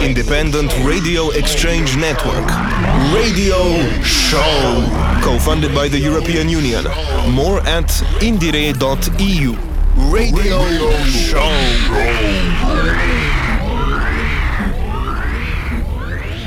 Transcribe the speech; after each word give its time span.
independent 0.00 0.72
radio 0.84 1.30
exchange 1.30 1.96
network. 1.96 2.46
Radio 3.12 3.58
Show. 4.02 4.88
Co 5.22 5.38
funded 5.38 5.74
by 5.74 5.88
the 5.88 5.98
European 5.98 6.48
Union. 6.48 6.84
More 7.30 7.60
at 7.66 7.88
indire.eu. 8.20 9.56
Radio 10.10 10.58
Show. 11.04 11.52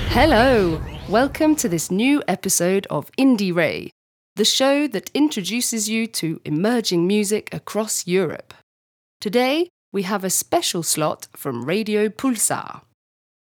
Hello! 0.09 0.81
Welcome 1.09 1.55
to 1.57 1.69
this 1.69 1.91
new 1.91 2.23
episode 2.27 2.87
of 2.89 3.11
IndieRE, 3.17 3.89
the 4.35 4.45
show 4.45 4.87
that 4.87 5.11
introduces 5.13 5.87
you 5.87 6.07
to 6.07 6.41
emerging 6.45 7.05
music 7.05 7.53
across 7.53 8.07
Europe. 8.07 8.53
Today, 9.21 9.69
we 9.91 10.03
have 10.03 10.23
a 10.23 10.29
special 10.29 10.83
slot 10.83 11.27
from 11.35 11.65
Radio 11.65 12.09
Pulsar. 12.09 12.81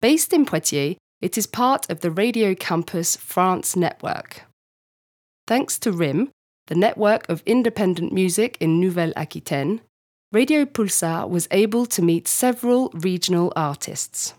Based 0.02 0.32
in 0.32 0.44
Poitiers, 0.44 0.96
it 1.20 1.38
is 1.38 1.46
part 1.46 1.88
of 1.88 2.00
the 2.00 2.10
Radio 2.10 2.56
Campus 2.56 3.14
France 3.14 3.76
network. 3.76 4.42
Thanks 5.46 5.78
to 5.78 5.92
RIM, 5.92 6.30
the 6.66 6.74
network 6.74 7.28
of 7.28 7.40
independent 7.46 8.12
music 8.12 8.56
in 8.58 8.80
Nouvelle 8.80 9.12
Aquitaine, 9.14 9.80
Radio 10.32 10.64
Pulsar 10.64 11.30
was 11.30 11.46
able 11.52 11.86
to 11.86 12.02
meet 12.02 12.26
several 12.26 12.90
regional 12.94 13.52
artists. 13.54 14.34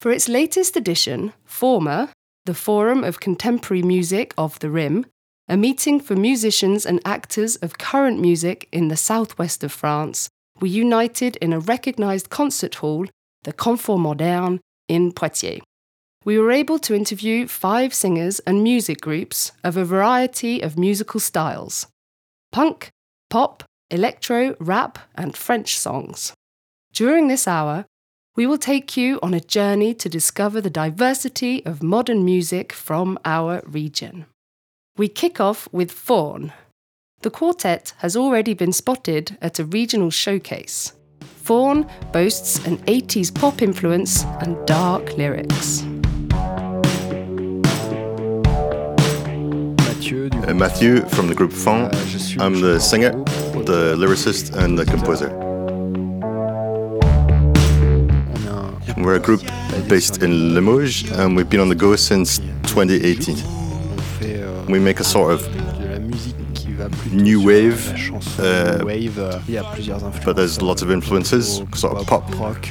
For 0.00 0.10
its 0.10 0.30
latest 0.30 0.78
edition, 0.78 1.34
Forma, 1.44 2.08
the 2.46 2.54
Forum 2.54 3.04
of 3.04 3.20
Contemporary 3.20 3.82
Music 3.82 4.32
of 4.38 4.58
the 4.60 4.70
RIM, 4.70 5.04
a 5.46 5.58
meeting 5.58 6.00
for 6.00 6.16
musicians 6.16 6.86
and 6.86 7.02
actors 7.04 7.56
of 7.56 7.76
current 7.76 8.18
music 8.18 8.66
in 8.72 8.88
the 8.88 8.96
southwest 8.96 9.62
of 9.62 9.72
France, 9.72 10.30
were 10.58 10.68
united 10.68 11.36
in 11.36 11.52
a 11.52 11.60
recognised 11.60 12.30
concert 12.30 12.76
hall, 12.76 13.04
the 13.44 13.52
Confort 13.52 14.00
Moderne, 14.00 14.60
in 14.88 15.12
Poitiers. 15.12 15.60
We 16.24 16.38
were 16.38 16.50
able 16.50 16.78
to 16.80 16.94
interview 16.94 17.46
five 17.46 17.92
singers 17.92 18.40
and 18.40 18.62
music 18.62 19.00
groups 19.00 19.52
of 19.62 19.76
a 19.76 19.84
variety 19.84 20.60
of 20.62 20.78
musical 20.78 21.20
styles 21.20 21.86
punk, 22.52 22.90
pop, 23.30 23.64
electro, 23.90 24.56
rap, 24.60 24.98
and 25.16 25.36
French 25.36 25.76
songs. 25.76 26.32
During 26.92 27.28
this 27.28 27.48
hour, 27.48 27.84
we 28.36 28.46
will 28.46 28.58
take 28.58 28.96
you 28.96 29.18
on 29.22 29.34
a 29.34 29.40
journey 29.40 29.92
to 29.94 30.08
discover 30.08 30.60
the 30.60 30.70
diversity 30.70 31.64
of 31.66 31.82
modern 31.82 32.24
music 32.24 32.72
from 32.72 33.18
our 33.24 33.62
region. 33.66 34.26
We 34.96 35.08
kick 35.08 35.40
off 35.40 35.68
with 35.72 35.92
Phaon. 35.92 36.52
The 37.22 37.30
quartet 37.30 37.94
has 37.98 38.16
already 38.16 38.54
been 38.54 38.72
spotted 38.72 39.36
at 39.42 39.58
a 39.58 39.64
regional 39.64 40.10
showcase. 40.10 40.92
Phaon 41.44 41.86
boasts 42.10 42.64
an 42.64 42.78
80s 42.86 43.30
pop 43.34 43.60
influence 43.60 44.24
and 44.40 44.56
dark 44.66 45.14
lyrics. 45.18 45.82
Uh, 50.46 50.54
Mathieu 50.54 51.02
from 51.10 51.28
the 51.28 51.34
group 51.34 51.50
Phaon. 51.50 51.90
I'm 52.40 52.62
the 52.62 52.80
singer, 52.80 53.10
the 53.64 53.94
lyricist, 53.94 54.56
and 54.56 54.78
the 54.78 54.86
composer. 54.86 55.28
We're 58.96 59.16
a 59.16 59.20
group 59.20 59.42
based 59.86 60.22
in 60.22 60.54
Limoges, 60.54 61.10
and 61.10 61.36
we've 61.36 61.50
been 61.50 61.60
on 61.60 61.68
the 61.68 61.74
go 61.74 61.94
since 61.94 62.38
2018 62.38 63.64
we 64.68 64.78
make 64.78 65.00
a 65.00 65.04
sort 65.04 65.32
of 65.32 65.63
new 67.12 67.42
wave, 67.44 67.88
uh, 68.38 68.84
but 70.24 70.36
there's 70.36 70.60
lots 70.62 70.82
of 70.82 70.90
influences, 70.90 71.62
sort 71.74 71.96
of 71.96 72.06
pop, 72.06 72.24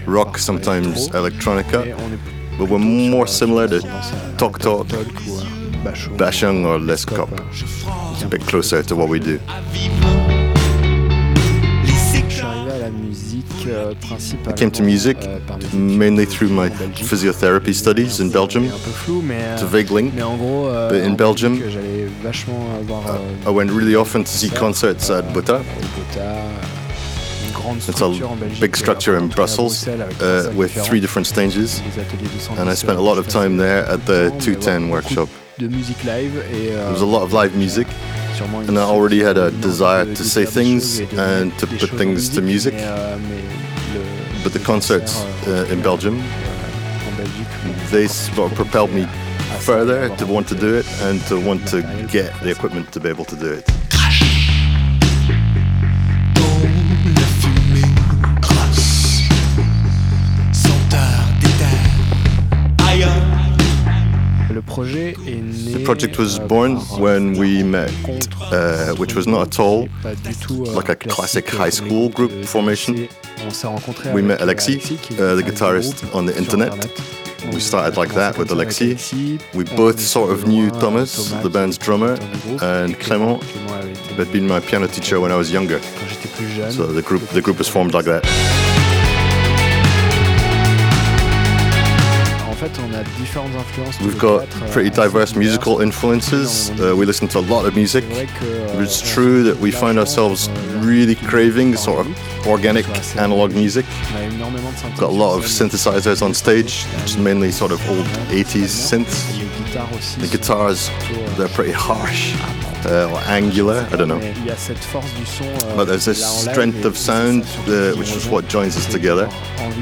rock, 0.08 0.38
sometimes 0.38 1.10
electronica, 1.10 1.96
but 2.58 2.70
we're 2.70 2.80
more 2.80 3.28
similar 3.28 3.68
to 3.68 3.80
Tok 4.38 4.60
Tok, 4.60 4.88
Bashung 6.18 6.66
or 6.66 6.78
Lescop. 6.80 7.30
It's 8.14 8.24
a 8.24 8.28
bit 8.28 8.42
closer 8.42 8.84
to 8.84 8.96
what 8.96 9.10
we 9.10 9.20
do. 9.20 9.40
I 13.66 14.52
came 14.54 14.72
to 14.72 14.84
music 14.84 15.18
euh, 15.22 15.40
mainly 15.74 16.26
through 16.26 16.50
my 16.50 16.70
physiotherapy 16.70 17.74
studies 17.74 18.20
in 18.20 18.30
Belgium. 18.30 18.66
It's 18.66 19.62
a 19.62 19.66
vague 19.66 19.92
link, 19.92 20.14
euh, 20.18 20.90
but 20.90 21.02
in 21.02 21.16
Belgium, 21.16 21.62
uh, 21.62 23.20
I 23.46 23.50
went 23.50 23.72
really 23.72 23.96
often 23.96 24.24
to 24.24 24.32
see 24.32 24.50
concerts 24.50 25.10
at 25.10 25.34
Bota. 25.34 25.64
It's 27.66 28.02
a 28.02 28.10
big 28.60 28.76
structure 28.76 29.18
in 29.18 29.30
Brussels 29.30 29.88
uh, 29.88 30.52
with 30.56 30.74
three 30.86 31.00
different 31.00 31.28
stages, 31.28 31.82
and 32.58 32.70
I 32.70 32.74
spent 32.74 32.98
a 32.98 33.02
lot 33.02 33.18
of 33.18 33.28
time 33.30 33.58
there 33.58 33.86
at 33.86 34.06
the 34.06 34.30
210 34.42 34.90
workshop. 34.90 35.30
There 35.58 35.70
was 35.70 37.02
a 37.02 37.06
lot 37.06 37.24
of 37.24 37.32
live 37.32 37.56
music, 37.56 37.88
and 38.42 38.78
I 38.78 38.84
already 38.84 39.22
had 39.22 39.38
a 39.38 39.52
desire 39.52 40.06
to 40.06 40.24
say 40.24 40.46
things 40.46 41.00
and 41.00 41.58
to 41.60 41.68
put 41.68 41.90
things 41.92 42.30
to 42.30 42.42
music. 42.42 42.74
But 44.44 44.54
the 44.54 44.60
concerts 44.60 45.22
uh, 45.48 45.68
in 45.72 45.82
Belgium, 45.82 46.18
they 47.92 48.08
propelled 48.56 48.92
me 48.92 49.06
further 49.60 50.14
to 50.18 50.26
want 50.26 50.48
to 50.50 50.56
do 50.56 50.76
it 50.76 50.86
and 51.02 51.22
to 51.28 51.40
want 51.40 51.68
to 51.70 51.82
get 52.12 52.34
the 52.42 52.52
equipment 52.52 52.92
to 52.94 53.00
be 53.00 53.10
able 53.10 53.26
to 53.26 53.36
do 53.36 53.52
it. 53.54 53.83
Project 65.84 66.18
was 66.18 66.40
born 66.40 66.78
when 67.00 67.34
we 67.34 67.64
met, 67.64 67.92
uh, 68.52 68.94
which 68.96 69.16
was 69.16 69.28
not 69.28 69.48
at 69.48 69.60
all 69.60 69.88
like 70.76 70.90
a 70.90 70.96
classic 70.96 71.50
high 71.50 71.70
school 71.70 72.10
group 72.10 72.32
formation. 72.46 73.08
We 74.14 74.22
met 74.22 74.42
Alexis, 74.42 74.92
uh, 75.20 75.36
the 75.36 75.44
guitarist, 75.44 76.14
on 76.16 76.26
the 76.26 76.38
internet. 76.38 76.72
We 77.54 77.60
started 77.60 77.98
like 77.98 78.14
that 78.14 78.38
with 78.38 78.52
Alexis. 78.52 79.12
We 79.54 79.64
both 79.76 80.00
sort 80.00 80.32
of 80.32 80.48
knew 80.48 80.70
Thomas, 80.72 81.30
the 81.42 81.50
band's 81.50 81.78
drummer, 81.78 82.14
and 82.62 82.96
Clément, 83.00 83.44
who 83.44 84.16
had 84.16 84.32
been 84.32 84.48
my 84.48 84.60
piano 84.62 84.88
teacher 84.88 85.20
when 85.20 85.32
I 85.32 85.36
was 85.36 85.52
younger. 85.52 85.80
So 86.72 86.88
the 86.88 87.02
group, 87.02 87.22
the 87.30 87.42
group 87.42 87.58
was 87.58 87.68
formed 87.68 87.94
like 87.94 88.06
that. 88.06 88.24
We've 94.02 94.20
got 94.20 94.48
pretty 94.72 94.90
diverse 94.90 95.36
musical 95.36 95.82
influences. 95.82 96.70
Uh, 96.72 96.96
we 96.96 97.06
listen 97.06 97.28
to 97.30 97.40
a 97.40 97.42
lot 97.42 97.66
of 97.66 97.76
music. 97.76 98.06
It's 98.10 99.02
true 99.14 99.44
that 99.44 99.58
we 99.58 99.72
find 99.72 100.00
ourselves 100.00 100.50
really 100.78 101.16
craving 101.16 101.76
sort 101.76 102.06
of 102.06 102.48
organic 102.48 102.88
analog 103.18 103.54
music. 103.54 103.86
We've 104.92 105.00
got 105.00 105.10
a 105.10 105.14
lot 105.14 105.38
of 105.38 105.44
synthesizers 105.46 106.22
on 106.22 106.34
stage, 106.34 106.84
which 106.86 107.06
is 107.06 107.18
mainly 107.18 107.52
sort 107.52 107.72
of 107.72 107.90
old 107.90 108.06
80s 108.30 108.72
synths. 108.90 109.38
The 110.16 110.28
guitars, 110.28 110.90
they're 111.38 111.48
pretty 111.50 111.72
harsh 111.72 112.36
uh, 112.86 113.12
or 113.12 113.20
angular, 113.28 113.88
I 113.92 113.96
don't 113.96 114.08
know. 114.08 114.20
But 115.76 115.86
there's 115.86 116.06
this 116.06 116.24
strength 116.52 116.86
of 116.86 116.98
sound, 116.98 117.44
uh, 117.68 117.94
which 117.96 118.12
is 118.12 118.28
what 118.28 118.48
joins 118.48 118.78
us 118.78 118.86
together. 118.92 119.28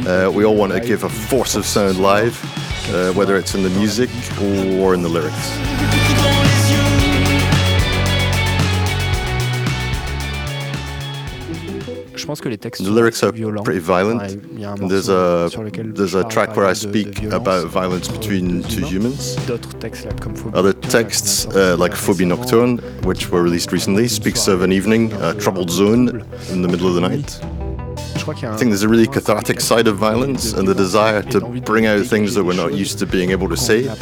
Uh, 0.08 0.32
we 0.34 0.46
all 0.46 0.56
want 0.56 0.72
to 0.72 0.80
give 0.80 1.04
a 1.04 1.10
force 1.10 1.56
of 1.56 1.66
sound 1.66 2.00
live 2.00 2.40
uh, 2.94 3.14
whether 3.14 3.38
it's 3.38 3.56
in 3.56 3.64
the 3.64 3.70
music 3.72 4.10
or 4.80 4.94
in 4.94 5.02
the 5.02 5.10
lyrics. 5.10 5.58
The 12.32 12.92
lyrics 12.92 13.24
are 13.24 13.32
pretty 13.64 13.80
violent. 13.80 14.22
There's 14.88 15.10
a 15.10 15.50
there's 15.96 16.14
a 16.14 16.24
track 16.26 16.56
where 16.56 16.66
I 16.66 16.74
speak 16.74 17.24
about 17.24 17.68
violence 17.68 18.08
between 18.08 18.64
two 18.64 18.86
humans. 18.86 19.38
Other 20.54 20.74
texts, 20.74 21.48
uh, 21.48 21.76
like 21.78 21.94
Phobie 21.94 22.28
Nocturne, 22.28 22.78
which 23.04 23.30
were 23.32 23.42
released 23.42 23.72
recently, 23.72 24.08
speaks 24.08 24.48
of 24.48 24.62
an 24.62 24.72
evening, 24.72 25.12
a 25.14 25.34
troubled 25.34 25.72
zone 25.72 26.24
in 26.52 26.62
the 26.62 26.68
middle 26.68 26.88
of 26.88 26.96
the 26.96 27.02
night. 27.02 27.71
I 28.28 28.58
think 28.58 28.70
there's 28.72 28.84
a 28.84 28.90
really 28.90 29.08
cathartic 29.08 29.60
side 29.62 29.88
of 29.88 29.98
violence 29.98 30.54
and 30.54 30.68
the 30.68 30.76
desire 30.76 31.22
to 31.24 31.40
bring 31.62 31.86
out 31.88 32.06
things 32.06 32.36
that 32.36 32.44
we're 32.44 32.54
not 32.54 32.74
used 32.74 33.00
to 33.00 33.06
being 33.06 33.32
able 33.32 33.50
to 33.50 33.58
say, 33.58 33.88
uh, 33.88 33.94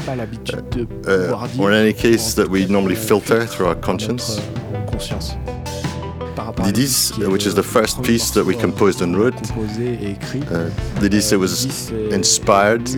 uh, 1.08 1.50
or 1.60 1.72
in 1.72 1.78
any 1.78 1.94
case 1.94 2.34
that 2.34 2.48
we 2.50 2.66
normally 2.66 2.96
filter 2.96 3.46
through 3.46 3.68
our 3.68 3.76
conscience. 3.76 4.40
Lidice, 6.66 7.32
which 7.32 7.46
is 7.46 7.56
the 7.56 7.64
first 7.64 8.02
piece 8.04 8.32
that 8.32 8.44
we 8.46 8.56
composed 8.56 9.02
and 9.02 9.18
wrote. 9.18 9.36
Uh, 9.36 10.70
Lidice, 11.00 11.32
it 11.32 11.38
was 11.38 11.90
inspired 11.92 12.90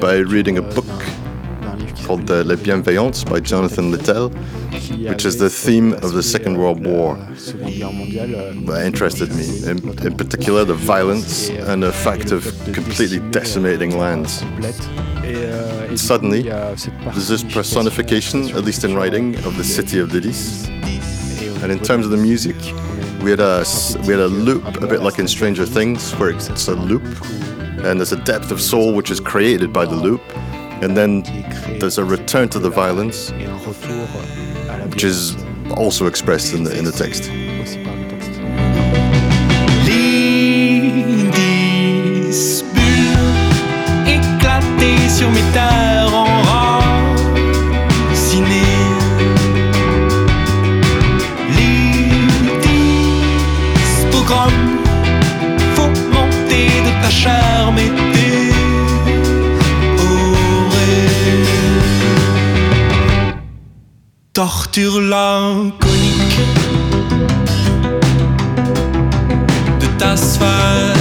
by 0.00 0.16
reading 0.18 0.58
a 0.58 0.62
book 0.62 0.86
called 2.04 2.30
uh, 2.30 2.42
Les 2.44 2.56
Bienveillantes 2.56 3.24
by 3.28 3.40
Jonathan 3.40 3.90
Littell, 3.90 4.28
which 5.08 5.24
is 5.24 5.38
the 5.38 5.48
theme 5.48 5.94
of 5.94 6.12
the 6.12 6.22
Second 6.22 6.58
World 6.58 6.84
War. 6.84 7.16
That 7.16 8.82
interested 8.84 9.30
me, 9.34 9.46
in, 9.70 9.78
in 10.06 10.16
particular 10.16 10.64
the 10.64 10.74
violence 10.74 11.48
and 11.48 11.82
the 11.82 11.92
fact 11.92 12.30
of 12.32 12.44
completely 12.72 13.20
decimating 13.30 13.98
lands. 13.98 14.44
Suddenly, 16.00 16.42
there's 16.42 17.28
this 17.28 17.44
personification, 17.44 18.50
at 18.50 18.64
least 18.64 18.84
in 18.84 18.94
writing, 18.94 19.36
of 19.46 19.56
the 19.56 19.64
city 19.64 19.98
of 19.98 20.10
Lidice. 20.10 20.68
And 21.62 21.72
in 21.72 21.78
terms 21.78 22.04
of 22.04 22.10
the 22.10 22.18
music, 22.18 22.56
we 23.22 23.30
had 23.30 23.40
a 23.40 23.64
we 24.00 24.08
had 24.08 24.20
a 24.20 24.28
loop, 24.28 24.64
a 24.82 24.86
bit 24.86 25.00
like 25.02 25.18
in 25.18 25.26
Stranger 25.26 25.64
Things, 25.64 26.12
where 26.18 26.30
it's 26.30 26.68
a 26.68 26.74
loop, 26.74 27.04
and 27.84 27.98
there's 27.98 28.12
a 28.12 28.22
depth 28.24 28.50
of 28.50 28.60
soul 28.60 28.92
which 28.94 29.10
is 29.10 29.20
created 29.20 29.72
by 29.72 29.86
the 29.86 29.94
loop, 29.94 30.22
and 30.82 30.96
then 30.96 31.22
there's 31.78 31.98
a 31.98 32.04
return 32.04 32.48
to 32.50 32.58
the 32.58 32.70
violence, 32.70 33.30
which 34.90 35.04
is 35.04 35.36
also 35.76 36.06
expressed 36.06 36.54
in 36.54 36.64
the 36.64 36.76
in 36.76 36.84
the 36.84 36.92
text. 36.92 37.30
sur 45.14 45.30
mes 45.30 45.83
torture 64.34 65.00
laconique 65.00 66.40
de 69.78 69.86
ta 69.96 70.16
sphère 70.16 70.96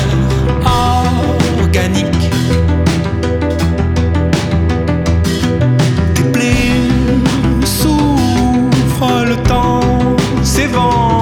organique. 1.59 2.29
Tes 6.13 6.23
plaies 6.31 7.65
souffrent 7.65 9.25
le 9.25 9.35
temps, 9.47 9.79
s'éventrent, 10.43 11.12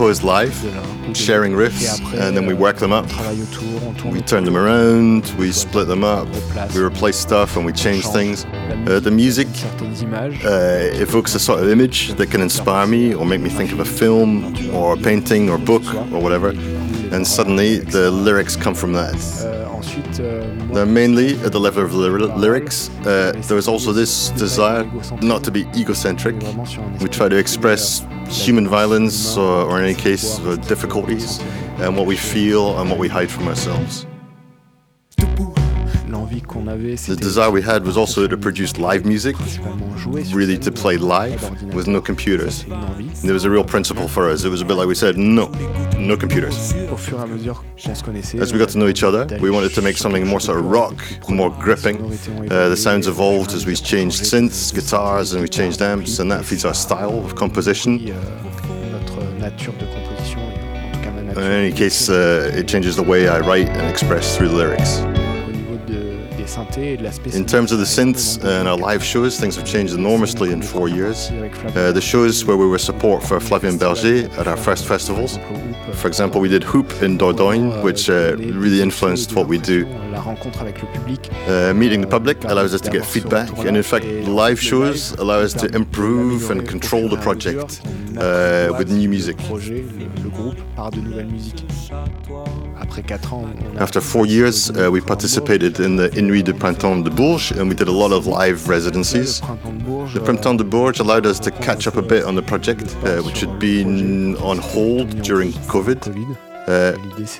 compose 0.00 0.22
live, 0.22 0.54
sharing 1.14 1.52
riffs, 1.52 2.00
and 2.18 2.34
then 2.34 2.46
we 2.46 2.54
work 2.54 2.76
them 2.76 2.90
up. 2.90 3.04
We 4.02 4.22
turn 4.22 4.44
them 4.44 4.56
around, 4.56 5.30
we 5.38 5.52
split 5.52 5.88
them 5.88 6.04
up, 6.04 6.26
we 6.74 6.80
replace 6.80 7.18
stuff 7.18 7.58
and 7.58 7.66
we 7.66 7.72
change 7.74 8.06
things. 8.06 8.46
Uh, 8.86 8.98
the 8.98 9.10
music 9.10 9.46
uh, 10.42 11.02
evokes 11.04 11.34
a 11.34 11.38
sort 11.38 11.60
of 11.62 11.68
image 11.68 12.14
that 12.14 12.30
can 12.30 12.40
inspire 12.40 12.86
me 12.86 13.12
or 13.12 13.26
make 13.26 13.42
me 13.42 13.50
think 13.50 13.72
of 13.72 13.80
a 13.80 13.84
film 13.84 14.56
or 14.74 14.94
a 14.94 14.96
painting 14.96 15.50
or 15.50 15.58
book 15.58 15.84
or 16.14 16.22
whatever, 16.22 16.48
and 16.48 17.26
suddenly 17.26 17.80
the 17.80 18.10
lyrics 18.10 18.56
come 18.56 18.74
from 18.74 18.94
that. 18.94 19.18
They're 20.72 20.86
mainly 20.86 21.38
at 21.40 21.52
the 21.52 21.60
level 21.60 21.82
of 21.82 21.92
the 21.92 21.98
lyrics. 22.38 22.88
Uh, 23.04 23.32
there 23.48 23.58
is 23.58 23.68
also 23.68 23.92
this 23.92 24.30
desire 24.30 24.84
not 25.20 25.44
to 25.44 25.50
be 25.50 25.66
egocentric. 25.76 26.36
We 27.02 27.08
try 27.10 27.28
to 27.28 27.36
express 27.36 28.02
human 28.30 28.66
violence 28.68 29.36
or, 29.36 29.64
or 29.64 29.78
in 29.78 29.84
any 29.84 29.94
case, 29.94 30.38
uh, 30.40 30.56
difficulties 30.68 31.40
and 31.78 31.96
what 31.96 32.06
we 32.06 32.16
feel 32.16 32.78
and 32.80 32.88
what 32.88 32.98
we 32.98 33.08
hide 33.08 33.30
from 33.30 33.48
ourselves. 33.48 34.06
The 37.06 37.16
desire 37.16 37.50
we 37.50 37.62
had 37.62 37.84
was 37.84 37.96
also 37.96 38.26
to 38.26 38.36
produce 38.36 38.78
live 38.78 39.04
music, 39.04 39.36
really 40.32 40.58
to 40.58 40.72
play 40.72 40.96
live 40.96 41.42
with 41.74 41.86
no 41.86 42.00
computers. 42.00 42.64
And 42.64 43.14
there 43.14 43.34
was 43.34 43.44
a 43.44 43.50
real 43.50 43.64
principle 43.64 44.08
for 44.08 44.28
us. 44.28 44.44
It 44.44 44.48
was 44.48 44.60
a 44.60 44.64
bit 44.64 44.74
like 44.74 44.88
we 44.88 44.94
said, 44.94 45.16
no, 45.16 45.46
no 45.98 46.16
computers. 46.16 46.72
As 48.40 48.52
we 48.52 48.58
got 48.58 48.68
to 48.70 48.78
know 48.78 48.88
each 48.88 49.02
other, 49.02 49.26
we 49.40 49.50
wanted 49.50 49.72
to 49.74 49.82
make 49.82 49.96
something 49.96 50.26
more 50.26 50.40
sort 50.40 50.58
of 50.58 50.64
rock, 50.66 50.96
more 51.28 51.50
gripping. 51.50 51.98
Uh, 52.50 52.68
the 52.68 52.76
sounds 52.76 53.06
evolved 53.06 53.52
as 53.52 53.64
we 53.66 53.76
changed 53.76 54.22
synths, 54.22 54.74
guitars, 54.74 55.32
and 55.32 55.42
we 55.42 55.48
changed 55.48 55.80
amps, 55.82 56.18
and 56.18 56.30
that 56.30 56.44
feeds 56.44 56.64
our 56.64 56.74
style 56.74 57.24
of 57.24 57.34
composition. 57.36 57.98
In 61.30 61.38
any 61.38 61.72
case, 61.72 62.08
uh, 62.10 62.50
it 62.54 62.66
changes 62.66 62.96
the 62.96 63.02
way 63.04 63.28
I 63.28 63.38
write 63.40 63.68
and 63.68 63.88
express 63.88 64.36
through 64.36 64.48
the 64.48 64.56
lyrics. 64.56 65.29
In 66.50 67.46
terms 67.46 67.70
of 67.70 67.78
the 67.78 67.84
synths 67.84 68.42
and 68.42 68.66
our 68.66 68.76
live 68.76 69.04
shows, 69.04 69.38
things 69.38 69.54
have 69.54 69.64
changed 69.64 69.94
enormously 69.94 70.50
in 70.50 70.60
four 70.62 70.88
years. 70.88 71.30
Uh, 71.30 71.92
the 71.92 72.00
shows 72.00 72.44
where 72.44 72.56
we 72.56 72.66
were 72.66 72.78
support 72.78 73.22
for 73.22 73.38
Flavien 73.38 73.78
Berger 73.78 74.28
at 74.40 74.48
our 74.48 74.56
first 74.56 74.84
festivals. 74.84 75.38
For 75.94 76.08
example, 76.08 76.40
we 76.40 76.48
did 76.48 76.64
Hoop 76.64 77.02
in 77.02 77.18
Dordogne, 77.18 77.84
which 77.84 78.10
uh, 78.10 78.34
really 78.36 78.82
influenced 78.82 79.36
what 79.36 79.46
we 79.46 79.58
do. 79.58 79.86
Uh, 81.46 81.72
meeting 81.74 82.00
the 82.00 82.08
public 82.08 82.42
allows 82.44 82.74
us 82.74 82.80
to 82.80 82.90
get 82.90 83.04
feedback, 83.04 83.48
and 83.58 83.76
in 83.76 83.82
fact, 83.84 84.04
live 84.04 84.60
shows 84.60 85.12
allow 85.12 85.38
us 85.38 85.52
to 85.54 85.66
improve 85.74 86.50
and 86.50 86.68
control 86.68 87.08
the 87.08 87.18
project 87.18 87.80
uh, 88.18 88.74
with 88.76 88.90
new 88.90 89.08
music. 89.08 89.38
After 93.78 94.00
four 94.00 94.26
years, 94.26 94.70
uh, 94.70 94.90
we 94.90 95.00
participated 95.00 95.80
in 95.80 95.96
the 95.96 96.08
Inouïs 96.10 96.39
de 96.42 96.52
Printemps 96.52 97.02
de 97.04 97.10
Bourges 97.10 97.58
and 97.58 97.68
we 97.68 97.74
did 97.74 97.88
a 97.88 97.92
lot 97.92 98.12
of 98.12 98.26
live 98.26 98.68
residencies. 98.68 99.40
The 99.40 100.20
Printemps 100.24 100.58
de 100.58 100.64
Bourges 100.64 101.00
allowed 101.00 101.26
us 101.26 101.38
to 101.40 101.50
catch 101.50 101.86
up 101.86 101.96
a 101.96 102.02
bit 102.02 102.24
on 102.24 102.34
the 102.34 102.42
project, 102.42 102.96
uh, 103.04 103.22
which 103.22 103.40
had 103.40 103.58
been 103.58 104.36
on 104.36 104.58
hold 104.58 105.22
during 105.22 105.52
COVID. 105.68 106.06
Uh, 106.66 106.92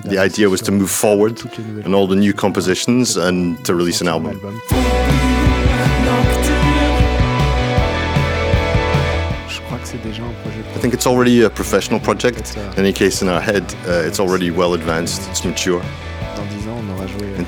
the 0.08 0.18
idea 0.18 0.48
was 0.48 0.60
to 0.62 0.72
move 0.72 0.90
forward 0.90 1.40
in 1.84 1.94
all 1.94 2.06
the 2.06 2.16
new 2.16 2.32
compositions 2.32 3.16
and 3.16 3.62
to 3.64 3.74
release 3.74 4.00
an 4.00 4.08
album. 4.08 4.40
I 9.72 10.78
think 10.82 10.94
it's 10.94 11.06
already 11.06 11.42
a 11.42 11.50
professional 11.50 12.00
project. 12.00 12.56
In 12.56 12.78
any 12.78 12.92
case, 12.92 13.22
in 13.22 13.28
our 13.28 13.40
head, 13.40 13.62
uh, 13.86 14.02
it's 14.06 14.20
already 14.20 14.50
well 14.50 14.74
advanced, 14.74 15.28
it's 15.30 15.44
mature. 15.44 15.82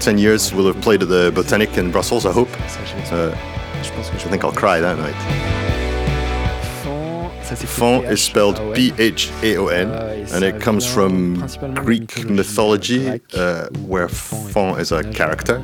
In 0.02 0.16
10 0.16 0.18
years, 0.18 0.52
we'll 0.52 0.66
have 0.66 0.82
played 0.82 1.00
at 1.00 1.08
the 1.08 1.30
Botanic 1.32 1.78
in 1.78 1.92
Brussels, 1.92 2.26
I 2.26 2.32
hope. 2.32 2.48
Uh, 3.12 3.32
I 3.32 4.28
think 4.30 4.42
I'll 4.42 4.50
cry 4.50 4.80
that 4.80 4.98
night. 4.98 5.14
Phaon 7.44 8.10
is 8.10 8.20
spelled 8.20 8.56
P 8.74 8.92
H 8.98 9.30
A 9.44 9.56
O 9.58 9.68
N, 9.68 9.92
and 10.32 10.42
it 10.42 10.60
comes 10.60 10.92
from 10.92 11.46
Greek 11.74 12.24
mythology, 12.24 13.10
uh, 13.10 13.68
where 13.86 14.08
Phaon 14.08 14.80
is 14.80 14.90
a 14.90 15.04
character. 15.12 15.62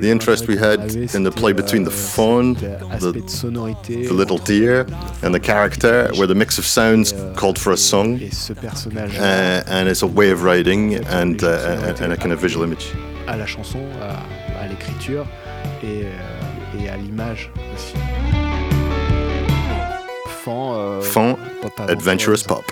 The 0.00 0.10
interest 0.10 0.48
we 0.48 0.56
had 0.56 0.94
in 1.14 1.24
the 1.24 1.30
play 1.30 1.52
between 1.52 1.84
the 1.84 1.90
faun, 1.90 2.54
the, 2.54 3.12
the 3.82 4.14
little 4.14 4.38
deer, 4.38 4.86
and 5.22 5.34
the 5.34 5.40
character, 5.40 6.08
where 6.14 6.26
the 6.26 6.34
mix 6.34 6.56
of 6.56 6.64
sounds 6.64 7.12
called 7.36 7.58
for 7.58 7.72
a 7.72 7.76
song, 7.76 8.14
uh, 8.14 9.62
and 9.66 9.86
it's 9.86 10.00
a 10.00 10.06
way 10.06 10.30
of 10.30 10.44
writing 10.44 10.94
and, 10.94 11.44
uh, 11.44 11.94
and 12.00 12.10
a 12.10 12.16
kind 12.16 12.32
of 12.32 12.40
visual 12.40 12.64
image. 12.64 12.90
À 13.26 13.36
la 13.36 13.46
chanson, 13.46 13.80
à, 14.02 14.62
à 14.62 14.66
l'écriture 14.68 15.26
et, 15.82 16.02
euh, 16.04 16.78
et 16.80 16.88
à 16.88 16.96
l'image 16.96 17.50
aussi. 17.74 17.94
Phon, 20.44 20.74
euh, 20.74 21.00
Phon 21.00 21.38
Adventurous 21.88 22.42
Pop. 22.46 22.64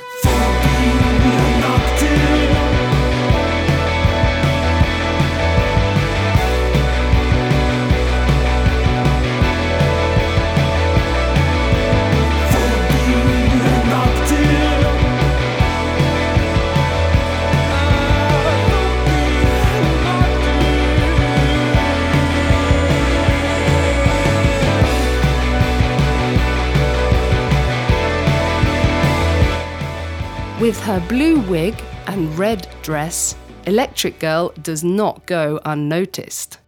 With 30.63 30.79
her 30.85 31.05
blue 31.09 31.41
wig 31.41 31.75
and 32.07 32.39
red 32.39 32.69
dress, 32.83 33.35
Elektrik 33.65 34.21
Girl 34.21 34.51
does 34.63 34.85
not 34.85 35.27
go 35.27 35.59
unnoticed. 35.65 36.59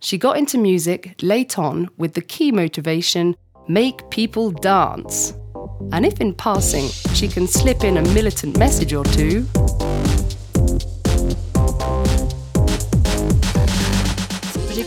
She 0.00 0.16
got 0.16 0.36
into 0.36 0.58
music 0.58 1.16
late 1.22 1.58
on 1.58 1.88
with 1.96 2.14
the 2.14 2.20
key 2.20 2.52
motivation 2.52 3.34
make 3.66 4.08
people 4.10 4.52
dance. 4.52 5.34
And 5.90 6.06
if 6.06 6.20
in 6.20 6.34
passing 6.34 6.88
she 7.14 7.26
can 7.26 7.48
slip 7.48 7.82
in 7.82 7.96
a 7.96 8.02
militant 8.14 8.56
message 8.58 8.92
or 8.92 9.02
two, 9.02 9.44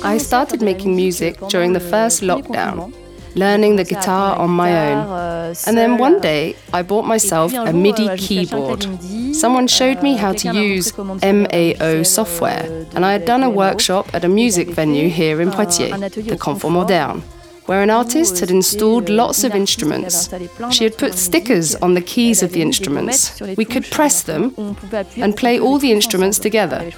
I 0.01 0.17
started 0.17 0.61
making 0.61 0.95
music 0.95 1.37
during 1.49 1.73
the 1.73 1.81
first 1.81 2.21
lockdown 2.21 2.93
learning 3.35 3.75
the 3.75 3.83
guitar 3.83 4.37
on 4.37 4.49
my 4.49 4.71
own. 4.91 4.97
Uh, 4.97 5.55
and 5.67 5.77
then 5.77 5.97
one 5.97 6.19
day, 6.21 6.55
I 6.73 6.81
bought 6.81 7.05
myself 7.05 7.53
a 7.53 7.73
MIDI 7.73 8.09
uh, 8.09 8.17
keyboard. 8.17 8.87
Someone 9.33 9.67
showed 9.67 10.01
me 10.01 10.15
how 10.15 10.33
to 10.33 10.53
use 10.53 10.97
MAO 10.97 12.03
software, 12.03 12.65
and 12.95 13.05
I 13.05 13.11
had 13.11 13.25
done 13.25 13.43
a 13.43 13.49
workshop 13.49 14.13
at 14.13 14.23
a 14.23 14.29
music 14.29 14.69
venue 14.69 15.09
here 15.09 15.41
in 15.41 15.51
Poitiers, 15.51 15.99
the 16.15 16.37
Confort. 16.37 16.73
Moderne 16.73 17.23
where 17.65 17.81
an 17.81 17.89
artist 17.89 18.39
had 18.39 18.51
installed 18.51 19.09
lots 19.09 19.43
of 19.43 19.55
instruments. 19.55 20.29
She 20.71 20.83
had 20.83 20.97
put 20.97 21.13
stickers 21.13 21.75
on 21.75 21.93
the 21.93 22.01
keys 22.01 22.43
of 22.43 22.51
the 22.51 22.61
instruments. 22.61 23.41
We 23.57 23.65
could 23.65 23.85
press 23.89 24.21
them 24.21 24.53
and 25.17 25.35
play 25.35 25.59
all 25.59 25.77
the 25.77 25.91
instruments 25.91 26.39
together. 26.39 26.91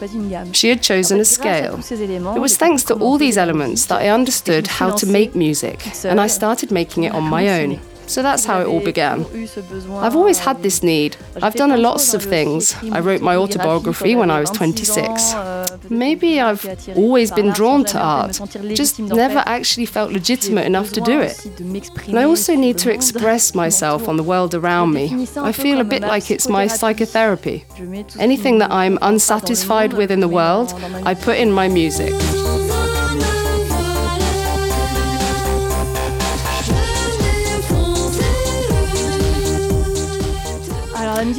She 0.54 0.70
had 0.70 0.82
chosen 0.82 1.20
a 1.20 1.26
scale. 1.26 1.80
It 1.90 2.40
was 2.40 2.58
thanks 2.58 2.84
to 2.84 2.96
all 2.96 3.18
these 3.18 3.38
elements 3.38 3.86
that 3.86 4.02
I 4.02 4.10
understood 4.10 4.68
how 4.68 4.96
to 4.96 5.06
make 5.06 5.36
music, 5.36 5.78
and 6.06 6.20
I 6.20 6.28
started 6.28 6.72
making 6.72 7.04
it 7.04 7.14
on 7.14 7.24
my 7.24 7.62
own. 7.62 7.80
So 8.08 8.24
that's 8.24 8.46
how 8.46 8.62
it 8.62 8.68
all 8.68 8.80
began. 8.80 9.26
I've 9.92 10.16
always 10.16 10.40
had 10.40 10.64
this 10.64 10.82
need. 10.82 11.18
I've 11.42 11.56
done 11.56 11.80
lots 11.82 12.14
of 12.14 12.24
things. 12.24 12.76
I 12.92 13.00
wrote 13.00 13.22
my 13.22 13.36
autobiography 13.36 14.16
when 14.16 14.32
I 14.32 14.40
was 14.40 14.50
26. 14.52 15.36
Maybe 15.90 16.40
I've 16.40 16.66
always 16.96 17.32
been 17.32 17.52
drawn 17.52 17.84
to 17.86 18.00
art, 18.00 18.40
just 18.74 19.00
never 19.00 19.44
actually 19.46 19.86
felt 19.86 20.12
legitimate 20.12 20.66
enough 20.66 20.92
to 20.94 21.02
do 21.02 21.20
it. 21.20 21.46
And 22.08 22.18
I 22.18 22.24
also 22.24 22.56
need 22.56 22.78
to 22.80 22.92
express 22.92 23.54
myself 23.54 24.08
on 24.08 24.18
the 24.18 24.24
world 24.24 24.56
around 24.56 24.94
me. 24.94 25.28
I 25.38 25.52
feel 25.52 25.82
a 25.82 25.84
bit 25.84 26.02
like 26.02 26.32
it's 26.32 26.48
my 26.48 26.68
psychotherapy. 26.68 27.66
Anything 28.20 28.60
that 28.60 28.72
I'm 28.72 28.98
unsatisfied 29.02 29.94
with 29.94 30.12
in 30.12 30.22
the 30.22 30.28
world, 30.28 30.74
I 31.06 31.14
put 31.14 31.38
in 31.38 31.52
my 31.52 31.68
music. 31.68 32.14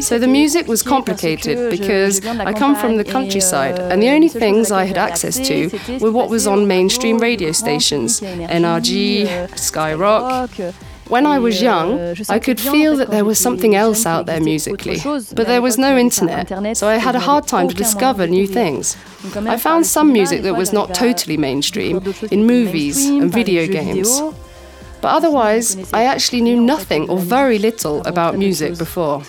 So 0.00 0.18
the 0.18 0.26
music 0.26 0.66
was 0.66 0.82
complicated 0.82 1.70
because 1.70 2.24
I 2.24 2.52
come 2.52 2.76
from 2.76 2.96
the 2.96 3.04
countryside 3.04 3.78
and 3.78 4.02
the 4.02 4.08
only 4.08 4.28
things 4.28 4.70
I 4.70 4.84
had 4.84 4.98
access 4.98 5.38
to 5.48 5.70
were 6.00 6.12
what 6.12 6.28
was 6.28 6.46
on 6.46 6.66
mainstream 6.66 7.18
radio 7.18 7.52
stations 7.52 8.20
NRJ, 8.20 9.50
Skyrock. 9.50 10.74
When 11.08 11.24
I 11.24 11.38
was 11.38 11.62
young, 11.62 12.14
I 12.28 12.38
could 12.38 12.60
feel 12.60 12.94
that 12.98 13.10
there 13.10 13.24
was 13.24 13.38
something 13.38 13.74
else 13.74 14.04
out 14.04 14.26
there 14.26 14.42
musically, 14.42 14.98
but 15.02 15.46
there 15.46 15.62
was 15.62 15.78
no 15.78 15.96
internet, 15.96 16.76
so 16.76 16.86
I 16.86 16.96
had 16.96 17.14
a 17.14 17.20
hard 17.20 17.46
time 17.46 17.66
to 17.68 17.74
discover 17.74 18.26
new 18.26 18.46
things. 18.46 18.94
I 19.34 19.56
found 19.56 19.86
some 19.86 20.12
music 20.12 20.42
that 20.42 20.54
was 20.54 20.70
not 20.72 20.94
totally 20.94 21.38
mainstream 21.38 22.02
in 22.30 22.46
movies 22.46 23.06
and 23.06 23.32
video 23.32 23.66
games. 23.66 24.20
But 25.00 25.14
otherwise, 25.14 25.92
I 25.92 26.04
actually 26.04 26.40
knew 26.40 26.60
nothing 26.60 27.08
or 27.08 27.18
very 27.18 27.58
little 27.58 28.00
about 28.06 28.36
music 28.36 28.76
before. 28.78 29.22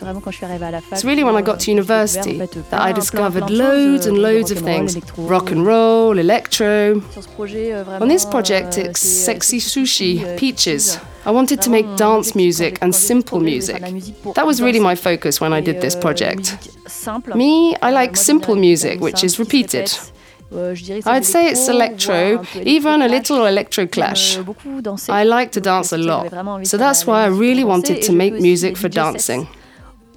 It's 0.91 1.05
really 1.05 1.23
when 1.23 1.35
I 1.35 1.41
got 1.41 1.59
to 1.61 1.71
university 1.71 2.38
that 2.38 2.81
I 2.81 2.91
discovered 2.91 3.49
loads 3.49 4.05
and 4.05 4.17
loads 4.17 4.51
of 4.51 4.59
things 4.59 4.97
rock 5.17 5.51
and 5.51 5.65
roll, 5.65 6.17
electro. 6.17 7.01
On 8.01 8.07
this 8.07 8.25
project, 8.25 8.77
it's 8.77 8.99
Sexy 8.99 9.59
Sushi, 9.59 10.38
Peaches. 10.38 10.99
I 11.25 11.31
wanted 11.31 11.61
to 11.61 11.69
make 11.69 11.85
dance 11.97 12.33
music 12.35 12.79
and 12.81 12.95
simple 12.95 13.39
music. 13.39 13.81
That 14.35 14.47
was 14.47 14.61
really 14.61 14.79
my 14.79 14.95
focus 14.95 15.39
when 15.39 15.53
I 15.53 15.61
did 15.61 15.81
this 15.81 15.95
project. 15.95 16.57
Me, 17.35 17.75
I 17.81 17.91
like 17.91 18.15
simple 18.15 18.55
music, 18.55 18.99
which 19.01 19.23
is 19.23 19.38
repeated. 19.38 19.91
Euh, 20.51 20.75
I'd 21.06 21.25
say 21.25 21.48
it's 21.51 21.68
electro, 21.68 22.44
even 22.63 23.01
a 23.03 23.08
little 23.08 23.46
electro 23.46 23.86
clash. 23.86 24.38
I 25.08 25.24
like 25.24 25.51
to 25.51 25.62
dance 25.62 25.91
a 25.91 25.98
lot, 25.98 26.32
so 26.65 26.75
that's 26.77 27.06
why 27.06 27.24
I 27.24 27.27
really 27.27 27.63
wanted 27.63 28.01
to 28.03 28.12
make 28.12 28.34
music 28.34 28.75
for 28.75 28.89
dancing. 28.89 29.48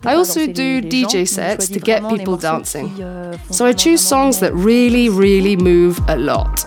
I 0.04 0.14
also 0.14 0.46
do 0.46 0.80
DJ 0.82 1.28
sets 1.28 1.68
to 1.68 1.78
get 1.78 2.02
people 2.08 2.36
dancing. 2.36 2.90
Euh, 3.00 3.36
so 3.50 3.66
I 3.66 3.72
choose 3.72 4.00
songs 4.00 4.40
that 4.40 4.52
really, 4.52 5.08
really 5.08 5.54
move 5.56 6.00
a 6.08 6.16
lot. 6.16 6.64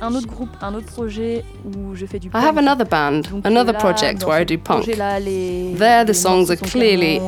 Un 0.00 0.14
autre 0.14 0.26
groupe, 0.26 0.50
un 0.62 0.74
autre 0.74 0.86
projet 0.86 1.44
où 1.64 1.94
je 1.94 2.06
fais 2.06 2.18
du 2.18 2.30
punk. 2.30 2.42
I 2.42 2.46
have 2.46 2.58
another 2.58 2.86
band, 2.86 3.22
Donc 3.30 3.44
another 3.44 3.72
là, 3.72 3.78
project 3.78 4.24
where 4.24 4.40
I 4.40 4.44
do 4.44 4.56
punk. 4.56 4.86
Là, 4.96 5.18
les, 5.18 5.74
There 5.76 6.04
the 6.04 6.14
songs 6.14 6.50
are 6.50 6.56
clearly 6.56 7.20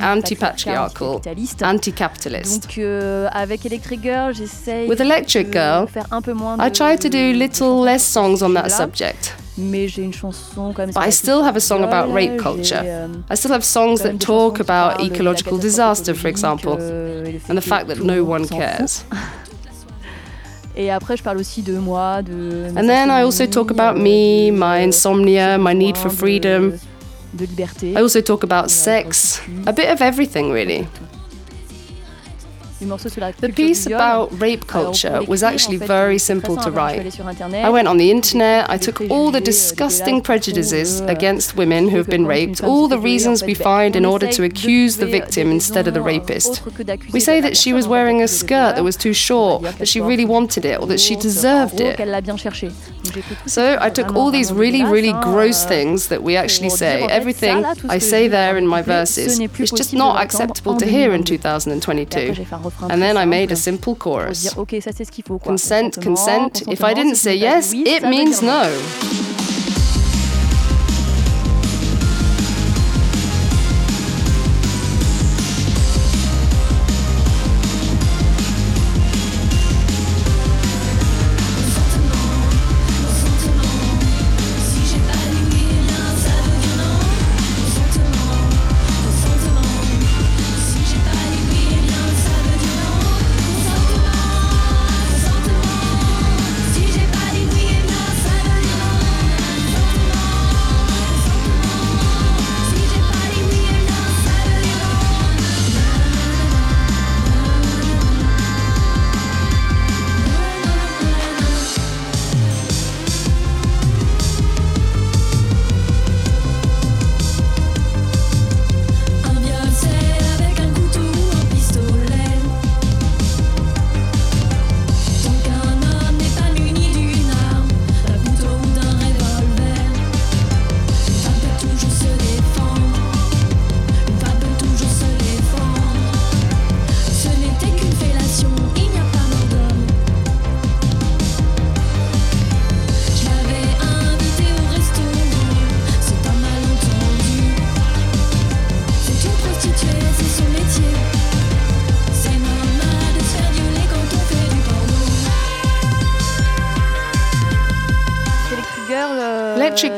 anti-patriarchal, 0.00 1.20
anti-capitalist. 1.62 2.64
Donc 2.64 2.78
euh, 2.78 3.28
avec 3.30 3.64
Elektrik 3.64 4.02
Girl, 4.02 4.34
j'essaye 4.34 4.88
With 4.88 5.00
Elektrik 5.00 5.52
Girl, 5.52 5.86
faire 5.88 6.06
un 6.10 6.20
peu 6.20 6.32
moins 6.32 6.56
I 6.58 6.70
try 6.70 6.98
to 6.98 7.08
do 7.08 7.32
little 7.32 7.84
less 7.84 8.04
songs 8.04 8.42
on 8.42 8.54
that 8.54 8.70
subject. 8.70 9.34
mais 9.56 9.88
j'ai 9.88 10.02
une 10.02 10.12
chanson 10.12 10.72
comme 10.72 10.90
But 10.90 11.06
I 11.06 11.10
still 11.10 11.42
have 11.42 11.56
a 11.56 11.60
song 11.60 11.82
about 11.82 12.12
rape 12.12 12.38
culture. 12.38 12.82
Euh, 12.84 13.08
I 13.30 13.36
still 13.36 13.52
have 13.52 13.64
songs 13.64 14.02
that 14.02 14.18
talk 14.18 14.60
about 14.60 15.00
ecological 15.00 15.58
disaster, 15.58 16.14
for 16.14 16.28
example, 16.28 16.76
euh, 16.78 17.38
and 17.48 17.56
the 17.56 17.62
fact 17.62 17.88
that 17.88 18.02
no 18.02 18.24
one 18.24 18.46
cares. 18.46 19.04
Et 20.76 20.90
après, 20.90 21.16
je 21.16 21.22
parle 21.22 21.38
aussi 21.38 21.62
de 21.62 21.78
moi, 21.78 22.20
de. 22.22 22.68
And 22.76 22.86
then 22.86 23.08
I 23.08 23.22
also 23.22 23.46
talk 23.46 23.70
about 23.70 23.98
me, 23.98 24.50
my 24.50 24.84
insomnia, 24.84 25.56
my 25.56 25.72
need 25.72 25.96
for 25.96 26.10
freedom. 26.10 26.72
De, 27.32 27.46
liberté. 27.46 27.92
I 27.92 28.02
also 28.02 28.20
talk 28.20 28.44
about 28.44 28.66
euh, 28.66 28.68
sex, 28.68 29.40
euh, 29.48 29.70
a 29.70 29.72
bit 29.72 29.90
of 29.90 30.00
everything, 30.02 30.52
really. 30.52 30.86
The 32.78 33.52
piece 33.54 33.86
about 33.86 34.38
rape 34.38 34.66
culture 34.66 35.22
was 35.22 35.42
actually 35.42 35.78
very 35.78 36.18
simple 36.18 36.56
to 36.58 36.70
write. 36.70 37.18
I 37.54 37.70
went 37.70 37.88
on 37.88 37.96
the 37.96 38.10
internet, 38.10 38.68
I 38.68 38.76
took 38.76 39.00
all 39.10 39.30
the 39.30 39.40
disgusting 39.40 40.20
prejudices 40.20 41.00
against 41.00 41.56
women 41.56 41.88
who 41.88 41.96
have 41.96 42.08
been 42.08 42.26
raped, 42.26 42.62
all 42.62 42.86
the 42.88 42.98
reasons 42.98 43.42
we 43.42 43.54
find 43.54 43.96
in 43.96 44.04
order 44.04 44.30
to 44.30 44.44
accuse 44.44 44.98
the 44.98 45.06
victim 45.06 45.50
instead 45.50 45.88
of 45.88 45.94
the 45.94 46.02
rapist. 46.02 46.62
We 47.12 47.20
say 47.20 47.40
that 47.40 47.56
she 47.56 47.72
was 47.72 47.88
wearing 47.88 48.22
a 48.22 48.28
skirt 48.28 48.76
that 48.76 48.84
was 48.84 48.96
too 48.96 49.14
short, 49.14 49.62
that 49.78 49.88
she 49.88 50.00
really 50.00 50.26
wanted 50.26 50.64
it, 50.66 50.78
or 50.80 50.86
that 50.86 51.00
she 51.00 51.16
deserved 51.16 51.80
it. 51.80 51.98
So 53.46 53.78
I 53.80 53.88
took 53.88 54.14
all 54.14 54.30
these 54.30 54.52
really, 54.52 54.84
really 54.84 55.12
gross 55.22 55.64
things 55.64 56.08
that 56.08 56.22
we 56.22 56.36
actually 56.36 56.70
say, 56.70 57.06
everything 57.08 57.64
I 57.64 57.98
say 57.98 58.28
there 58.28 58.58
in 58.58 58.66
my 58.66 58.82
verses. 58.82 59.38
It's 59.38 59.70
just 59.70 59.94
not 59.94 60.22
acceptable 60.22 60.76
to 60.76 60.86
hear 60.86 61.14
in 61.14 61.24
2022. 61.24 62.34
And 62.90 63.00
then 63.02 63.16
I 63.16 63.24
made 63.24 63.52
a 63.52 63.56
simple 63.56 63.94
chorus. 63.94 64.44
Consent, 65.50 65.98
consent. 66.02 66.62
If 66.68 66.82
I 66.84 66.94
didn't 66.94 67.16
say 67.16 67.34
yes, 67.34 67.72
it 67.72 68.02
means 68.02 68.42
no. 68.42 69.25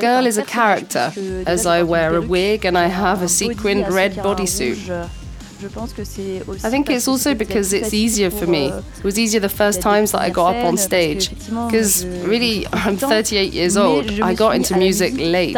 Girl 0.00 0.26
is 0.26 0.38
a 0.38 0.45
character, 0.45 1.12
as 1.47 1.67
I 1.67 1.83
wear 1.83 2.14
a 2.14 2.21
wig 2.21 2.64
and 2.64 2.76
I 2.78 2.87
have 2.87 3.23
a 3.23 3.28
sequined 3.28 3.88
red 3.93 4.12
bodysuit. 4.14 5.09
I 6.64 6.71
think 6.71 6.88
it's 6.88 7.09
also 7.09 7.35
because 7.35 7.73
it's 7.73 7.93
easier 7.93 8.31
for 8.31 8.47
me. 8.47 8.69
It 8.69 9.05
was 9.05 9.19
easier 9.19 9.40
the 9.40 9.49
first 9.49 9.81
times 9.83 10.12
that 10.12 10.21
I 10.21 10.31
got 10.31 10.55
up 10.55 10.64
on 10.64 10.76
stage. 10.76 11.31
Because 11.31 12.07
really, 12.07 12.67
I'm 12.73 12.97
38 12.97 13.52
years 13.52 13.76
old. 13.76 14.09
I 14.21 14.35
got 14.35 14.55
into 14.55 14.76
music 14.76 15.14
late. 15.17 15.57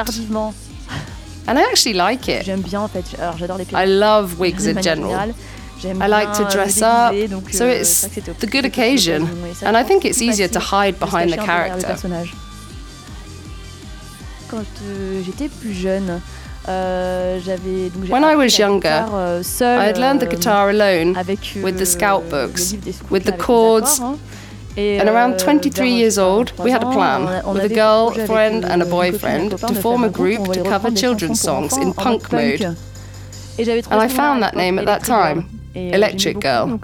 And 1.46 1.58
I 1.58 1.62
actually 1.62 1.94
like 1.94 2.28
it. 2.28 2.48
I 3.74 3.84
love 3.84 4.38
wigs 4.38 4.66
in 4.66 4.80
general. 4.80 5.34
I 5.84 6.06
like 6.06 6.34
to 6.36 6.44
dress 6.50 6.82
up, 6.82 7.14
so 7.50 7.66
it's 7.66 8.02
the 8.38 8.46
good 8.46 8.64
occasion. 8.64 9.28
And 9.62 9.76
I 9.76 9.82
think 9.82 10.04
it's 10.04 10.22
easier 10.22 10.48
to 10.48 10.60
hide 10.60 10.98
behind 10.98 11.30
the 11.32 11.38
character. 11.38 11.96
Quand 14.50 14.64
euh, 14.84 15.22
j'étais 15.24 15.48
plus 15.48 15.72
jeune. 15.72 16.20
Euh, 16.68 17.40
when 18.10 18.22
I 18.22 18.36
was 18.36 18.58
younger, 18.58 19.06
euh, 19.12 19.42
I 19.60 19.86
had 19.86 19.96
learned 19.96 20.20
the 20.20 20.26
guitar 20.26 20.68
alone 20.68 21.16
with 21.62 21.78
the 21.78 21.86
scout 21.86 22.28
books, 22.28 22.74
with 23.10 23.24
the 23.24 23.32
chords. 23.32 24.00
And 24.76 25.08
around 25.08 25.38
23 25.38 25.90
years 25.90 26.18
old, 26.18 26.52
we 26.58 26.70
had 26.70 26.82
a 26.82 26.90
plan 26.92 27.42
with 27.52 27.64
a 27.64 27.74
girlfriend 27.74 28.64
and 28.64 28.82
a 28.82 28.86
boyfriend 28.86 29.58
to 29.58 29.74
form 29.74 30.04
a 30.04 30.10
group 30.10 30.52
to 30.52 30.62
cover 30.62 30.90
children's 30.90 31.40
songs 31.40 31.76
in 31.76 31.92
punk 31.94 32.30
mode. 32.30 32.76
And 33.58 34.00
I 34.00 34.08
found 34.08 34.42
that 34.42 34.54
name 34.54 34.78
at 34.78 34.86
that 34.86 35.02
time. 35.02 35.59
Elektrik 35.74 36.40
Girl. 36.40 36.78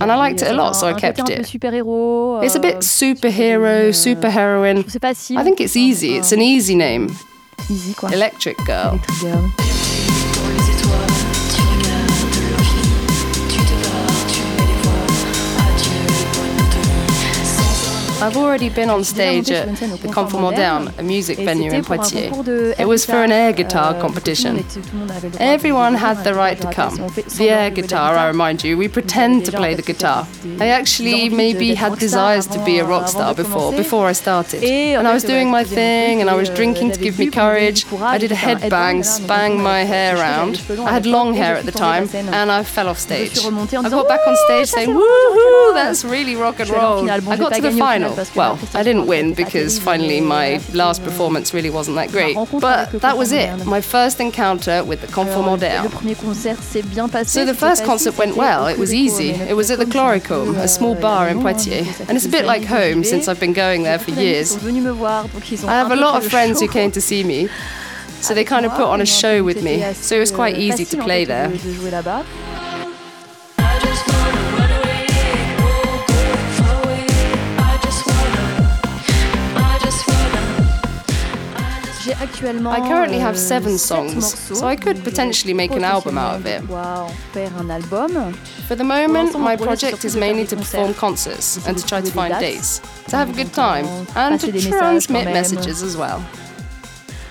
And 0.00 0.12
I 0.12 0.16
liked 0.16 0.42
it 0.42 0.48
a 0.48 0.54
lot, 0.54 0.72
so 0.76 0.86
I 0.86 0.92
kept 0.92 1.18
it. 1.20 1.40
It's 2.44 2.54
a 2.54 2.60
bit 2.60 2.76
superhero, 2.78 3.90
superheroine. 3.92 4.84
I 5.36 5.44
think 5.44 5.60
it's 5.60 5.76
easy, 5.76 6.16
it's 6.16 6.32
an 6.32 6.42
easy 6.42 6.74
name. 6.74 7.08
Elektrik 7.58 8.58
Girl. 8.66 9.00
I've 18.24 18.38
already 18.38 18.70
been 18.70 18.88
on 18.88 19.04
stage 19.04 19.50
at 19.50 19.66
the 20.00 20.08
Confort 20.08 20.40
Moderne, 20.40 20.90
a 20.96 21.02
music 21.02 21.36
venue 21.36 21.70
in 21.70 21.84
Poitiers. 21.84 22.32
It 22.78 22.88
was 22.88 23.04
for 23.04 23.22
an 23.22 23.30
air 23.30 23.52
guitar 23.52 23.94
euh, 23.94 24.00
competition. 24.00 24.64
Everyone 25.38 25.94
had 25.94 26.24
the 26.24 26.32
right 26.32 26.58
to 26.58 26.72
come. 26.72 26.96
The 27.36 27.50
air 27.50 27.70
guitar, 27.70 28.16
I 28.16 28.26
remind 28.28 28.64
you, 28.64 28.78
we 28.78 28.88
pretend 28.88 29.44
to 29.44 29.52
play 29.52 29.74
the 29.74 29.82
guitar. 29.82 30.26
I 30.58 30.68
actually 30.68 31.28
maybe 31.28 31.74
had 31.74 31.98
desires 31.98 32.46
to 32.46 32.64
be 32.64 32.78
a 32.78 32.86
rock 32.86 33.08
star 33.08 33.34
before, 33.34 33.72
before 33.72 34.06
I 34.06 34.12
started. 34.12 34.64
And 34.64 35.06
I 35.06 35.12
was 35.12 35.22
doing 35.24 35.50
my 35.50 35.62
thing 35.62 36.22
and 36.22 36.30
I 36.30 36.34
was 36.34 36.48
drinking 36.48 36.92
to 36.92 37.00
give 37.00 37.18
me 37.18 37.30
courage. 37.30 37.84
I 37.92 38.16
did 38.16 38.32
a 38.32 38.36
headbang, 38.36 39.04
spang 39.04 39.62
my 39.62 39.80
hair 39.84 40.16
around. 40.16 40.62
I 40.80 40.92
had 40.92 41.04
long 41.04 41.34
hair 41.34 41.56
at 41.56 41.66
the 41.66 41.72
time 41.72 42.08
and 42.14 42.50
I 42.50 42.62
fell 42.62 42.88
off 42.88 42.98
stage. 42.98 43.44
I 43.44 43.90
got 43.90 44.08
back 44.08 44.26
on 44.26 44.36
stage 44.46 44.68
saying, 44.68 44.88
woohoo, 44.88 45.74
that's 45.74 46.06
really 46.06 46.36
rock 46.36 46.58
and 46.60 46.70
roll. 46.70 47.10
I 47.10 47.36
got 47.36 47.52
to 47.52 47.60
the 47.60 47.72
final. 47.72 48.13
Well, 48.36 48.58
I 48.74 48.82
didn't 48.82 49.06
win 49.06 49.34
because 49.34 49.78
finally 49.78 50.20
my 50.20 50.60
last 50.72 51.02
performance 51.04 51.52
really 51.54 51.70
wasn't 51.70 51.96
that 51.96 52.10
great. 52.10 52.36
But 52.60 52.90
that 53.00 53.16
was 53.18 53.32
it, 53.32 53.64
my 53.66 53.80
first 53.80 54.20
encounter 54.20 54.82
with 54.84 55.00
the 55.00 55.06
Confort 55.08 55.44
Moderne. 55.46 55.88
So 57.26 57.44
the 57.44 57.54
first 57.54 57.84
concert 57.84 58.16
went 58.18 58.36
well, 58.36 58.66
it 58.66 58.78
was 58.78 58.92
easy. 58.94 59.30
It 59.30 59.54
was 59.56 59.70
at 59.70 59.78
the 59.78 59.86
Chloricum, 59.86 60.56
a 60.56 60.68
small 60.68 60.94
bar 60.94 61.28
in 61.28 61.40
Poitiers. 61.40 62.00
And 62.00 62.12
it's 62.16 62.26
a 62.26 62.28
bit 62.30 62.44
like 62.44 62.64
home 62.64 63.04
since 63.04 63.28
I've 63.28 63.40
been 63.40 63.52
going 63.52 63.82
there 63.82 63.98
for 63.98 64.10
years. 64.12 64.56
I 64.64 65.74
have 65.74 65.90
a 65.92 65.96
lot 65.96 66.22
of 66.22 66.30
friends 66.30 66.60
who 66.60 66.68
came 66.68 66.90
to 66.92 67.00
see 67.00 67.24
me. 67.24 67.48
So 68.20 68.32
they 68.32 68.44
kind 68.44 68.64
of 68.64 68.72
put 68.72 68.86
on 68.86 69.02
a 69.02 69.06
show 69.06 69.42
with 69.44 69.62
me, 69.62 69.92
so 69.92 70.16
it 70.16 70.20
was 70.20 70.30
quite 70.30 70.56
easy 70.56 70.84
to 70.86 70.96
play 71.02 71.26
there. 71.26 71.50
I 82.70 82.80
currently 82.88 83.18
have 83.18 83.36
seven 83.38 83.78
songs, 83.78 84.38
so 84.58 84.66
I 84.66 84.76
could 84.76 85.02
potentially 85.04 85.54
make 85.54 85.72
an 85.72 85.84
album 85.84 86.16
out 86.18 86.36
of 86.36 86.46
it. 86.46 86.62
For 88.68 88.74
the 88.74 88.84
moment, 88.84 89.38
my 89.38 89.56
project 89.56 90.04
is 90.04 90.16
mainly 90.16 90.46
to 90.46 90.56
perform 90.56 90.94
concerts. 90.94 91.56
and 91.66 91.76
to 91.78 91.86
try 91.86 92.00
to 92.00 92.10
find 92.10 92.32
dates, 92.40 92.80
to 93.08 93.16
have 93.16 93.30
a 93.30 93.32
good 93.32 93.52
time, 93.52 93.86
and 94.16 94.40
to 94.40 94.46
transmit 94.70 95.24
messages 95.34 95.82
as 95.82 95.96
well. 95.96 96.24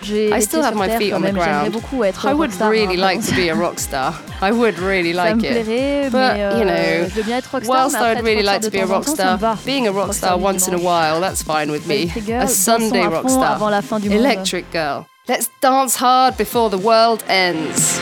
I 0.09 0.39
still 0.39 0.61
have 0.63 0.75
my 0.75 0.97
feet 0.97 1.13
on 1.13 1.21
the 1.21 1.31
ground. 1.31 1.75
I 2.23 2.33
would 2.33 2.53
really 2.55 2.97
like 2.97 3.23
to 3.25 3.35
be 3.35 3.49
a 3.49 3.55
rock 3.55 3.79
star. 3.79 4.13
I 4.41 4.51
would 4.51 4.77
really 4.79 5.13
like 5.13 5.43
it. 5.43 6.11
But, 6.11 6.37
you 6.59 6.65
know, 6.65 7.07
whilst 7.65 7.95
I'd 7.95 8.23
really 8.23 8.43
like 8.43 8.61
to 8.61 8.71
be 8.71 8.79
a 8.79 8.85
rock 8.85 9.07
star, 9.07 9.57
being 9.65 9.87
a 9.87 9.91
rock 9.91 10.13
star 10.13 10.37
once 10.37 10.67
in 10.67 10.73
a 10.73 10.79
while, 10.79 11.19
that's 11.21 11.41
fine 11.43 11.71
with 11.71 11.87
me. 11.87 12.11
A 12.43 12.47
Sunday 12.47 13.05
rock 13.07 13.29
star. 13.29 13.59
Elektrik 14.19 14.71
Girl. 14.71 15.07
Let's 15.27 15.49
dance 15.61 15.95
hard 15.95 16.35
before 16.37 16.69
the 16.69 16.77
world 16.77 17.23
ends. 17.27 17.99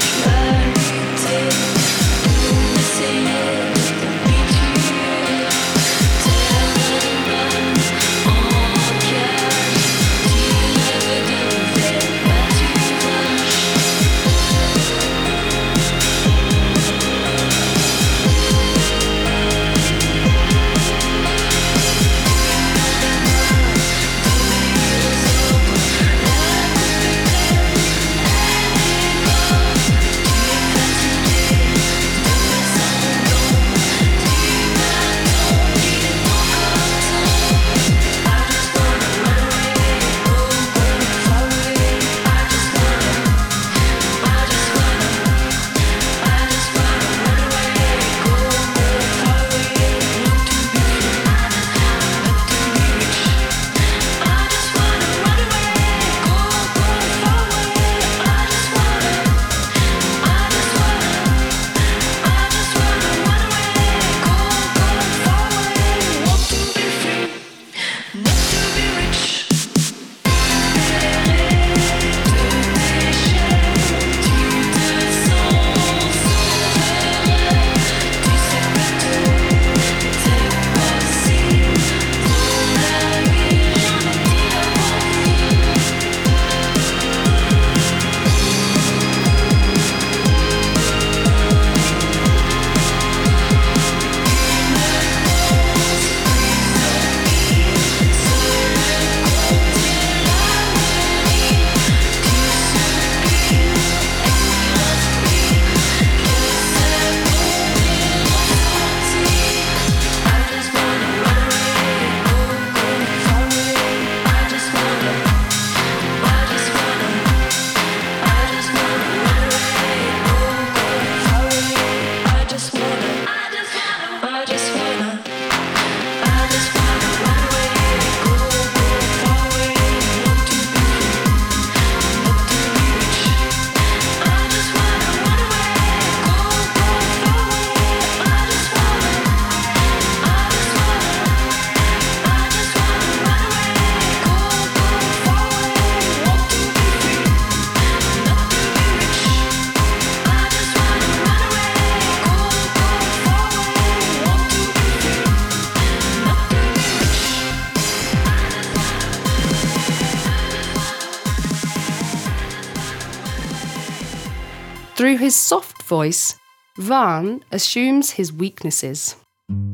His 165.31 165.39
soft 165.39 165.83
voice, 165.83 166.35
Vahan 166.77 167.43
assumes 167.53 168.11
his 168.11 168.33
weaknesses. 168.33 169.15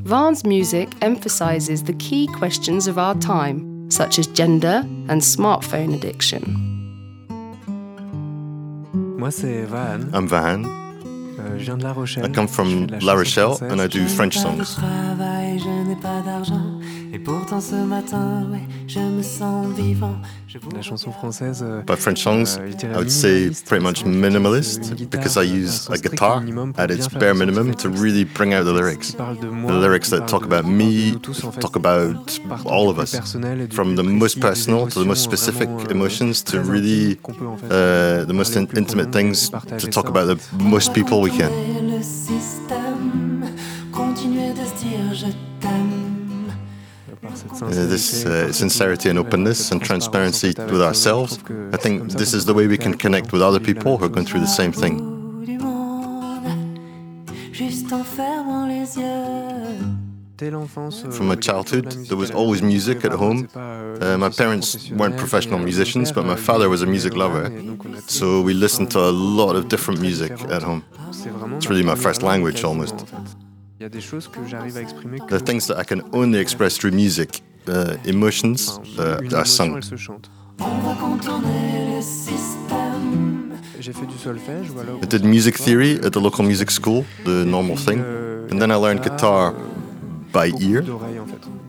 Vahan's 0.03 0.45
music 0.45 0.87
emphasizes 1.01 1.81
the 1.81 1.93
key 1.93 2.27
questions 2.27 2.85
of 2.85 2.99
our 2.99 3.15
time, 3.15 3.89
such 3.89 4.19
as 4.19 4.27
gender 4.27 4.85
and 5.09 5.19
smartphone 5.19 5.95
addiction. 5.95 6.43
Moi, 9.17 9.31
c'est 9.31 9.65
Vahan. 9.65 10.13
I'm 10.13 10.27
Vahan. 10.27 10.63
Euh, 11.39 11.57
je 11.57 11.63
viens 11.63 11.77
de 11.77 11.83
La 11.83 11.93
Rochelle. 11.93 12.25
I 12.25 12.29
come 12.29 12.47
from 12.47 12.85
La 13.01 13.15
Rochelle 13.15 13.57
and 13.63 13.81
I 13.81 13.87
do 13.87 14.07
French 14.07 14.37
songs. 14.37 14.77
Et 17.17 17.19
pourtant 17.19 17.59
ce 17.59 17.73
matin, 17.73 18.45
ouais, 18.51 18.61
je 18.87 18.99
me 18.99 19.23
sens 19.23 19.65
vivant. 19.75 20.13
La 20.71 20.83
chanson 20.83 21.11
française. 21.11 21.63
Euh, 21.63 21.81
By 21.81 21.95
French 21.95 22.19
songs, 22.19 22.59
euh, 22.59 22.93
I 22.93 22.97
would 22.97 23.09
say 23.09 23.49
pretty 23.65 23.83
much 23.83 24.05
minimalist 24.05 24.93
because 25.09 25.35
I 25.35 25.43
use 25.43 25.89
a 25.89 25.97
guitar 25.97 26.43
at 26.77 26.91
its 26.91 27.07
bare 27.07 27.33
minimum 27.33 27.73
to 27.75 27.89
really 27.89 28.23
bring 28.23 28.53
out 28.53 28.65
the 28.65 28.71
lyrics. 28.71 29.13
The 29.13 29.79
lyrics 29.79 30.11
that 30.11 30.27
talk 30.27 30.45
about 30.45 30.67
me, 30.67 31.13
talk 31.59 31.75
about 31.75 32.39
all 32.65 32.87
of 32.87 32.99
us, 32.99 33.15
from 33.71 33.95
the 33.95 34.03
most 34.03 34.39
personal 34.39 34.87
to 34.87 34.99
the 34.99 35.05
most 35.05 35.23
specific 35.23 35.69
emotions 35.89 36.43
to 36.43 36.61
really 36.61 37.17
uh, 37.71 38.25
the 38.25 38.33
most 38.33 38.55
in 38.55 38.67
intimate 38.77 39.11
things 39.11 39.49
to 39.49 39.87
talk 39.89 40.07
about 40.07 40.27
the 40.27 40.37
most 40.63 40.93
people 40.93 41.21
we 41.21 41.31
can. 41.31 41.86
This 47.59 48.25
uh, 48.25 48.51
sincerity 48.51 49.09
and 49.09 49.19
openness 49.19 49.71
and 49.71 49.81
transparency 49.81 50.53
with 50.57 50.81
ourselves, 50.81 51.39
I 51.73 51.77
think 51.77 52.11
this 52.13 52.33
is 52.33 52.45
the 52.45 52.53
way 52.53 52.67
we 52.67 52.77
can 52.77 52.93
connect 52.93 53.31
with 53.33 53.41
other 53.41 53.59
people 53.59 53.97
who 53.97 54.05
are 54.05 54.09
going 54.09 54.25
through 54.25 54.41
the 54.41 54.47
same 54.47 54.71
thing. 54.71 55.17
From 61.17 61.27
my 61.27 61.35
childhood, 61.35 61.91
there 62.07 62.17
was 62.17 62.29
always 62.29 62.61
music 62.61 63.03
at 63.03 63.11
home. 63.11 63.49
Uh, 63.55 64.17
my 64.19 64.29
parents 64.29 64.91
weren't 64.91 65.17
professional 65.17 65.57
musicians, 65.57 66.11
but 66.11 66.25
my 66.25 66.35
father 66.35 66.69
was 66.69 66.83
a 66.83 66.85
music 66.85 67.15
lover, 67.15 67.51
so 68.05 68.41
we 68.41 68.53
listened 68.53 68.91
to 68.91 68.99
a 68.99 69.09
lot 69.09 69.55
of 69.55 69.67
different 69.67 69.99
music 69.99 70.31
at 70.51 70.61
home. 70.61 70.83
It's 71.55 71.67
really 71.67 71.83
my 71.83 71.95
first 71.95 72.21
language 72.21 72.63
almost. 72.63 73.07
There 73.79 73.89
are 73.89 75.39
things 75.39 75.67
that 75.67 75.77
I 75.77 75.83
can 75.83 76.01
only 76.13 76.39
express 76.39 76.77
through 76.77 76.91
music, 76.91 77.41
uh, 77.69 77.97
emotions 78.05 78.79
uh, 78.97 79.21
are 79.35 79.45
sung. 79.45 79.81
I 85.01 85.05
did 85.07 85.23
music 85.23 85.55
theory 85.55 85.99
at 86.03 86.13
the 86.13 86.19
local 86.19 86.43
music 86.43 86.71
school, 86.71 87.05
the 87.23 87.45
normal 87.45 87.77
thing, 87.77 87.99
and 88.49 88.61
then 88.61 88.71
I 88.71 88.75
learned 88.75 89.03
guitar 89.03 89.53
by 90.31 90.51
ear. 90.59 90.83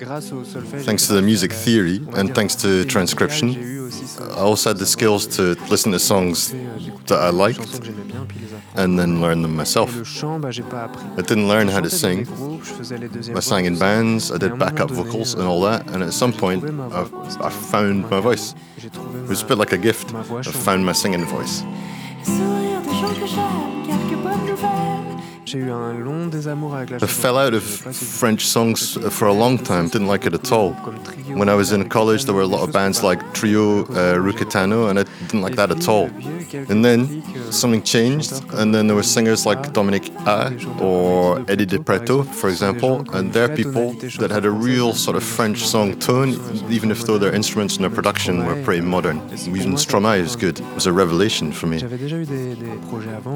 Thanks 0.09 1.07
to 1.09 1.13
the 1.13 1.21
music 1.21 1.53
theory 1.53 2.01
and 2.15 2.35
thanks 2.35 2.55
to 2.57 2.87
transcription, 2.87 3.49
I 4.21 4.41
also 4.41 4.71
had 4.71 4.79
the 4.79 4.87
skills 4.87 5.27
to 5.37 5.55
listen 5.69 5.93
to 5.93 5.99
songs 5.99 6.53
that 7.09 7.19
I 7.21 7.29
liked 7.29 7.81
and 8.75 8.99
then 8.99 9.21
learn 9.21 9.43
them 9.43 9.55
myself. 9.55 9.91
I 10.25 11.23
didn't 11.23 11.47
learn 11.47 11.69
how 11.69 11.81
to 11.81 11.91
sing. 11.91 12.27
I 13.37 13.41
sang 13.41 13.67
in 13.67 13.79
bands, 13.79 14.33
I 14.33 14.39
did 14.39 14.59
backup 14.59 14.91
vocals 14.91 15.35
and 15.35 15.43
all 15.43 15.61
that, 15.63 15.87
and 15.91 16.03
at 16.03 16.15
some 16.15 16.33
point 16.33 16.65
I, 16.65 17.03
I 17.41 17.51
found 17.51 18.09
my 18.09 18.21
voice. 18.21 18.55
It 18.79 18.97
was 19.29 19.43
a 19.43 19.45
bit 19.45 19.59
like 19.59 19.73
a 19.73 19.79
gift. 19.79 20.15
I 20.15 20.43
found 20.43 20.87
my 20.87 20.93
singing 20.93 21.27
voice. 21.27 21.63
I 27.03 27.07
fell 27.07 27.39
out 27.39 27.55
of 27.55 27.63
French 27.65 28.47
songs 28.47 28.97
for 29.17 29.27
a 29.29 29.33
long 29.33 29.59
time, 29.59 29.89
didn't 29.89 30.07
like 30.09 30.27
it 30.27 30.35
at 30.35 30.53
all. 30.53 30.73
When 31.41 31.49
I 31.49 31.55
was 31.55 31.73
in 31.73 31.89
college, 31.89 32.25
there 32.25 32.35
were 32.35 32.43
a 32.43 32.47
lot 32.47 32.63
of 32.67 32.73
bands 32.73 33.03
like 33.03 33.21
Tryo, 33.35 33.89
uh, 33.97 34.19
Rue 34.19 34.33
Ketanou, 34.33 34.89
and 34.91 34.99
I 34.99 35.05
didn't 35.27 35.43
like 35.43 35.57
that 35.57 35.71
at 35.71 35.89
all. 35.89 36.11
And 36.71 36.85
then 36.85 37.23
something 37.53 37.83
changed, 37.83 38.33
and 38.55 38.75
then 38.75 38.87
there 38.87 38.97
were 38.97 39.03
singers 39.03 39.47
like 39.47 39.73
Dominique 39.73 40.11
A 40.27 40.53
or 40.81 41.39
Eddy 41.49 41.67
de 41.67 41.79
Pretto, 41.79 42.23
for 42.23 42.49
example, 42.49 43.05
and 43.13 43.33
they're 43.33 43.55
people 43.55 43.93
that 44.19 44.31
had 44.31 44.45
a 44.45 44.51
real 44.51 44.93
sort 44.93 45.17
of 45.17 45.23
French 45.23 45.65
song 45.65 45.99
tone, 45.99 46.31
even 46.71 46.91
if 46.91 47.07
though 47.07 47.19
their 47.19 47.35
instruments 47.35 47.77
and 47.77 47.85
their 47.85 47.91
production 47.91 48.45
were 48.47 48.61
pretty 48.65 48.83
modern. 48.83 49.19
Even 49.57 49.75
Stromae 49.75 50.19
is 50.19 50.37
good. 50.37 50.61
It 50.61 50.75
was 50.75 50.87
a 50.87 50.93
revelation 50.93 51.53
for 51.53 51.67
me. 51.67 51.79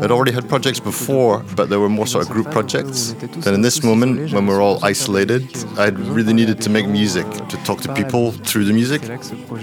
I'd 0.03 0.11
already 0.11 0.33
had 0.33 0.49
projects 0.49 0.81
before, 0.81 1.45
but 1.57 1.69
they 1.71 1.77
were 1.77 1.89
more 1.89 2.02
sort 2.07 2.25
of 2.25 2.31
group 2.31 2.51
projects. 2.51 3.15
Then 3.45 3.55
in 3.55 3.63
this 3.63 3.83
moment, 3.83 4.33
when 4.33 4.47
we're 4.47 4.63
all 4.63 4.79
isolated, 4.85 5.45
I 5.79 5.89
really 5.89 6.33
needed 6.33 6.61
to 6.63 6.71
make 6.71 6.87
music, 6.89 7.29
to 7.31 7.57
talk 7.65 7.81
to 7.83 7.95
people 7.95 8.33
through 8.33 8.65
the 8.65 8.73
music. 8.73 9.03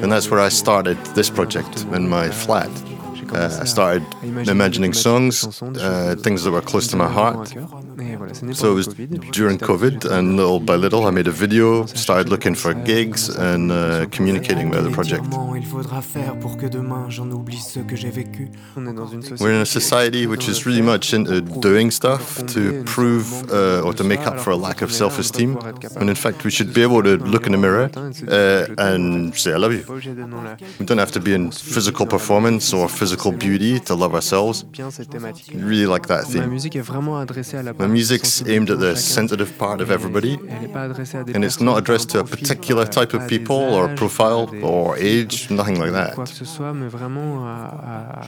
And 0.01 0.11
that's 0.11 0.29
where 0.29 0.39
I 0.39 0.49
started 0.49 0.97
this 1.15 1.29
project 1.29 1.85
in 1.93 2.09
my 2.09 2.29
flat. 2.29 2.69
Uh, 3.31 3.59
I 3.61 3.65
started 3.65 4.03
imagining 4.47 4.93
songs, 4.93 5.61
uh, 5.61 6.15
things 6.19 6.43
that 6.43 6.51
were 6.51 6.61
close 6.61 6.87
to 6.87 6.97
my 6.97 7.07
heart. 7.07 7.49
So 8.53 8.71
it 8.71 8.75
was 8.75 8.87
during 9.31 9.57
COVID, 9.57 10.05
and 10.09 10.35
little 10.37 10.59
by 10.59 10.75
little, 10.75 11.05
I 11.05 11.11
made 11.11 11.27
a 11.27 11.31
video, 11.31 11.85
started 11.85 12.29
looking 12.29 12.55
for 12.55 12.73
gigs, 12.73 13.29
and 13.29 13.71
uh, 13.71 14.05
communicating 14.11 14.69
with 14.69 14.83
the 14.83 14.91
project. 14.91 15.25
We're 19.39 19.53
in 19.53 19.61
a 19.61 19.65
society 19.65 20.27
which 20.27 20.47
is 20.47 20.65
really 20.65 20.81
much 20.81 21.13
into 21.13 21.41
doing 21.41 21.91
stuff 21.91 22.45
to 22.47 22.83
prove 22.85 23.51
uh, 23.51 23.81
or 23.85 23.93
to 23.93 24.03
make 24.03 24.21
up 24.21 24.39
for 24.39 24.51
a 24.51 24.55
lack 24.55 24.81
of 24.81 24.91
self 24.91 25.19
esteem. 25.19 25.57
And 25.99 26.09
in 26.09 26.15
fact, 26.15 26.43
we 26.43 26.51
should 26.51 26.73
be 26.73 26.81
able 26.81 27.03
to 27.03 27.17
look 27.17 27.45
in 27.45 27.51
the 27.51 27.57
mirror 27.57 27.89
uh, 28.27 28.65
and 28.77 29.35
say, 29.35 29.53
I 29.53 29.57
love 29.57 29.73
you. 29.73 29.83
We 30.79 30.85
don't 30.85 30.97
have 30.97 31.11
to 31.11 31.19
be 31.19 31.33
in 31.33 31.51
physical 31.51 32.05
performance 32.05 32.73
or 32.73 32.87
physical 32.89 33.18
beauty 33.27 33.79
to 33.79 33.95
love 33.95 34.13
ourselves. 34.15 34.65
Really 35.53 35.85
like 35.85 36.07
that 36.07 36.23
theme. 36.25 36.49
My 37.77 37.87
music's 37.87 38.41
aimed 38.47 38.69
at 38.69 38.79
the 38.79 38.95
sensitive 38.95 39.57
part 39.57 39.81
of 39.81 39.91
everybody, 39.91 40.33
and 41.35 41.43
it's 41.43 41.59
not 41.59 41.77
addressed 41.77 42.09
to 42.11 42.19
a 42.19 42.23
particular 42.23 42.85
type 42.85 43.13
of 43.13 43.27
people 43.27 43.55
or 43.57 43.93
profile 43.95 44.49
or 44.63 44.97
age, 44.97 45.49
nothing 45.51 45.79
like 45.79 45.91
that. 45.91 46.17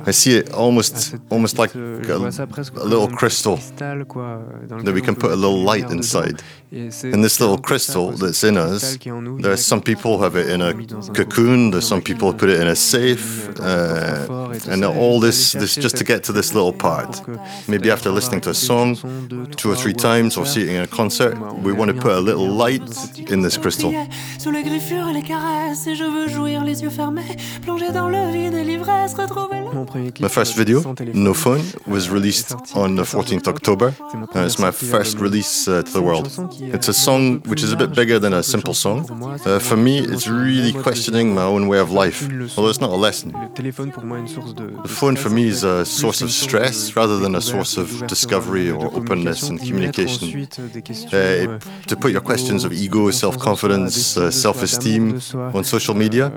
I 0.07 0.11
see 0.11 0.37
it 0.37 0.53
almost, 0.53 1.15
almost 1.29 1.57
like 1.57 1.73
a, 1.75 1.79
a 1.79 2.85
little 2.85 3.07
crystal 3.07 3.57
that 4.85 4.91
we 4.93 5.01
can 5.01 5.15
put 5.15 5.31
a 5.31 5.35
little 5.35 5.59
light 5.59 5.89
inside. 5.91 6.41
And 6.71 7.23
this 7.23 7.39
little 7.39 7.57
crystal 7.57 8.11
that's 8.11 8.43
in 8.43 8.57
us, 8.57 8.97
there 9.41 9.51
are 9.51 9.57
some 9.57 9.81
people 9.81 10.17
who 10.17 10.23
have 10.23 10.35
it 10.35 10.49
in 10.49 10.61
a 10.61 10.73
cocoon, 11.13 11.71
there's 11.71 11.87
some 11.87 12.01
people 12.01 12.31
who 12.31 12.37
put 12.37 12.49
it 12.49 12.59
in 12.61 12.67
a 12.67 12.75
safe, 12.75 13.49
uh, 13.59 14.49
and 14.69 14.80
all 14.89 15.19
this, 15.19 15.53
this 15.53 15.75
just 15.75 15.97
to 15.97 16.03
get 16.03 16.23
to 16.25 16.31
this 16.31 16.53
little 16.53 16.73
part. 16.73 17.21
Maybe 17.67 17.91
after 17.91 18.09
listening 18.09 18.41
to 18.41 18.49
a 18.49 18.53
song 18.53 18.95
two 19.57 19.71
or 19.71 19.75
three 19.75 19.93
times 19.93 20.37
or 20.37 20.45
seeing 20.45 20.75
in 20.75 20.81
a 20.81 20.87
concert, 20.87 21.37
we 21.61 21.73
want 21.73 21.95
to 21.95 22.01
put 22.01 22.13
a 22.13 22.19
little 22.19 22.47
light 22.47 22.81
in 23.31 23.41
this 23.41 23.57
crystal. 23.57 23.91
My 30.19 30.27
first 30.27 30.55
video, 30.55 30.95
No 31.13 31.33
Phone, 31.33 31.63
was 31.87 32.09
released 32.09 32.51
on 32.75 32.95
the 32.95 33.03
14th 33.03 33.47
October. 33.47 33.95
Uh, 34.01 34.45
it's 34.45 34.59
my 34.59 34.71
first 34.71 35.17
release 35.19 35.67
uh, 35.67 35.83
to 35.83 35.91
the 35.91 36.01
world. 36.01 36.27
It's 36.59 36.87
a 36.87 36.93
song 36.93 37.41
which 37.41 37.63
is 37.63 37.71
a 37.71 37.77
bit 37.77 37.93
bigger 37.95 38.19
than 38.19 38.33
a 38.33 38.43
simple 38.43 38.73
song. 38.73 38.99
Uh, 39.45 39.59
for 39.59 39.77
me, 39.77 39.99
it's 39.99 40.27
really 40.27 40.73
questioning 40.73 41.33
my 41.33 41.43
own 41.43 41.67
way 41.67 41.79
of 41.79 41.91
life, 41.91 42.23
although 42.57 42.69
it's 42.69 42.81
not 42.81 42.91
a 42.91 42.95
lesson. 42.95 43.31
The 44.83 44.87
phone 44.87 45.15
for 45.15 45.29
me 45.29 45.47
is 45.47 45.63
a 45.63 45.85
source 45.85 46.21
of 46.21 46.31
stress 46.31 46.95
rather 46.95 47.17
than 47.19 47.35
a 47.35 47.41
source 47.41 47.77
of 47.77 48.07
discovery 48.07 48.69
or 48.71 48.85
openness 48.93 49.49
and 49.49 49.59
communication. 49.59 50.47
Uh, 51.13 51.59
to 51.87 51.95
put 51.95 52.11
your 52.11 52.21
questions 52.21 52.63
of 52.63 52.73
ego, 52.73 53.11
self 53.11 53.37
confidence, 53.37 54.17
uh, 54.17 54.31
self 54.31 54.63
esteem 54.63 55.21
on 55.33 55.63
social 55.63 55.93
media, 55.93 56.31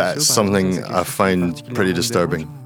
that's 0.00 0.26
something 0.26 0.84
I 0.84 1.04
find 1.04 1.62
pretty 1.74 1.92
disturbing. 1.92 2.65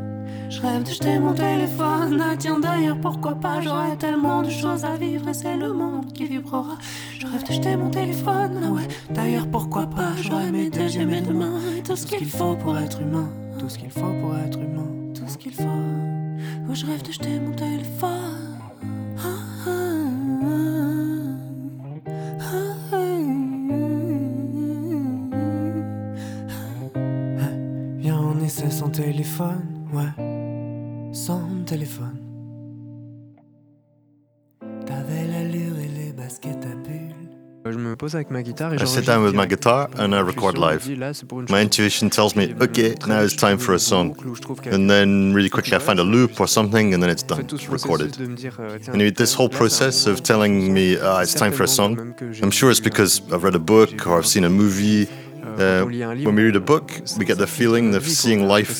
rêve 0.59 0.83
de 0.83 0.89
jeter 0.89 1.19
mon 1.19 1.33
téléphone. 1.33 2.21
Ah, 2.21 2.35
tiens, 2.37 2.59
d'ailleurs, 2.59 2.97
pourquoi 2.99 3.35
pas? 3.35 3.61
J'aurais 3.61 3.95
tellement 3.95 4.41
de 4.41 4.49
choses 4.49 4.83
à 4.83 4.95
vivre 4.95 5.27
et 5.29 5.33
c'est 5.33 5.55
le 5.55 5.71
monde 5.71 6.11
qui 6.13 6.25
vibrera. 6.25 6.77
Je 7.19 7.25
rêve 7.27 7.43
de 7.47 7.53
jeter 7.53 7.75
mon 7.77 7.89
téléphone. 7.89 8.59
Ah 8.63 8.71
ouais, 8.71 8.87
d'ailleurs, 9.09 9.47
pourquoi 9.47 9.87
pas? 9.87 10.11
J'aurais 10.21 10.51
mes 10.51 10.69
deux 10.69 10.97
et 10.97 11.05
mes 11.05 11.21
deux 11.21 11.33
mains 11.33 11.59
tout 11.85 11.95
ce 11.95 12.05
qu'il 12.05 12.27
faut 12.27 12.55
pour 12.55 12.77
être 12.77 13.01
humain. 13.01 13.29
Tout 13.59 13.69
ce 13.69 13.77
qu'il 13.77 13.89
faut 13.91 14.13
pour 14.21 14.35
être 14.35 14.59
humain. 14.59 14.87
Tout 15.13 15.27
ce 15.27 15.37
qu'il 15.37 15.53
faut. 15.53 15.63
Oh, 16.69 16.73
je 16.73 16.85
rêve 16.85 17.01
de 17.03 17.11
jeter 17.11 17.39
mon 17.39 17.53
téléphone. 17.53 18.57
Ah, 19.17 19.27
ah, 19.67 19.71
ah, 22.39 22.97
Viens, 27.99 28.19
on 28.19 28.43
essaie 28.43 28.69
sans 28.71 28.89
téléphone, 28.89 29.63
ouais, 29.93 30.40
sans 31.25 31.63
téléphone. 31.67 32.17
T'avais 34.87 35.27
l'allure 35.27 35.77
et 35.77 35.87
les 35.87 36.13
baskets 36.13 36.65
à 36.65 36.75
bulles. 36.75 37.21
Je 37.63 37.77
me 37.77 37.95
pose 37.95 38.15
avec 38.15 38.31
ma 38.31 38.41
guitare 38.41 38.73
et 38.73 38.77
I 38.81 38.87
sit 38.87 39.05
down 39.05 39.23
with 39.23 39.35
my 39.35 39.45
guitar 39.45 39.87
and 39.99 40.13
I 40.13 40.21
record 40.21 40.57
live. 40.57 40.83
My 41.47 41.61
intuition 41.61 42.09
tells 42.09 42.35
me, 42.35 42.55
okay, 42.59 42.95
now 43.07 43.21
it's 43.21 43.35
time 43.35 43.59
for 43.59 43.75
a 43.75 43.79
song. 43.79 44.15
And 44.71 44.89
then 44.89 45.31
really 45.35 45.49
quickly 45.49 45.75
I 45.75 45.79
find 45.79 45.99
a 45.99 46.03
loop 46.03 46.39
or 46.39 46.47
something 46.47 46.91
and 46.91 47.03
then 47.03 47.11
it's 47.11 47.21
done, 47.21 47.45
recorded. 47.69 48.17
And 48.19 49.15
this 49.15 49.35
whole 49.35 49.49
process 49.49 50.07
of 50.07 50.23
telling 50.23 50.73
me 50.73 50.97
uh, 50.97 51.21
it's 51.21 51.35
time 51.35 51.51
for 51.51 51.63
a 51.63 51.67
song, 51.67 52.15
I'm 52.41 52.49
sure 52.49 52.71
it's 52.71 52.79
because 52.79 53.21
I've 53.31 53.43
read 53.43 53.53
a 53.53 53.59
book 53.59 54.07
or 54.07 54.17
I've 54.17 54.25
seen 54.25 54.43
a 54.43 54.49
movie 54.49 55.07
uh, 55.59 55.85
when 56.25 56.35
we 56.35 56.43
read 56.43 56.55
a 56.55 56.59
book, 56.59 56.91
we 57.17 57.25
get 57.25 57.37
the 57.37 57.47
feeling 57.47 57.95
of 57.95 58.05
seeing 58.05 58.47
life 58.47 58.79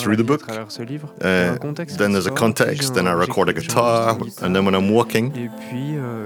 through 0.00 0.16
the 0.16 0.24
book. 0.24 0.42
Uh, 0.48 1.56
then 1.98 2.12
there's 2.12 2.26
a 2.26 2.30
context, 2.32 2.94
then 2.94 3.06
I 3.06 3.12
record 3.12 3.48
a 3.48 3.52
guitar, 3.52 4.18
and 4.42 4.54
then 4.54 4.64
when 4.64 4.74
I'm 4.74 4.90
walking, 4.90 5.32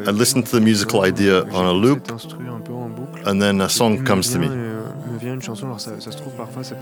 I 0.07 0.11
listen 0.11 0.43
to 0.43 0.53
the 0.53 0.61
musical 0.61 1.03
idea 1.03 1.43
on 1.53 1.67
a 1.67 1.73
loop, 1.73 2.11
and 3.27 3.41
then 3.43 3.61
a 3.61 3.69
song 3.69 4.05
comes 4.05 4.31
to 4.33 4.39
me. 4.39 4.49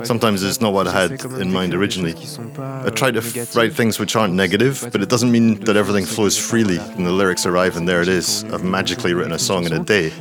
Sometimes 0.05 0.43
it's 0.43 0.61
not 0.61 0.73
what 0.73 0.89
I 0.89 0.93
had 0.93 1.25
in 1.41 1.53
mind 1.53 1.75
originally. 1.75 2.15
I 2.59 2.91
try 2.91 3.11
to 3.11 3.21
write 3.55 3.73
things 3.75 3.99
which 3.99 4.17
aren't 4.17 4.35
negative, 4.35 4.89
but 4.93 5.01
it 5.03 5.09
doesn't 5.09 5.31
mean 5.31 5.61
that 5.61 5.77
everything 5.77 6.05
flows 6.05 6.37
freely 6.39 6.79
and 6.79 7.07
the 7.07 7.13
lyrics 7.13 7.47
arrive 7.47 7.77
and 7.77 7.89
there 7.89 8.03
it 8.03 8.09
is. 8.09 8.45
I've 8.53 8.65
magically 8.65 9.15
written 9.15 9.33
a 9.33 9.39
song 9.39 9.65
in 9.67 9.73
a 9.73 9.85
day. 9.85 10.13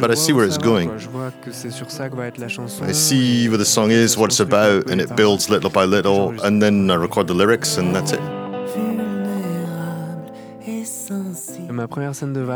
But 0.00 0.10
I 0.10 0.14
see 0.14 0.32
where 0.32 0.44
it's 0.46 0.58
going. 0.58 0.90
I 2.88 2.92
see 2.92 3.48
where 3.48 3.58
the 3.58 3.64
song 3.64 3.90
is, 3.90 4.16
what 4.16 4.30
it's 4.30 4.40
about, 4.40 4.90
and 4.90 5.00
it 5.00 5.14
builds 5.16 5.48
little 5.50 5.70
by 5.70 5.84
little, 5.84 6.40
and 6.44 6.62
then 6.62 6.90
I 6.90 6.94
record 6.94 7.26
the 7.26 7.34
lyrics, 7.34 7.76
and 7.76 7.94
that's 7.94 8.12
it. 8.12 8.20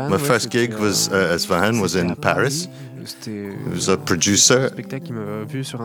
My 0.09 0.17
first 0.17 0.49
gig 0.49 0.73
was 0.73 1.09
uh, 1.09 1.15
as 1.15 1.45
Vahan 1.45 1.81
was 1.81 1.95
in 1.95 2.15
Paris. 2.15 2.67
It 3.03 3.69
was 3.69 3.89
a 3.89 3.97
producer, 3.97 4.69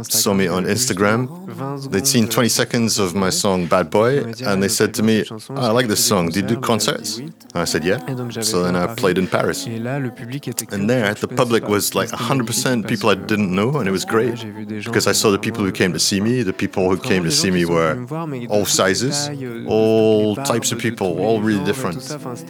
saw 0.05 0.35
me 0.35 0.47
on 0.47 0.65
Instagram. 0.65 1.91
They'd 1.91 2.07
seen 2.07 2.29
20 2.29 2.49
seconds 2.49 2.99
of 2.99 3.15
my 3.15 3.31
song 3.31 3.67
Bad 3.67 3.91
Boy, 3.91 4.23
and 4.45 4.63
they 4.63 4.69
said 4.69 4.95
to 4.95 5.03
me, 5.03 5.25
oh, 5.31 5.39
I 5.57 5.71
like 5.71 5.89
this 5.89 6.05
song, 6.05 6.29
do 6.31 6.41
you 6.41 6.47
do 6.47 6.61
concerts? 6.61 7.19
And 7.19 7.35
I 7.55 7.65
said, 7.65 7.85
yeah. 7.85 7.99
So 8.43 8.63
then 8.63 8.77
I 8.77 8.95
played 8.95 9.19
in 9.19 9.27
Paris. 9.27 9.67
And 9.67 10.89
there, 10.89 11.15
the 11.15 11.29
public 11.29 11.67
was 11.69 11.95
like 11.95 12.11
100% 12.11 12.87
people 12.87 13.11
I 13.11 13.15
didn't 13.15 13.55
know, 13.55 13.79
and 13.79 13.89
it 13.89 13.93
was 13.93 14.05
great. 14.05 14.37
Because 14.85 15.07
I 15.07 15.13
saw 15.13 15.31
the 15.31 15.39
people 15.39 15.65
who 15.65 15.73
came 15.73 15.93
to 15.93 15.99
see 15.99 16.21
me, 16.21 16.43
the 16.43 16.53
people 16.53 16.89
who 16.89 16.99
came 16.99 17.25
to 17.25 17.33
see 17.33 17.51
me 17.51 17.65
were 17.65 18.07
all 18.49 18.65
sizes, 18.65 19.29
all 19.67 20.37
types 20.37 20.73
of 20.73 20.79
people, 20.79 21.19
all 21.21 21.41
really 21.41 21.65
different. 21.65 21.99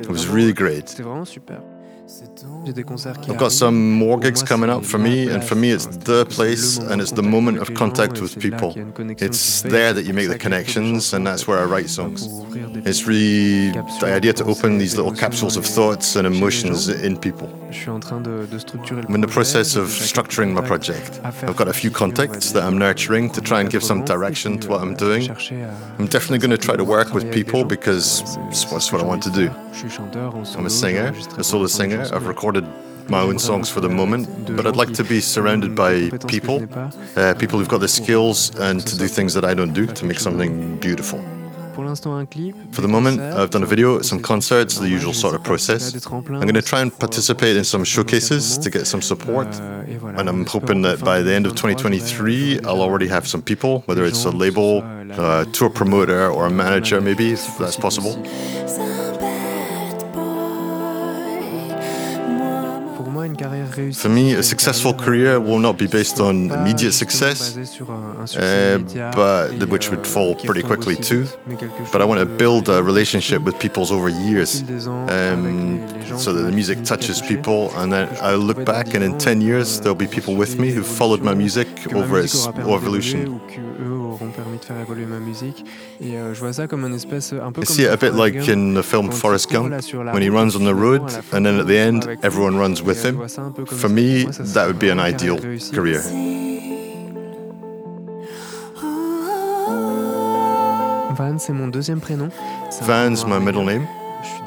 It 0.01 0.09
was 0.09 0.29
really 0.29 0.53
great. 0.53 0.95
I've 3.29 3.39
got 3.39 3.53
some 3.53 3.93
more 3.93 4.19
gigs 4.19 4.43
coming 4.43 4.71
up 4.71 4.85
for 4.85 4.99
me, 4.99 5.29
and 5.29 5.43
for 5.43 5.55
me, 5.55 5.71
it's 5.71 5.87
the 5.87 6.27
place 6.27 6.79
and 6.79 7.01
it's 7.01 7.13
the 7.13 7.23
moment 7.23 7.59
of 7.59 7.75
contact 7.75 8.21
with 8.21 8.39
people. 8.39 8.75
It's 9.19 9.63
there 9.63 9.93
that 9.93 10.05
you 10.05 10.13
make 10.13 10.29
the 10.29 10.39
connections, 10.39 11.13
and 11.15 11.27
that's 11.27 11.49
where 11.49 11.59
I 11.59 11.65
write 11.65 11.89
songs. 11.89 12.29
It's 12.87 13.07
really 13.07 13.71
the 14.01 14.13
idea 14.15 14.33
to 14.35 14.45
open 14.45 14.79
these 14.79 14.97
little 14.97 15.13
capsules 15.13 15.57
of 15.57 15.65
thoughts 15.67 16.17
and 16.17 16.27
emotions 16.27 16.89
in 16.89 17.19
people. 17.19 17.49
I'm 17.71 19.15
in 19.15 19.21
the 19.21 19.29
process 19.31 19.77
of 19.77 19.89
structuring 19.89 20.53
my 20.53 20.63
project. 20.67 21.21
I've 21.23 21.57
got 21.57 21.69
a 21.69 21.73
few 21.73 21.91
contacts 21.91 22.53
that 22.53 22.63
I'm 22.63 22.79
nurturing 22.79 23.31
to 23.31 23.41
try 23.41 23.61
and 23.61 23.71
give 23.71 23.85
some 23.85 24.05
direction 24.05 24.59
to 24.61 24.69
what 24.69 24.81
I'm 24.81 24.95
doing. 24.95 25.31
I'm 25.99 26.07
definitely 26.07 26.39
going 26.39 26.51
to 26.51 26.59
try 26.59 26.77
to 26.77 26.85
work 26.85 27.13
with 27.13 27.33
people 27.33 27.65
because 27.65 28.23
that's 28.51 28.93
what 28.93 29.01
I 29.03 29.05
want 29.05 29.23
to 29.25 29.31
do. 29.31 29.51
I'm 30.57 30.67
a 30.67 30.71
singer, 30.71 31.13
a 31.37 31.45
solo 31.45 31.67
singer. 31.67 32.09
I've 32.13 32.27
recorded 32.27 32.65
my 33.09 33.21
own 33.21 33.39
songs 33.39 33.71
for 33.71 33.81
the 33.81 33.89
moment, 33.89 34.57
but 34.57 34.67
I'd 34.67 34.77
like 34.77 34.93
to 34.95 35.05
be 35.05 35.21
surrounded 35.21 35.75
by 35.75 36.11
people, 36.27 36.67
uh, 37.17 37.35
people 37.35 37.59
who've 37.59 37.69
got 37.69 37.81
the 37.81 37.89
skills 37.89 38.55
and 38.59 38.87
to 38.87 38.99
do 38.99 39.09
things 39.09 39.35
that 39.35 39.45
I 39.45 39.55
don't 39.55 39.73
do 39.73 39.87
to 39.87 40.05
make 40.05 40.19
something 40.21 40.79
beautiful. 40.79 41.23
For 42.73 42.83
the 42.83 42.89
moment, 42.89 43.21
I've 43.21 43.51
done 43.51 43.63
a 43.63 43.67
video, 43.67 44.03
some 44.03 44.21
concerts, 44.21 44.79
the 44.79 44.89
usual 44.89 45.13
sort 45.13 45.35
of 45.35 45.43
process. 45.43 46.07
I'm 46.07 46.23
going 46.23 46.55
to 46.55 46.63
try 46.63 46.81
and 46.81 46.97
participate 46.99 47.57
in 47.57 47.65
some 47.65 47.85
showcases 47.85 48.59
to 48.59 48.71
get 48.71 48.87
some 48.87 49.03
support. 49.03 49.49
And 49.59 50.29
I'm 50.29 50.47
hoping 50.47 50.83
that 50.83 51.05
by 51.05 51.23
the 51.23 51.33
end 51.33 51.47
of 51.47 51.53
2023, 51.53 52.61
I'll 52.65 52.83
already 52.83 53.09
have 53.09 53.27
some 53.27 53.43
people, 53.43 53.81
whether 53.87 54.05
it's 54.05 54.25
a 54.25 54.31
label, 54.31 54.83
a 54.83 55.13
uh, 55.13 55.45
tour 55.47 55.71
promoter, 55.71 56.29
or 56.31 56.47
a 56.47 56.51
manager, 56.51 57.01
maybe, 57.01 57.33
if 57.33 57.59
that's 57.59 57.77
possible. 57.77 58.15
For 63.95 64.09
me, 64.09 64.35
a 64.35 64.43
successful 64.43 64.93
career 64.93 65.39
will 65.41 65.61
not 65.61 65.79
be 65.79 65.87
based 65.87 66.19
on 66.21 66.51
immediate 66.51 66.93
success, 66.93 67.57
uh, 68.37 68.79
but 69.15 69.69
which 69.69 69.91
would 69.91 70.07
fall 70.07 70.35
pretty 70.35 70.63
quickly 70.63 70.97
too. 70.97 71.27
But 71.93 72.03
I 72.03 72.05
want 72.05 72.21
to 72.21 72.27
build 72.27 72.69
a 72.69 72.83
relationship 72.83 73.43
with 73.43 73.59
people 73.59 73.85
over 73.93 74.09
years, 74.09 74.63
um, 74.89 75.81
so 76.19 76.33
that 76.33 76.43
the 76.43 76.53
music 76.53 76.83
touches 76.85 77.21
people, 77.23 77.71
and 77.77 77.93
then 77.93 78.09
I 78.21 78.35
look 78.35 78.65
back, 78.65 78.95
and 78.95 79.05
in 79.05 79.17
10 79.19 79.41
years 79.41 79.81
there'll 79.81 79.95
be 79.95 80.09
people 80.09 80.35
with 80.35 80.59
me 80.59 80.71
who 80.71 80.83
followed 80.83 81.23
my 81.23 81.35
music 81.35 81.69
over 81.95 82.19
its 82.19 82.47
evolution. 82.49 83.41
I 87.61 87.65
see 87.65 87.85
it 87.85 87.93
a 87.93 87.97
bit 87.97 88.15
like 88.15 88.35
in 88.49 88.75
the 88.75 88.83
film 88.83 89.11
Forrest 89.11 89.51
Gump, 89.51 89.71
when 90.15 90.23
he 90.23 90.29
runs 90.31 90.55
on 90.57 90.65
the 90.65 90.75
road, 90.75 91.03
and 91.33 91.45
then 91.47 91.59
at 91.59 91.67
the 91.67 91.79
end 91.79 92.07
everyone 92.23 92.57
runs 92.57 92.83
with 92.83 93.05
him. 93.05 93.17
For 93.67 93.89
me, 93.89 94.25
that 94.25 94.67
would 94.67 94.79
be 94.79 94.89
an 94.91 95.01
ideal 95.01 95.39
career. 95.73 96.03
Van's 102.83 103.25
my 103.25 103.39
middle 103.39 103.65
name. 103.65 103.87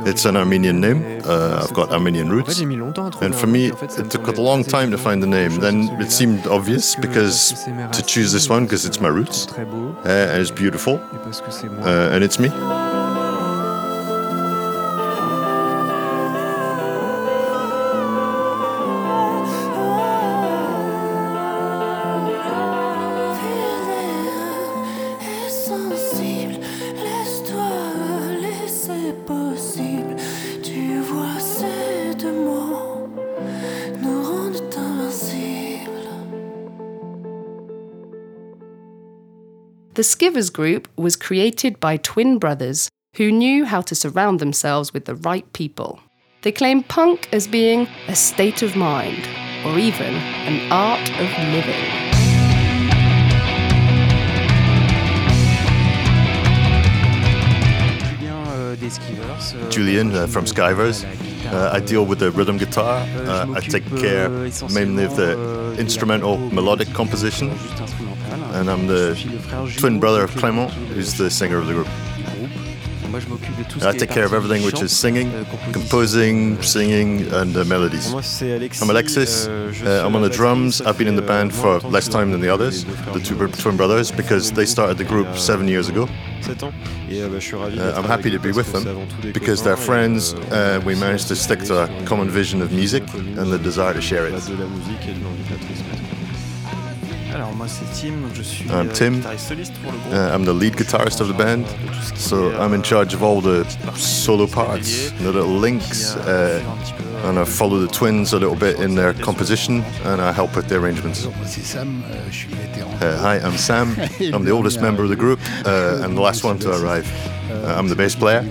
It's 0.05 0.25
an 0.25 0.35
Armenian 0.35 0.81
name. 0.81 1.21
Uh, 1.25 1.61
I've 1.63 1.73
got 1.73 1.91
Armenian 1.91 2.29
roots. 2.29 2.59
And 2.59 3.35
for 3.35 3.47
me, 3.47 3.67
it 3.67 4.11
took 4.11 4.27
a 4.27 4.41
long 4.41 4.63
time 4.63 4.91
to 4.91 4.97
find 4.97 5.21
the 5.21 5.27
name. 5.27 5.59
Then 5.59 5.89
it 6.01 6.11
seemed 6.11 6.47
obvious 6.47 6.95
because 6.95 7.63
to 7.65 8.03
choose 8.05 8.31
this 8.31 8.49
one 8.49 8.65
because 8.65 8.85
it's 8.85 8.99
my 8.99 9.09
roots. 9.09 9.47
Uh, 9.53 10.31
and 10.31 10.41
it's 10.41 10.51
beautiful. 10.51 10.95
Uh, 10.95 12.09
and 12.11 12.23
it's 12.23 12.39
me. 12.39 12.49
The 40.01 40.07
Skivers 40.07 40.51
Group 40.51 40.87
was 40.97 41.15
created 41.15 41.79
by 41.79 41.97
twin 41.97 42.39
brothers 42.39 42.89
who 43.17 43.31
knew 43.31 43.65
how 43.65 43.81
to 43.81 43.93
surround 43.93 44.39
themselves 44.39 44.95
with 44.95 45.05
the 45.05 45.13
right 45.13 45.45
people. 45.53 45.99
They 46.41 46.51
claim 46.51 46.81
punk 46.81 47.29
as 47.31 47.47
being 47.47 47.87
a 48.07 48.15
state 48.15 48.63
of 48.63 48.75
mind, 48.75 49.29
or 49.63 49.77
even 49.77 50.15
an 50.49 50.71
art 50.71 51.07
of 51.07 51.29
living. 51.53 52.11
Julian 59.69 60.15
uh, 60.15 60.25
from 60.25 60.45
Skivers. 60.45 61.05
Uh, 61.45 61.69
I 61.73 61.79
deal 61.79 62.07
with 62.07 62.17
the 62.17 62.31
rhythm 62.31 62.57
guitar. 62.57 63.05
Uh, 63.17 63.53
I 63.53 63.59
take 63.59 63.85
care 63.97 64.29
mainly 64.73 65.03
of 65.03 65.15
the 65.15 65.75
instrumental 65.77 66.39
melodic 66.39 66.91
composition. 66.95 67.51
And 68.53 68.69
I'm 68.69 68.87
the 68.87 69.15
twin 69.77 69.99
brother 69.99 70.23
of 70.23 70.31
Clément, 70.31 70.69
who's 70.93 71.17
the 71.17 71.29
singer 71.29 71.57
of 71.57 71.67
the 71.67 71.73
group. 71.73 71.87
I 73.83 73.91
take 73.97 74.09
care 74.09 74.25
of 74.25 74.33
everything 74.33 74.63
which 74.63 74.81
is 74.81 74.95
singing, 74.97 75.29
composing, 75.73 76.61
singing, 76.61 77.27
and 77.33 77.55
uh, 77.57 77.65
melodies. 77.65 78.07
I'm 78.81 78.89
Alexis. 78.89 79.47
Uh, 79.47 80.03
I'm 80.05 80.15
on 80.15 80.21
the 80.21 80.29
drums. 80.29 80.81
I've 80.81 80.97
been 80.97 81.07
in 81.07 81.15
the 81.17 81.21
band 81.21 81.53
for 81.53 81.79
less 81.79 82.07
time 82.07 82.31
than 82.31 82.39
the 82.39 82.49
others, 82.49 82.85
the 82.85 83.19
two 83.19 83.35
twin 83.49 83.75
brothers, 83.75 84.11
because 84.11 84.51
they 84.53 84.65
started 84.65 84.97
the 84.97 85.03
group 85.03 85.35
seven 85.37 85.67
years 85.67 85.89
ago. 85.89 86.07
Uh, 86.47 87.93
I'm 87.97 88.05
happy 88.05 88.29
to 88.31 88.39
be 88.39 88.51
with 88.53 88.71
them 88.71 89.07
because 89.33 89.61
they're 89.61 89.75
friends. 89.77 90.33
Uh, 90.33 90.81
we 90.85 90.95
managed 90.95 91.27
to 91.27 91.35
stick 91.35 91.59
to 91.65 91.83
a 91.83 92.05
common 92.05 92.29
vision 92.29 92.61
of 92.61 92.71
music 92.71 93.03
and 93.13 93.51
the 93.51 93.59
desire 93.59 93.93
to 93.93 94.01
share 94.01 94.25
it. 94.27 94.33
Alors 97.33 97.53
moi 97.55 97.65
c'est 97.67 97.85
Tim, 97.99 98.13
je 98.33 98.41
suis 98.41 98.65
I'm 98.65 98.87
euh, 98.87 98.93
Tim. 98.93 99.11
guitariste 99.11 99.47
soliste 99.47 99.73
pour 99.81 99.91
le 99.91 99.97
groupe. 99.97 100.13
Uh, 100.13 100.35
I'm 100.35 100.43
the 100.45 100.53
lead 100.53 100.75
guitarist 100.75 101.21
of 101.21 101.27
the 101.27 101.37
band, 101.37 101.65
so 102.15 102.51
I'm 102.59 102.73
in 102.73 102.81
charge 102.81 103.13
of 103.13 103.23
all 103.23 103.41
the 103.41 103.65
solo 103.95 104.47
parts, 104.47 105.11
the 105.19 105.31
little 105.31 105.59
links, 105.59 106.15
uh, 106.17 106.61
and 107.25 107.39
I 107.39 107.45
follow 107.45 107.79
the 107.79 107.87
twins 107.87 108.33
a 108.33 108.39
little 108.39 108.55
bit 108.55 108.79
in 108.79 108.95
their 108.95 109.13
composition, 109.13 109.83
and 110.03 110.21
I 110.21 110.33
help 110.33 110.55
with 110.55 110.67
the 110.67 110.75
arrangements. 110.75 111.27
C'est 111.45 111.63
Sam, 111.63 112.03
euh, 112.11 112.17
je 112.29 112.35
suis 112.35 112.47
vétéran. 112.49 112.91
Uh, 113.01 113.17
hi, 113.17 113.39
I'm 113.39 113.57
Sam. 113.57 113.95
I'm 114.33 114.43
the 114.43 114.51
oldest 114.51 114.81
member 114.81 115.03
of 115.03 115.09
the 115.09 115.15
group 115.15 115.39
uh, 115.65 116.01
and 116.03 116.17
the 116.17 116.21
last 116.21 116.43
one 116.43 116.59
to 116.59 116.69
arrive. 116.69 117.07
Uh, 117.49 117.75
I'm 117.77 117.87
the 117.87 117.95
bass 117.95 118.15
player, 118.15 118.43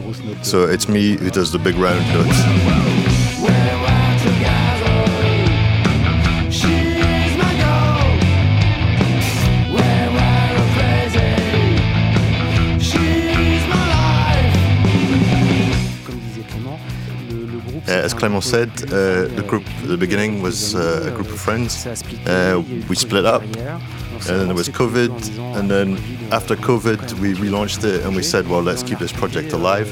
so 0.43 0.65
it's 0.65 0.89
me 0.89 1.17
who 1.17 1.31
does 1.31 1.53
the 1.53 1.59
big 1.59 1.77
round 1.77 2.07
notes. 2.15 3.00
As 18.11 18.19
Clement 18.19 18.43
said, 18.43 18.71
uh, 18.85 19.29
the 19.37 19.45
group 19.47 19.65
at 19.83 19.89
the 19.89 19.97
beginning 19.97 20.43
was 20.43 20.75
uh, 20.75 21.07
a 21.07 21.15
group 21.15 21.29
of 21.29 21.41
friends. 21.41 21.87
Uh, 22.27 22.61
we 22.89 22.97
split 22.97 23.25
up, 23.25 23.43
and 23.43 24.35
then 24.39 24.47
there 24.47 24.57
was 24.57 24.69
COVID, 24.69 25.15
and 25.57 25.71
then 25.71 25.97
after 26.33 26.57
COVID, 26.57 27.01
we 27.21 27.35
relaunched 27.35 27.85
it 27.85 28.05
and 28.05 28.17
we 28.17 28.23
said, 28.23 28.49
well, 28.49 28.63
let's 28.63 28.83
keep 28.83 28.99
this 28.99 29.13
project 29.13 29.53
alive. 29.53 29.89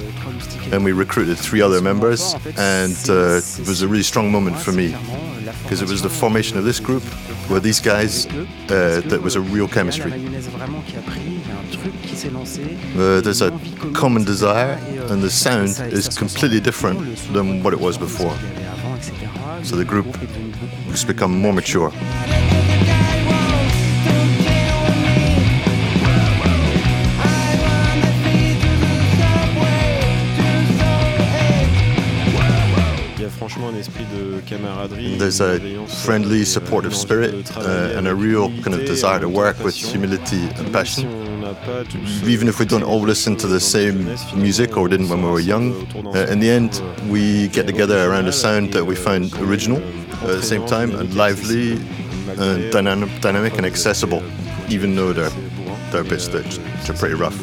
And 0.73 0.85
we 0.85 0.93
recruited 0.93 1.39
three 1.39 1.63
other 1.63 1.81
members, 1.81 2.35
and 2.57 2.99
uh, 3.09 3.41
it 3.63 3.69
was 3.69 3.83
a 3.83 3.89
really 3.89 4.03
strong 4.03 4.33
moment 4.33 4.59
for 4.59 4.73
me 4.73 4.89
because 5.63 5.81
it 5.81 5.89
was 5.89 6.03
the 6.03 6.11
formation 6.11 6.59
of 6.59 6.65
this 6.65 6.81
group 6.81 7.05
where 7.49 7.61
these 7.61 7.81
guys, 7.81 8.27
uh, 8.27 9.01
that 9.07 9.21
was 9.23 9.37
a 9.37 9.41
real 9.41 9.69
chemistry. 9.69 10.13
Uh, 12.97 13.21
there's 13.21 13.43
a 13.43 13.51
common 13.95 14.25
desire, 14.25 14.79
and 15.11 15.23
the 15.23 15.31
sound 15.31 15.69
is 15.93 16.09
completely 16.17 16.61
different 16.61 17.17
than 17.33 17.63
what 17.63 17.73
it 17.73 17.81
was 17.81 17.97
before. 17.97 18.37
So 19.65 19.77
the 19.77 19.85
group 19.85 20.07
has 20.91 21.05
become 21.05 21.41
more 21.41 21.53
mature. 21.53 21.93
Franchement 33.49 33.69
un 33.69 33.79
esprit 33.79 34.05
de 34.05 34.41
camaraderie. 34.47 35.17
There's 35.17 35.41
a 35.41 35.59
friendly, 36.05 36.45
supportive 36.45 36.95
spirit, 36.95 37.51
uh, 37.57 37.97
and 37.97 38.07
a 38.07 38.15
real 38.15 38.51
kind 38.63 38.75
of 38.75 38.85
desire 38.85 39.21
to 39.21 39.29
work 39.29 39.59
with 39.65 39.75
humility 39.75 40.49
and 40.57 40.71
passion. 40.73 41.09
Even 42.25 42.49
if 42.49 42.59
we 42.59 42.67
don't 42.67 42.83
all 42.83 43.01
listen 43.01 43.37
to 43.37 43.47
the 43.47 43.61
same 43.61 44.05
music 44.37 44.77
or 44.77 44.87
didn't 44.89 45.09
when 45.09 45.23
we 45.23 45.31
were 45.31 45.41
young, 45.41 45.73
uh, 46.15 46.27
in 46.31 46.41
the 46.41 46.51
end, 46.51 46.83
we 47.09 47.49
get 47.49 47.67
together 47.67 48.11
around 48.11 48.29
a 48.29 48.33
sound 48.33 48.73
that 48.75 48.85
we 48.85 48.95
find 48.95 49.33
original 49.39 49.79
at 49.79 50.27
the 50.27 50.43
same 50.43 50.67
time 50.67 50.95
and 50.95 51.15
lively 51.15 51.73
and 52.39 52.71
dynamic, 52.71 53.09
dynamic 53.23 53.57
and 53.57 53.65
accessible, 53.65 54.23
even 54.69 54.95
though 54.95 55.15
they're, 55.15 55.33
they're 55.91 56.05
bits 56.05 56.29
that 56.29 56.47
are 56.91 56.95
pretty 56.95 57.15
rough. 57.15 57.39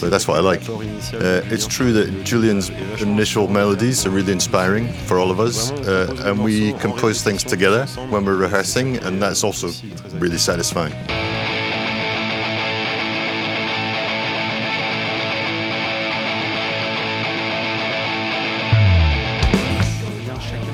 So 0.00 0.08
that's 0.08 0.26
what 0.26 0.38
I 0.38 0.40
like. 0.40 0.66
Uh, 0.66 1.42
it's 1.52 1.66
true 1.66 1.92
that 1.92 2.24
Julian's 2.24 2.70
initial 3.02 3.48
melodies 3.48 4.06
are 4.06 4.10
really 4.10 4.32
inspiring 4.32 4.88
for 5.04 5.18
all 5.18 5.30
of 5.30 5.40
us, 5.40 5.72
uh, 5.72 6.22
and 6.24 6.42
we 6.42 6.72
compose 6.78 7.22
things 7.22 7.44
together 7.44 7.84
when 8.08 8.24
we're 8.24 8.38
rehearsing, 8.38 8.96
and 8.96 9.20
that's 9.20 9.44
also 9.44 9.68
really 10.14 10.38
satisfying. 10.38 10.94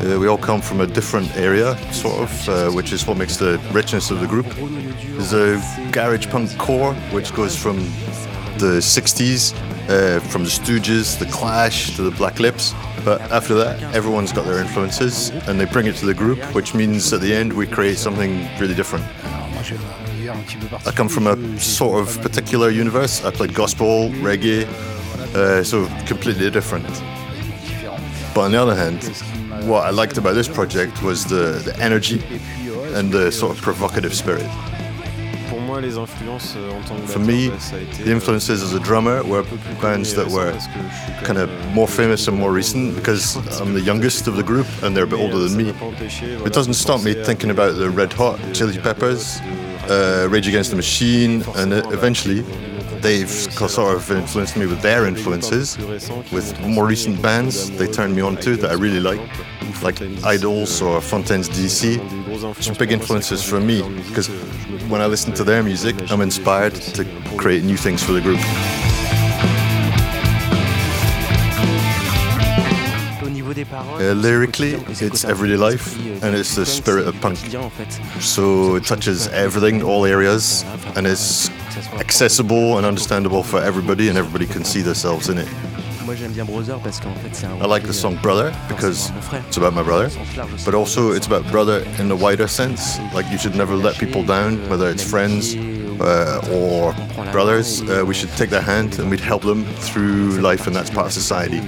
Uh, 0.06 0.20
we 0.20 0.28
all 0.28 0.38
come 0.38 0.60
from 0.60 0.82
a 0.82 0.86
different 0.86 1.36
area, 1.36 1.76
sort 1.92 2.20
of, 2.20 2.48
uh, 2.48 2.70
which 2.70 2.92
is 2.92 3.04
what 3.08 3.16
makes 3.16 3.36
the 3.36 3.58
richness 3.72 4.12
of 4.12 4.20
the 4.20 4.26
group. 4.28 4.46
There's 4.54 5.32
a 5.32 5.90
garage 5.90 6.28
punk 6.28 6.56
core, 6.58 6.94
which 7.10 7.34
goes 7.34 7.56
from 7.56 7.80
the 8.58 8.80
60s, 8.80 9.54
uh, 9.88 10.20
from 10.20 10.44
the 10.44 10.50
Stooges, 10.50 11.18
the 11.18 11.26
Clash, 11.26 11.96
to 11.96 12.02
the 12.02 12.10
Black 12.10 12.40
Lips. 12.40 12.74
But 13.04 13.20
after 13.30 13.54
that, 13.54 13.82
everyone's 13.94 14.32
got 14.32 14.46
their 14.46 14.58
influences, 14.58 15.30
and 15.46 15.60
they 15.60 15.64
bring 15.64 15.86
it 15.86 15.96
to 15.96 16.06
the 16.06 16.14
group, 16.14 16.38
which 16.54 16.74
means 16.74 17.12
at 17.12 17.20
the 17.20 17.32
end 17.32 17.52
we 17.52 17.66
create 17.66 17.98
something 17.98 18.48
really 18.58 18.74
different. 18.74 19.04
I 20.86 20.92
come 20.92 21.08
from 21.08 21.26
a 21.26 21.60
sort 21.60 22.00
of 22.00 22.20
particular 22.20 22.70
universe. 22.70 23.24
I 23.24 23.30
played 23.30 23.54
gospel, 23.54 24.10
reggae, 24.10 24.66
uh, 25.34 25.62
so 25.62 25.86
completely 26.06 26.50
different. 26.50 26.86
But 28.34 28.42
on 28.42 28.52
the 28.52 28.60
other 28.60 28.74
hand, 28.74 29.02
what 29.66 29.84
I 29.84 29.90
liked 29.90 30.18
about 30.18 30.34
this 30.34 30.48
project 30.48 31.02
was 31.02 31.24
the, 31.24 31.62
the 31.64 31.76
energy 31.80 32.22
and 32.94 33.12
the 33.12 33.30
sort 33.30 33.56
of 33.56 33.62
provocative 33.62 34.14
spirit. 34.14 34.46
Moi, 35.76 35.82
les 35.82 35.98
influences 35.98 36.54
euh, 36.56 36.70
en 36.70 36.80
tant 36.88 36.94
que 36.94 37.06
For 37.06 37.20
me, 37.20 37.26
batteur, 37.26 37.50
bah, 37.50 37.58
ça 37.60 37.76
a 37.76 37.80
été, 37.80 38.04
the 38.04 38.08
influences 38.08 38.62
as 38.62 38.74
a 38.74 38.78
drummer 38.78 39.22
were 39.24 39.44
bands 39.82 40.14
that 40.14 40.26
were 40.30 40.54
kind 41.22 41.36
of 41.36 41.50
more 41.74 41.86
famous 41.86 42.28
and 42.28 42.32
more 42.34 42.50
recent 42.50 42.94
because 42.94 43.36
I'm 43.60 43.74
the 43.74 43.82
youngest 43.82 44.26
of 44.26 44.36
the 44.36 44.42
group 44.42 44.66
and 44.82 44.96
they're 44.96 45.04
a 45.04 45.06
bit 45.06 45.20
older 45.20 45.38
than 45.38 45.54
me. 45.54 45.74
It 46.46 46.54
doesn't 46.54 46.76
stop 46.76 47.04
me 47.04 47.12
thinking 47.12 47.50
about 47.50 47.76
the 47.76 47.90
Red 47.90 48.14
Hot 48.14 48.38
Chili 48.54 48.78
Peppers, 48.78 49.38
uh, 49.90 50.26
Rage 50.30 50.48
Against 50.48 50.70
the 50.70 50.76
Machine, 50.76 51.44
and 51.56 51.74
eventually 51.92 52.42
they've 53.06 53.30
sort 53.30 53.94
of 53.94 54.10
influenced 54.10 54.56
me 54.56 54.66
with 54.66 54.82
their 54.82 55.06
influences. 55.06 55.78
With 56.32 56.60
more 56.66 56.86
recent 56.86 57.22
bands, 57.22 57.70
they 57.78 57.86
turned 57.86 58.16
me 58.16 58.22
on 58.22 58.36
to 58.38 58.56
that 58.56 58.70
I 58.72 58.74
really 58.74 58.98
like, 58.98 59.20
like 59.80 59.96
IDLES 60.32 60.82
or 60.84 61.00
Fontaines 61.00 61.48
DC. 61.48 62.00
Some 62.60 62.74
big 62.74 62.90
influences 62.90 63.44
for 63.44 63.60
me 63.60 63.80
because 64.08 64.26
when 64.90 65.00
I 65.00 65.06
listen 65.06 65.32
to 65.34 65.44
their 65.44 65.62
music, 65.62 65.94
I'm 66.10 66.20
inspired 66.20 66.74
to 66.96 67.04
create 67.36 67.62
new 67.62 67.76
things 67.76 68.02
for 68.02 68.12
the 68.12 68.20
group. 68.20 68.40
Uh, 73.72 74.12
lyrically, 74.12 74.74
it's 75.00 75.24
everyday 75.24 75.56
life 75.56 75.96
and 76.22 76.34
it's 76.34 76.56
the 76.56 76.66
spirit 76.66 77.06
of 77.06 77.18
punk. 77.20 77.38
So 78.20 78.74
it 78.74 78.84
touches 78.84 79.28
everything, 79.28 79.82
all 79.82 80.04
areas, 80.04 80.64
and 80.96 81.06
it's 81.06 81.48
accessible 81.98 82.76
and 82.78 82.86
understandable 82.86 83.42
for 83.42 83.60
everybody, 83.60 84.08
and 84.08 84.18
everybody 84.18 84.46
can 84.46 84.64
see 84.64 84.82
themselves 84.82 85.28
in 85.28 85.38
it. 85.38 85.48
I 87.60 87.66
like 87.66 87.82
the 87.82 87.92
song 87.92 88.16
Brother 88.22 88.56
because 88.68 89.10
it's 89.48 89.56
about 89.56 89.74
my 89.74 89.82
brother, 89.82 90.08
but 90.64 90.74
also 90.74 91.10
it's 91.10 91.26
about 91.26 91.44
brother 91.50 91.84
in 91.98 92.08
the 92.08 92.14
wider 92.16 92.46
sense. 92.46 92.98
Like 93.12 93.28
you 93.30 93.38
should 93.38 93.56
never 93.56 93.74
let 93.74 93.96
people 93.98 94.22
down, 94.22 94.68
whether 94.68 94.88
it's 94.88 95.02
friends 95.02 95.56
uh, 96.00 96.40
or 96.52 96.92
brothers. 97.32 97.82
Uh, 97.82 98.04
we 98.06 98.14
should 98.14 98.30
take 98.30 98.50
their 98.50 98.62
hand 98.62 98.98
and 98.98 99.10
we'd 99.10 99.20
help 99.20 99.42
them 99.42 99.64
through 99.64 100.40
life, 100.40 100.66
and 100.66 100.76
that's 100.76 100.90
part 100.90 101.06
of 101.06 101.12
society. 101.12 101.60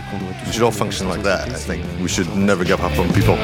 We 0.46 0.52
should 0.52 0.62
all 0.62 0.70
function 0.70 1.08
like 1.08 1.22
that, 1.22 1.48
I 1.48 1.54
think. 1.54 1.84
We 2.00 2.08
should 2.08 2.34
never 2.36 2.64
give 2.64 2.80
up 2.80 2.96
on 2.98 3.12
people. 3.12 3.36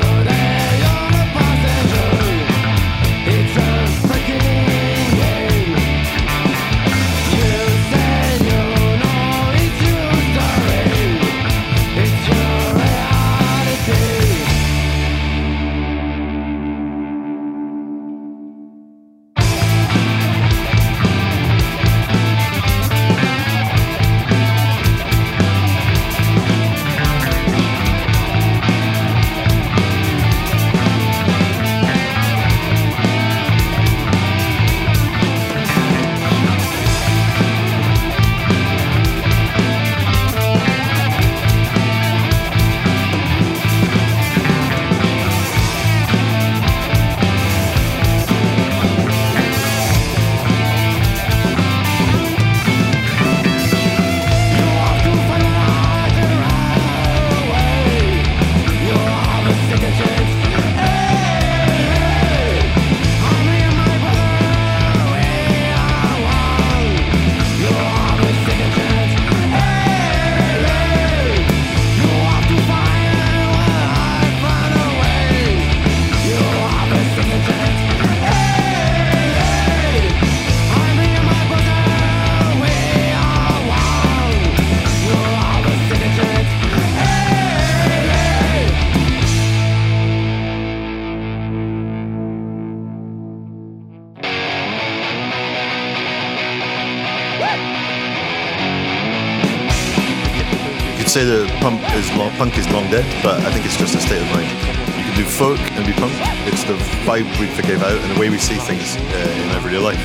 Punk 101.65 101.81
is 101.95 102.15
long, 102.15 102.31
punk 102.33 102.59
is 102.59 102.69
long 102.69 102.85
dead, 102.91 103.07
but 103.23 103.41
I 103.41 103.51
think 103.51 103.65
it's 103.65 103.79
just 103.79 103.95
a 103.95 103.99
state 103.99 104.21
of 104.21 104.29
mind. 104.29 104.51
You 104.99 105.03
can 105.03 105.17
do 105.17 105.25
folk 105.25 105.59
and 105.59 105.87
be 105.87 105.95
punk. 105.95 106.13
It's 106.45 106.63
the 106.65 106.75
vibe 107.09 107.25
we 107.41 107.47
forgive 107.57 107.83
out 107.83 107.97
and 107.97 108.15
the 108.15 108.21
way 108.21 108.29
we 108.29 108.37
see 108.37 108.57
things 108.57 108.97
uh, 108.97 109.01
in 109.01 109.49
everyday 109.57 109.79
life. 109.79 109.99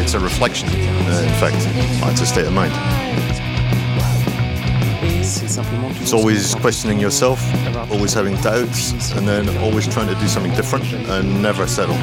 It's 0.00 0.14
a 0.14 0.18
reflection, 0.18 0.68
uh, 0.68 1.22
in 1.22 1.34
fact. 1.38 1.54
It's 2.10 2.20
a 2.20 2.26
state 2.26 2.46
of 2.46 2.52
mind. 2.52 2.72
It's 6.02 6.12
always 6.12 6.56
questioning 6.56 6.98
yourself, 6.98 7.40
always 7.92 8.12
having 8.12 8.34
doubts, 8.40 9.12
and 9.12 9.28
then 9.28 9.48
always 9.58 9.86
trying 9.86 10.08
to 10.12 10.20
do 10.20 10.26
something 10.26 10.52
different 10.56 10.92
and 10.92 11.40
never 11.40 11.68
settle. 11.68 11.96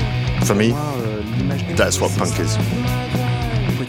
For 0.45 0.55
me, 0.55 0.71
that's 1.75 1.99
what 1.99 2.17
punk 2.17 2.39
is. 2.39 2.57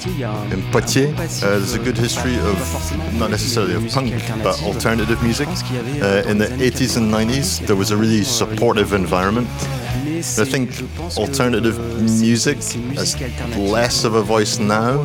In 0.06 0.62
Poitiers, 0.70 1.42
uh, 1.42 1.48
there's 1.50 1.72
a 1.72 1.78
good 1.78 1.96
history 1.96 2.36
of 2.36 3.14
not 3.18 3.30
necessarily 3.30 3.74
of 3.74 3.90
punk, 3.90 4.12
but 4.42 4.62
alternative 4.62 5.22
music. 5.22 5.48
Uh, 5.48 6.22
in 6.28 6.36
the 6.36 6.48
80s 6.60 6.98
and 6.98 7.10
90s, 7.10 7.66
there 7.66 7.74
was 7.74 7.90
a 7.90 7.96
really 7.96 8.22
supportive 8.22 8.92
environment. 8.92 9.48
I 10.38 10.44
think 10.44 10.70
alternative 11.16 11.78
music 12.20 12.56
has 12.96 13.18
less 13.56 14.04
of 14.04 14.14
a 14.14 14.22
voice 14.22 14.58
now 14.58 15.00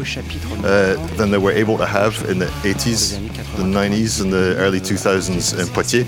uh, 0.65 0.95
than 1.15 1.31
they 1.31 1.37
were 1.37 1.51
able 1.53 1.77
to 1.77 1.85
have 1.85 2.21
in 2.29 2.39
the 2.39 2.47
80s, 2.63 3.17
the 3.55 3.63
90s, 3.63 4.21
and 4.21 4.33
the 4.33 4.55
early 4.57 4.81
2000s 4.81 5.57
in 5.57 5.67
Poitiers. 5.73 6.07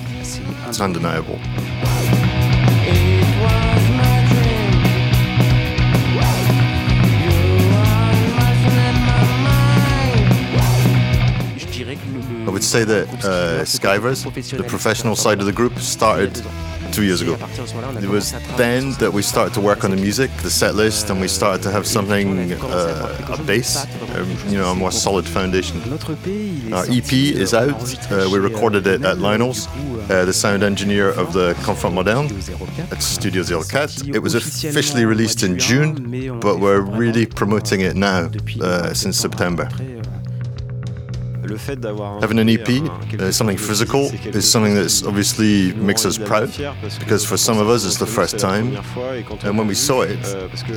It's 0.67 0.81
undeniable. 0.81 1.39
Would 12.61 12.67
say 12.67 12.83
that 12.83 13.07
uh, 13.25 13.65
Skivers, 13.65 14.23
the 14.55 14.63
professional 14.63 15.15
side 15.15 15.39
of 15.39 15.47
the 15.47 15.51
group, 15.51 15.79
started 15.79 16.35
two 16.91 17.03
years 17.03 17.19
ago. 17.21 17.33
It 17.99 18.07
was 18.07 18.33
then 18.55 18.91
that 18.99 19.11
we 19.11 19.23
started 19.23 19.55
to 19.55 19.61
work 19.61 19.83
on 19.83 19.89
the 19.89 19.97
music, 19.97 20.29
the 20.43 20.51
set 20.51 20.75
list, 20.75 21.09
and 21.09 21.19
we 21.19 21.27
started 21.27 21.63
to 21.63 21.71
have 21.71 21.87
something, 21.87 22.53
uh, 22.53 23.35
a 23.39 23.43
base, 23.43 23.83
um, 24.15 24.29
you 24.47 24.59
know, 24.59 24.71
a 24.71 24.75
more 24.75 24.91
solid 24.91 25.25
foundation. 25.27 25.81
Our 26.71 26.85
EP 26.87 27.11
is 27.11 27.55
out. 27.55 28.11
Uh, 28.11 28.29
we 28.31 28.37
recorded 28.37 28.85
it 28.85 29.03
at 29.03 29.17
Lionel's, 29.17 29.67
uh, 30.11 30.23
the 30.25 30.33
sound 30.33 30.61
engineer 30.61 31.09
of 31.09 31.33
the 31.33 31.55
Confort 31.63 31.93
Moderne 31.93 32.27
at 32.91 33.01
Studio 33.01 33.41
04. 33.43 34.13
It 34.13 34.21
was 34.21 34.35
officially 34.35 35.05
released 35.05 35.41
in 35.41 35.57
June, 35.57 36.39
but 36.39 36.59
we're 36.59 36.81
really 36.81 37.25
promoting 37.25 37.81
it 37.81 37.95
now 37.95 38.29
uh, 38.61 38.93
since 38.93 39.17
September. 39.17 39.67
Having 42.21 42.39
an 42.39 42.49
EP, 42.49 42.69
uh, 43.19 43.31
something 43.31 43.57
physical, 43.57 44.09
is 44.35 44.49
something 44.51 44.75
that's 44.75 45.03
obviously 45.03 45.73
makes 45.73 46.05
us 46.05 46.17
proud 46.17 46.49
because 46.99 47.25
for 47.25 47.37
some 47.37 47.57
of 47.59 47.67
us 47.69 47.85
it's 47.85 47.97
the 47.97 48.05
first 48.05 48.37
time. 48.39 48.75
And 49.43 49.57
when 49.57 49.67
we 49.67 49.75
saw 49.75 50.01
it, 50.03 50.19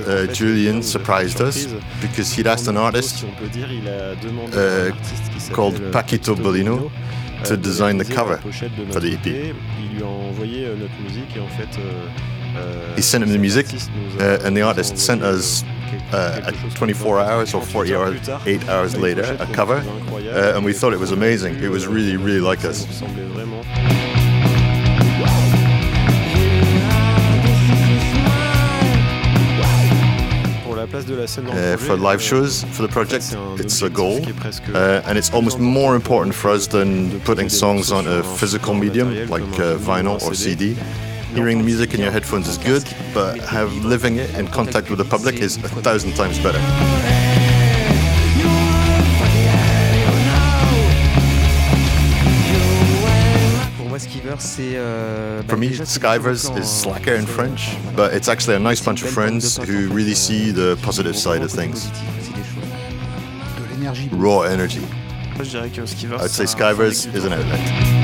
uh, 0.06 0.26
Julian 0.32 0.82
surprised 0.82 1.40
us 1.40 1.66
because 2.00 2.32
he'd 2.32 2.46
asked 2.46 2.68
an 2.68 2.76
artist 2.76 3.24
uh, 3.24 4.90
called 5.54 5.74
Paquito 5.92 6.34
Bolino 6.34 6.90
to 7.44 7.56
design 7.56 7.98
the 7.98 8.04
cover 8.06 8.38
for 8.92 9.00
the 9.00 9.12
EP. 9.16 9.26
He 12.96 13.02
sent 13.02 13.24
him 13.24 13.30
the 13.30 13.38
music, 13.38 13.66
uh, 14.20 14.38
and 14.44 14.56
the 14.56 14.62
artist 14.62 14.96
sent 14.98 15.22
us 15.22 15.64
uh, 16.12 16.50
24 16.74 17.20
hours 17.20 17.54
or 17.54 17.62
40 17.62 17.94
hours, 17.94 18.28
8 18.46 18.68
hours 18.68 18.96
later, 18.96 19.36
a 19.40 19.46
cover, 19.52 19.76
uh, 19.76 20.54
and 20.56 20.64
we 20.64 20.72
thought 20.72 20.92
it 20.92 21.00
was 21.00 21.10
amazing. 21.10 21.56
It 21.62 21.68
was 21.70 21.86
really, 21.86 22.16
really 22.16 22.40
like 22.40 22.64
us. 22.64 22.86
Uh, 30.84 31.76
for 31.78 31.96
live 31.96 32.20
shows 32.22 32.62
for 32.64 32.82
the 32.82 32.88
project, 32.88 33.34
it's 33.58 33.82
a 33.82 33.90
goal, 33.90 34.20
uh, 34.74 35.02
and 35.06 35.16
it's 35.18 35.32
almost 35.32 35.58
more 35.58 35.96
important 35.96 36.34
for 36.34 36.50
us 36.50 36.66
than 36.66 37.20
putting 37.22 37.48
songs 37.48 37.90
on 37.90 38.06
a 38.06 38.22
physical 38.22 38.74
medium 38.74 39.08
like 39.28 39.42
uh, 39.42 39.76
vinyl 39.78 40.20
or 40.22 40.34
CD. 40.34 40.76
Hearing 41.34 41.58
the 41.58 41.64
music 41.64 41.94
in 41.94 42.00
your 42.00 42.12
headphones 42.12 42.46
is 42.46 42.58
good, 42.58 42.84
but 43.12 43.36
have 43.40 43.72
living 43.84 44.18
it 44.18 44.32
in 44.36 44.46
contact 44.46 44.88
with 44.88 44.98
the 44.98 45.04
public 45.04 45.34
is 45.34 45.56
a 45.56 45.68
thousand 45.68 46.14
times 46.14 46.38
better. 46.38 46.60
For 55.48 55.56
me, 55.56 55.70
Skivers 55.70 56.56
is 56.56 56.70
slacker 56.70 57.14
in 57.14 57.26
French, 57.26 57.76
but 57.96 58.14
it's 58.14 58.28
actually 58.28 58.54
a 58.54 58.60
nice 58.60 58.80
bunch 58.80 59.02
of 59.02 59.10
friends 59.10 59.56
who 59.56 59.88
really 59.88 60.14
see 60.14 60.52
the 60.52 60.78
positive 60.82 61.16
side 61.16 61.42
of 61.42 61.50
things. 61.50 61.90
Raw 64.12 64.42
energy. 64.42 64.86
I'd 65.36 66.30
say 66.30 66.44
Skivers 66.44 67.12
is 67.12 67.24
an 67.24 67.32
outlet. 67.32 68.03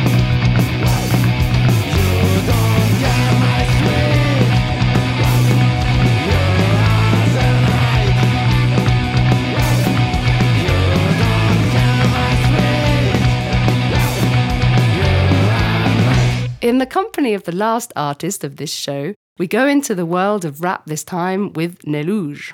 The 16.80 16.86
company 16.86 17.34
of 17.34 17.44
the 17.44 17.54
last 17.54 17.92
artist 17.94 18.42
of 18.42 18.56
this 18.56 18.72
show, 18.72 19.14
we 19.38 19.46
go 19.46 19.68
into 19.68 19.94
the 19.94 20.06
world 20.06 20.44
of 20.44 20.62
rap 20.62 20.86
this 20.86 21.04
time 21.04 21.52
with 21.52 21.78
Neluge. 21.82 22.52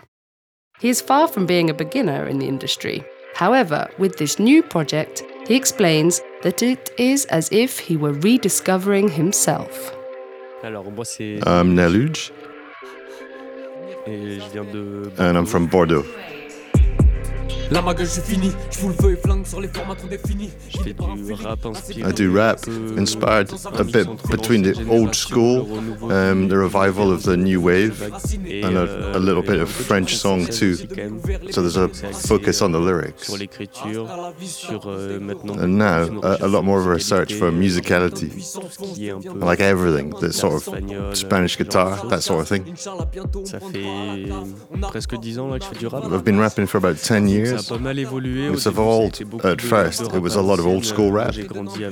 He 0.81 0.89
is 0.89 1.01
far 1.01 1.29
from 1.29 1.47
being 1.47 1.71
a 1.71 1.75
beginner 1.75 2.27
in 2.27 2.41
the 2.41 2.49
industry. 2.49 3.05
However, 3.35 3.89
with 3.99 4.17
this 4.17 4.39
new 4.39 4.63
project, 4.63 5.23
he 5.47 5.55
explains 5.55 6.21
that 6.43 6.63
it 6.63 6.91
is 6.99 7.25
as 7.27 7.49
if 7.53 7.79
he 7.79 7.97
were 7.97 8.13
rediscovering 8.15 9.09
himself. 9.09 9.95
I'm 11.47 11.77
Neluge, 11.77 12.33
and 14.07 15.39
I'm 15.39 15.47
from 15.47 15.67
Bordeaux. 15.67 16.05
La 17.71 17.83
ma 17.83 17.95
gueule, 17.95 18.07
je 18.07 18.21
finis. 18.21 18.53
Je 18.71 18.79
vous 18.81 18.89
le 18.89 18.95
veux 18.95 19.13
et 19.13 19.17
flingue 19.17 19.45
sur 19.47 19.61
les 19.61 19.69
formats 19.69 19.95
qu'on 19.95 20.07
définit. 20.07 20.51
I 20.85 22.13
do 22.13 22.33
rap, 22.33 22.67
inspired 22.97 23.51
a 23.79 23.83
bit 23.85 24.07
between 24.31 24.63
the 24.63 24.75
old 24.89 25.15
school, 25.15 25.67
um, 26.13 26.49
the 26.49 26.57
revival 26.57 27.11
of 27.11 27.23
the 27.25 27.37
new 27.37 27.61
wave, 27.61 28.01
and 28.03 28.77
a, 28.77 29.17
a 29.17 29.19
little 29.19 29.43
bit 29.43 29.61
of 29.61 29.69
French 29.69 30.17
song 30.17 30.47
too. 30.47 30.75
So 31.51 31.61
there's 31.63 31.77
a 31.77 31.89
focus 31.89 32.63
on 32.63 32.73
the 32.73 32.79
lyrics. 32.79 33.29
And 35.59 35.79
now, 35.79 36.03
a, 36.23 36.47
a 36.47 36.49
lot 36.49 36.65
more 36.65 36.81
of 36.81 36.87
a 36.87 37.01
search 37.01 37.35
for 37.35 37.51
musicality. 37.51 38.31
Like 39.41 39.61
everything, 39.61 40.11
the 40.11 40.33
sort 40.33 40.67
of 40.67 41.17
Spanish 41.17 41.57
guitar, 41.57 42.07
that 42.09 42.23
sort 42.23 42.43
of 42.43 42.49
thing. 42.49 42.77
I've 46.13 46.25
been 46.25 46.39
rapping 46.39 46.67
for 46.67 46.79
about 46.79 46.99
10 46.99 47.29
years. 47.29 47.56
It's 48.55 48.67
evolved 48.67 49.23
at 49.45 49.61
first. 49.61 50.03
It 50.15 50.21
was 50.21 50.35
a 50.35 50.43
lot 50.43 50.59
of 50.59 50.67
old 50.67 50.85
school 50.85 51.13
rap. 51.13 51.35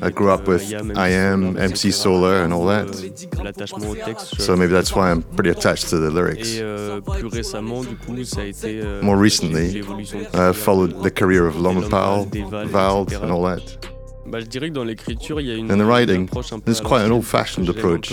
I 0.02 0.10
grew 0.10 0.30
up 0.30 0.46
with 0.46 0.70
IAM, 0.72 1.56
MC 1.56 1.90
Solaar, 1.90 2.44
and 2.44 2.52
all 2.52 2.66
that. 2.66 2.94
So 4.38 4.56
maybe 4.56 4.72
that's 4.72 4.94
why 4.94 5.10
I'm 5.10 5.22
pretty 5.22 5.50
attached 5.50 5.88
to 5.90 5.98
the 5.98 6.10
lyrics. 6.10 6.60
More 9.02 9.16
recently, 9.16 9.82
I 10.34 10.52
followed 10.52 11.02
the 11.02 11.10
career 11.10 11.46
of 11.46 11.56
Loma 11.56 11.82
Lomepal, 11.82 12.30
Vald, 12.70 13.12
and 13.22 13.30
all 13.30 13.42
that. 13.44 13.93
In 14.26 15.78
the 15.78 15.84
writing, 15.86 16.26
there's 16.64 16.80
quite 16.80 17.04
an 17.04 17.12
old 17.12 17.26
fashioned 17.26 17.68
approach. 17.68 18.10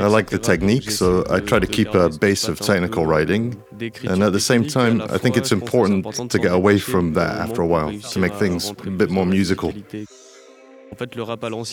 I 0.00 0.06
like 0.06 0.30
the 0.30 0.38
technique, 0.38 0.90
so 0.90 1.24
I 1.30 1.40
try 1.40 1.58
to 1.58 1.66
keep 1.66 1.94
a 1.94 2.08
base 2.08 2.48
of 2.48 2.58
technical 2.60 3.06
writing. 3.06 3.62
And 4.08 4.22
at 4.22 4.32
the 4.32 4.40
same 4.40 4.66
time, 4.66 5.02
I 5.02 5.18
think 5.18 5.36
it's 5.36 5.52
important 5.52 6.30
to 6.30 6.38
get 6.38 6.52
away 6.52 6.78
from 6.78 7.12
that 7.14 7.36
after 7.36 7.62
a 7.62 7.66
while, 7.66 7.92
to 7.98 8.18
make 8.18 8.34
things 8.34 8.70
a 8.70 8.90
bit 8.90 9.10
more 9.10 9.26
musical. 9.26 9.72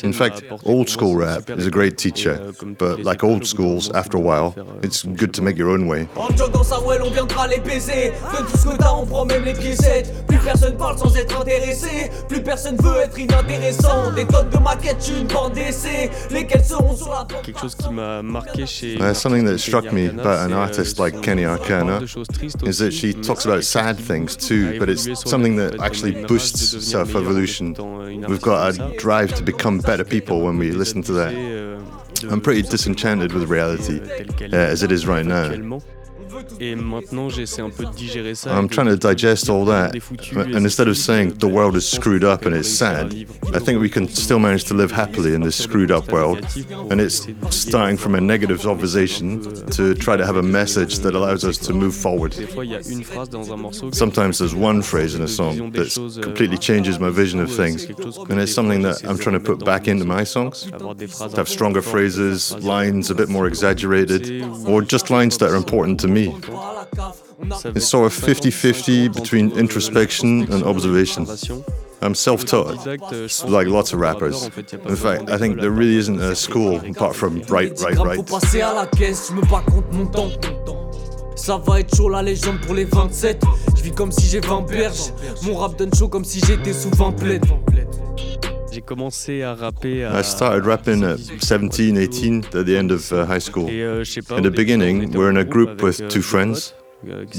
In 0.03 0.13
fact, 0.13 0.43
old 0.65 0.89
school 0.89 1.15
rap 1.15 1.49
is 1.49 1.67
a 1.67 1.71
great 1.71 1.97
teacher, 1.97 2.53
but 2.77 3.03
like 3.03 3.23
old 3.23 3.45
schools, 3.45 3.91
after 3.93 4.17
a 4.17 4.21
while, 4.21 4.55
it's 4.83 5.03
good 5.03 5.33
to 5.33 5.41
make 5.41 5.57
your 5.57 5.69
own 5.69 5.87
way. 5.87 6.07
En 6.15 6.35
jog 6.35 6.51
dans 6.51 6.63
sa 6.63 6.79
well, 6.79 7.01
on 7.03 7.11
viendra 7.11 7.47
les 7.47 7.59
baiser. 7.59 8.11
Donne 8.33 8.45
tout 8.45 8.57
ce 8.57 8.67
que 8.69 8.77
t'as, 8.77 8.93
on 8.93 9.05
prend 9.05 9.25
même 9.25 9.43
les 9.43 9.53
piécettes. 9.53 10.25
Plus 10.27 10.37
personne 10.39 10.77
parle 10.77 10.97
sans 10.97 11.15
être 11.15 11.39
intéressé. 11.39 12.09
Plus 12.27 12.41
personne 12.41 12.77
veut 12.77 13.01
être 13.01 13.17
inintéressant. 13.19 14.11
Des 14.15 14.25
tonnes 14.25 14.49
de 14.49 14.57
maquettes, 14.57 15.11
une 15.17 15.27
bande 15.27 15.53
d'essai. 15.53 16.09
Lesquelles 16.31 16.65
seront 16.65 16.95
sur 16.95 17.09
la 17.09 17.27
Quelque 17.43 17.59
chose 17.59 17.75
qui 17.75 17.89
m'a 17.89 18.21
marqué 18.21 18.65
chez. 18.65 18.97
Uh, 18.99 19.13
something 19.13 19.45
that 19.45 19.57
struck 19.57 19.91
me 19.91 20.07
about 20.07 20.39
an 20.49 20.53
artist 20.53 20.99
like 20.99 21.15
Keny 21.21 21.45
Arkana 21.45 22.01
is 22.67 22.77
that 22.77 22.91
she 22.91 23.13
talks 23.13 23.45
about 23.45 23.63
sad 23.63 23.97
things 23.97 24.35
too, 24.35 24.79
but 24.79 24.89
it's 24.89 25.07
something 25.29 25.55
that 25.57 25.79
actually 25.81 26.25
boosts 26.25 26.83
self 26.83 27.15
evolution. 27.15 27.73
We've 28.27 28.41
got 28.41 28.75
a 28.75 28.95
drive 29.11 29.33
to 29.35 29.43
become 29.43 29.77
better 29.79 30.05
people 30.05 30.39
when 30.39 30.57
we 30.57 30.71
listen 30.71 31.01
to 31.01 31.11
that. 31.11 31.33
I'm 32.29 32.39
pretty 32.39 32.61
disenchanted 32.61 33.33
with 33.33 33.49
reality 33.49 33.99
uh, 33.99 34.55
as 34.55 34.83
it 34.83 34.91
is 34.91 35.05
right 35.05 35.25
now. 35.25 35.49
Et 36.59 36.75
maintenant, 36.75 37.29
j'essaie 37.29 37.61
un 37.61 37.69
peu 37.69 37.85
de 37.85 37.91
digérer 37.91 38.35
ça. 38.35 38.51
I'm 38.51 38.67
trying 38.67 38.87
to 38.87 38.95
digest 38.95 39.49
all 39.49 39.65
that. 39.65 39.91
And 40.35 40.65
instead 40.65 40.87
of 40.87 40.95
saying 40.95 41.37
the 41.39 41.47
world 41.47 41.75
is 41.75 41.87
screwed 41.87 42.23
up 42.23 42.45
and 42.45 42.55
it's 42.55 42.69
sad, 42.69 43.13
I 43.53 43.59
think 43.59 43.79
we 43.79 43.89
can 43.89 44.07
still 44.07 44.39
manage 44.39 44.65
to 44.65 44.73
live 44.73 44.91
happily 44.91 45.33
in 45.33 45.41
this 45.41 45.55
screwed 45.55 45.91
up 45.91 46.11
world. 46.11 46.45
And 46.89 46.99
it's 47.01 47.27
starting 47.49 47.97
from 47.97 48.15
a 48.15 48.21
negative 48.21 48.65
observation 48.65 49.41
to 49.71 49.93
try 49.95 50.17
to 50.17 50.25
have 50.25 50.37
a 50.37 50.43
message 50.43 50.99
that 50.99 51.15
allows 51.15 51.43
us 51.43 51.57
to 51.59 51.73
move 51.73 51.95
forward. 51.95 52.33
Sometimes 53.93 54.39
there's 54.39 54.55
one 54.55 54.81
phrase 54.81 55.15
in 55.15 55.21
a 55.21 55.27
song 55.27 55.71
that 55.71 56.21
completely 56.21 56.57
changes 56.57 56.99
my 56.99 57.09
vision 57.09 57.39
of 57.39 57.51
things. 57.53 57.85
And 58.29 58.39
it's 58.39 58.53
something 58.53 58.81
that 58.83 59.03
I'm 59.03 59.17
trying 59.17 59.39
to 59.39 59.39
put 59.39 59.65
back 59.65 59.87
into 59.87 60.05
my 60.05 60.23
songs. 60.23 60.63
To 60.71 61.35
have 61.35 61.49
stronger 61.49 61.81
phrases, 61.81 62.53
lines 62.63 63.09
a 63.09 63.15
bit 63.15 63.29
more 63.29 63.47
exaggerated, 63.47 64.43
or 64.67 64.81
just 64.81 65.09
lines 65.09 65.37
that 65.39 65.49
are 65.51 65.55
important 65.55 65.99
to 66.01 66.07
me. 66.07 66.30
It's 67.75 67.87
sort 67.87 68.05
of 68.05 68.13
50 68.13 68.51
50 68.51 69.07
between 69.09 69.51
introspection 69.57 70.51
and 70.51 70.63
observation. 70.63 71.25
I'm 72.03 72.15
self 72.15 72.45
taught, 72.45 72.85
like 73.47 73.67
lots 73.67 73.93
of 73.93 73.99
rappers. 73.99 74.43
In 74.45 74.95
fact, 74.95 75.29
I 75.29 75.37
think 75.37 75.59
there 75.59 75.69
really 75.69 75.97
isn't 75.97 76.19
a 76.19 76.35
school 76.35 76.79
apart 76.89 77.15
from 77.15 77.41
right, 77.43 77.71
right, 77.79 77.97
right. 77.97 78.25
Ça 81.35 81.57
va 81.57 81.79
être 81.79 81.95
chaud 81.95 82.09
la 82.09 82.21
légende 82.21 82.59
pour 82.61 82.75
les 82.75 82.85
27 82.85 83.41
Je 83.75 83.81
vis 83.81 83.91
comme 83.91 84.11
si 84.11 84.27
j'ai 84.27 84.39
20 84.41 84.61
berges. 84.61 85.11
Mon 85.43 85.55
rap 85.55 85.75
donne 85.75 85.91
chaud 85.93 86.07
comme 86.07 86.23
si 86.25 86.39
j'étais 86.39 86.73
sous 86.73 86.91
20 86.91 87.11
plaides 87.13 87.45
J'ai 88.81 88.85
commencé 88.87 89.43
à 89.43 89.53
rapper 89.53 90.03
à 90.03 90.19
I 90.19 90.23
started 90.23 90.65
rapping 90.65 91.03
at 91.03 91.17
17, 91.17 91.97
18 91.97 92.55
at 92.55 92.63
the 92.65 92.75
end 92.75 92.91
of 92.91 93.11
uh, 93.11 93.25
high 93.27 93.39
school. 93.39 93.67
euh, 93.69 94.03
In 94.35 94.41
the 94.41 94.49
beginning, 94.49 95.11
we're 95.13 95.29
in 95.29 95.37
a 95.37 95.43
group 95.43 95.83
with 95.83 96.07
two 96.09 96.21
friends. 96.23 96.73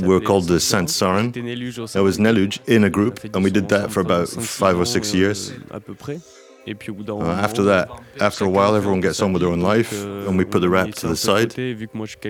We're 0.02 0.20
called 0.20 0.46
the 0.46 0.60
Sant 0.60 0.88
Saran. 0.88 1.32
There 1.32 2.02
was 2.04 2.18
Neluj 2.18 2.60
in 2.68 2.84
a 2.84 2.90
group, 2.90 3.24
and 3.34 3.42
we 3.42 3.50
did 3.50 3.68
that 3.70 3.90
for 3.90 4.00
about 4.00 4.28
five 4.28 4.78
or 4.78 4.86
six 4.86 5.12
years. 5.12 5.52
À 6.62 6.70
peu 6.70 6.70
près. 6.70 6.70
Et 6.70 6.74
puis 6.74 6.90
au 6.90 6.94
bout 6.94 7.04
d'un 7.04 7.12
Uh, 7.12 7.44
after 7.44 7.62
that, 7.64 7.88
after 8.20 8.44
a 8.44 8.48
while, 8.48 8.74
everyone 8.74 9.00
gets 9.00 9.20
on 9.22 9.32
with 9.32 9.40
their 9.42 9.50
own 9.50 9.60
life, 9.60 9.92
and 10.26 10.36
we 10.38 10.44
put 10.44 10.60
the 10.60 10.68
rap 10.68 10.92
to 10.94 11.08
the 11.08 11.16
side. 11.16 11.54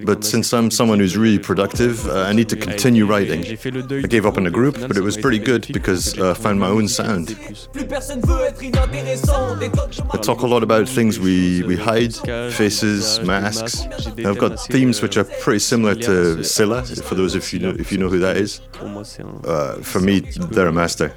But 0.04 0.24
since 0.24 0.52
I'm 0.52 0.70
someone 0.70 0.98
who's 1.00 1.16
really 1.16 1.38
productive, 1.38 2.06
uh, 2.08 2.28
I 2.28 2.32
need 2.34 2.48
to 2.48 2.56
continue 2.56 3.06
writing. 3.06 3.44
I 3.44 4.06
gave 4.08 4.26
up 4.26 4.36
on 4.36 4.44
the 4.44 4.50
group, 4.50 4.78
but 4.86 4.96
it 4.96 5.02
was 5.02 5.16
pretty 5.16 5.38
good 5.38 5.66
because 5.72 6.18
uh, 6.18 6.32
I 6.32 6.34
found 6.34 6.58
my 6.58 6.68
own 6.68 6.88
sound. 6.88 7.34
Plus 7.72 7.84
personne 7.84 8.20
veut 8.22 8.44
être 8.46 8.62
inintéressant 8.62 9.56
Des 9.58 9.70
tonnes 9.70 9.90
de 9.90 10.16
I 10.16 10.18
talk 10.18 10.42
a 10.42 10.46
lot 10.46 10.62
about 10.62 10.88
things 10.88 11.18
we, 11.18 11.62
we 11.64 11.76
hide, 11.76 12.14
faces, 12.52 13.20
masks. 13.22 13.86
And 14.16 14.26
I've 14.26 14.38
got 14.38 14.58
themes 14.68 15.00
which 15.02 15.16
are 15.16 15.24
pretty 15.42 15.60
similar 15.60 15.94
to 15.94 16.42
Scylla, 16.42 16.82
for 16.84 17.14
those 17.14 17.34
if 17.34 17.52
you 17.52 17.60
know 17.60 17.74
if 17.78 17.92
you 17.92 17.98
know 17.98 18.08
who 18.08 18.18
that 18.20 18.36
is. 18.36 18.60
Pour 18.72 18.88
moi, 18.88 19.04
c'est 19.04 19.22
un, 19.22 19.40
Uh, 19.44 19.82
for 19.82 20.00
me, 20.00 20.20
they're 20.50 20.68
a 20.68 20.72
master. 20.72 21.12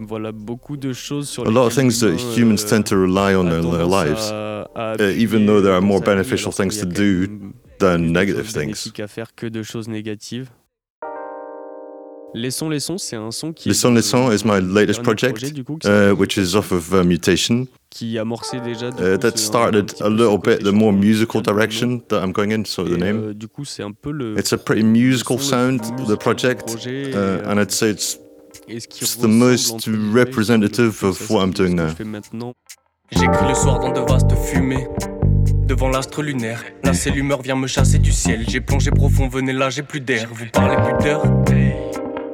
Voilà, 0.00 0.32
beaucoup 0.32 0.76
de 0.76 0.92
choses 0.92 1.28
sur 1.28 1.46
A 1.46 1.50
lot 1.50 1.66
of 1.66 1.74
things 1.74 2.00
that 2.00 2.16
humans 2.36 2.64
euh, 2.64 2.68
tend 2.68 2.82
to 2.84 2.96
rely 2.96 3.34
on 3.34 3.46
in 3.46 3.70
their 3.70 3.86
lives, 3.86 4.30
uh, 4.30 4.66
even 5.16 5.46
though 5.46 5.62
there 5.62 5.74
are 5.74 5.80
more 5.80 6.00
beneficial 6.00 6.52
things 6.52 6.78
to 6.78 6.86
do 6.86 7.26
than 7.78 7.98
negative 8.12 8.52
things. 8.52 8.92
à 8.98 9.08
faire 9.08 9.34
que 9.34 9.46
de 9.46 9.62
choses 9.62 9.88
négatives. 9.88 10.48
Les 12.34 12.50
sons, 12.50 12.68
les 12.68 12.80
sons, 12.80 12.98
c'est 12.98 13.16
un 13.16 13.30
son 13.30 13.52
qui. 13.52 13.68
est 13.68 13.72
Listen 13.72 13.94
Listen 13.94 14.30
is 14.30 14.44
my 14.44 14.60
latest 14.60 15.02
project, 15.02 15.42
uh, 15.86 16.12
which 16.12 16.36
is 16.36 16.54
off 16.54 16.72
of 16.72 16.92
uh, 16.92 17.02
Mutation. 17.02 17.66
qui 17.90 18.18
amorçait 18.18 18.60
déjà. 18.60 18.88
Uh, 18.88 19.16
that 19.16 19.36
started 19.38 19.94
a 20.00 20.10
little 20.10 20.38
bit 20.38 20.62
the 20.62 20.72
more 20.72 20.92
musical 20.92 21.40
direction 21.40 22.00
that 22.08 22.22
I'm 22.22 22.32
going 22.32 22.50
in, 22.52 22.64
so 22.66 22.84
the 22.84 22.98
name. 22.98 23.28
euh, 23.30 23.34
du 23.34 23.48
coup, 23.48 23.64
c'est 23.64 23.82
un 23.82 23.92
peu 23.92 24.10
le. 24.12 24.38
It's 24.38 24.52
a 24.52 24.58
pretty 24.58 24.82
musical 24.82 25.38
sound, 25.40 25.80
the 26.06 26.16
project, 26.16 26.68
du 26.68 26.74
projet, 26.74 27.02
et, 27.10 27.14
uh, 27.14 27.16
euh, 27.16 27.42
and 27.46 27.58
I'd 27.58 27.70
say 27.72 27.90
it's 27.90 28.16
et 28.16 28.16
ce 28.16 28.16
qui 28.16 28.27
it's 28.68 29.16
the 29.16 29.26
most 29.26 29.88
representative 30.12 30.96
c'est 31.00 31.06
of 31.06 31.30
what 31.30 31.44
I'm 31.44 31.52
doing 31.52 31.76
que 31.76 31.82
now. 31.82 31.88
je 31.88 31.94
fais 31.94 32.04
maintenant. 32.04 32.54
J'écris 33.10 33.48
le 33.48 33.54
soir 33.54 33.80
dans 33.80 33.92
de 33.92 34.00
vastes 34.00 34.34
fumées 34.34 34.86
Devant 35.66 35.88
l'astre 35.88 36.22
lunaire. 36.22 36.62
La 36.82 36.92
l'humeur 37.14 37.42
vient 37.42 37.56
me 37.56 37.66
chasser 37.66 37.98
du 37.98 38.12
ciel. 38.12 38.44
J'ai 38.48 38.60
plongé 38.60 38.90
profond, 38.90 39.28
venez 39.28 39.52
là, 39.52 39.68
j'ai 39.70 39.82
plus 39.82 40.00
d'air. 40.00 40.28
Vous 40.32 40.46
parlez 40.52 40.76
plus 40.76 41.04
d'heure 41.04 41.22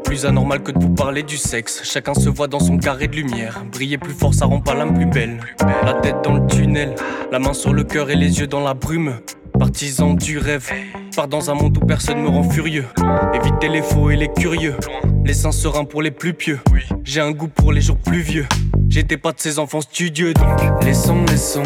Plus 0.04 0.24
anormal 0.24 0.62
que 0.62 0.70
de 0.70 0.78
vous 0.78 0.94
parler 0.94 1.22
du 1.24 1.36
sexe. 1.36 1.82
Chacun 1.84 2.14
se 2.14 2.28
voit 2.28 2.46
dans 2.46 2.60
son 2.60 2.78
carré 2.78 3.08
de 3.08 3.16
lumière. 3.16 3.64
Briller 3.72 3.98
plus 3.98 4.12
fort, 4.14 4.34
ça 4.34 4.46
rend 4.46 4.60
pas 4.60 4.74
l'âme 4.74 4.94
plus 4.94 5.06
belle. 5.06 5.40
La 5.84 5.94
tête 5.94 6.16
dans 6.22 6.34
le 6.34 6.46
tunnel 6.46 6.94
La 7.32 7.38
main 7.40 7.54
sur 7.54 7.72
le 7.72 7.82
cœur 7.82 8.10
et 8.10 8.16
les 8.16 8.38
yeux 8.38 8.46
dans 8.46 8.60
la 8.62 8.74
brume 8.74 9.18
Partisan 9.58 10.14
du 10.14 10.38
rêve 10.38 10.70
Pars 11.14 11.28
dans 11.28 11.50
un 11.50 11.54
monde 11.54 11.78
où 11.78 11.86
personne 11.86 12.20
me 12.20 12.28
rend 12.28 12.42
furieux. 12.48 12.86
Évitez 13.34 13.68
les 13.68 13.82
faux 13.82 14.10
et 14.10 14.16
les 14.16 14.28
curieux. 14.28 14.76
Les 15.24 15.34
seins 15.34 15.52
sereins 15.52 15.84
pour 15.84 16.02
les 16.02 16.10
plus 16.10 16.34
pieux. 16.34 16.60
J'ai 17.04 17.20
un 17.20 17.30
goût 17.30 17.48
pour 17.48 17.72
les 17.72 17.80
jours 17.80 17.98
pluvieux 17.98 18.46
J'étais 18.94 19.16
pas 19.16 19.32
de 19.32 19.40
ces 19.40 19.58
enfants 19.58 19.80
studieux 19.80 20.32
donc. 20.34 20.46
Laissons, 20.84 21.24
laissons 21.28 21.64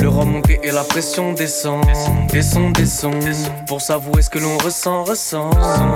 Le 0.00 0.08
remonter 0.08 0.58
et 0.62 0.70
la 0.70 0.84
pression 0.84 1.34
descend 1.34 1.84
Descend, 2.30 2.72
descend 2.72 3.22
Pour 3.68 3.82
s'avouer 3.82 4.22
ce 4.22 4.30
que 4.30 4.38
l'on 4.38 4.56
ressent, 4.56 5.04
ressent. 5.04 5.50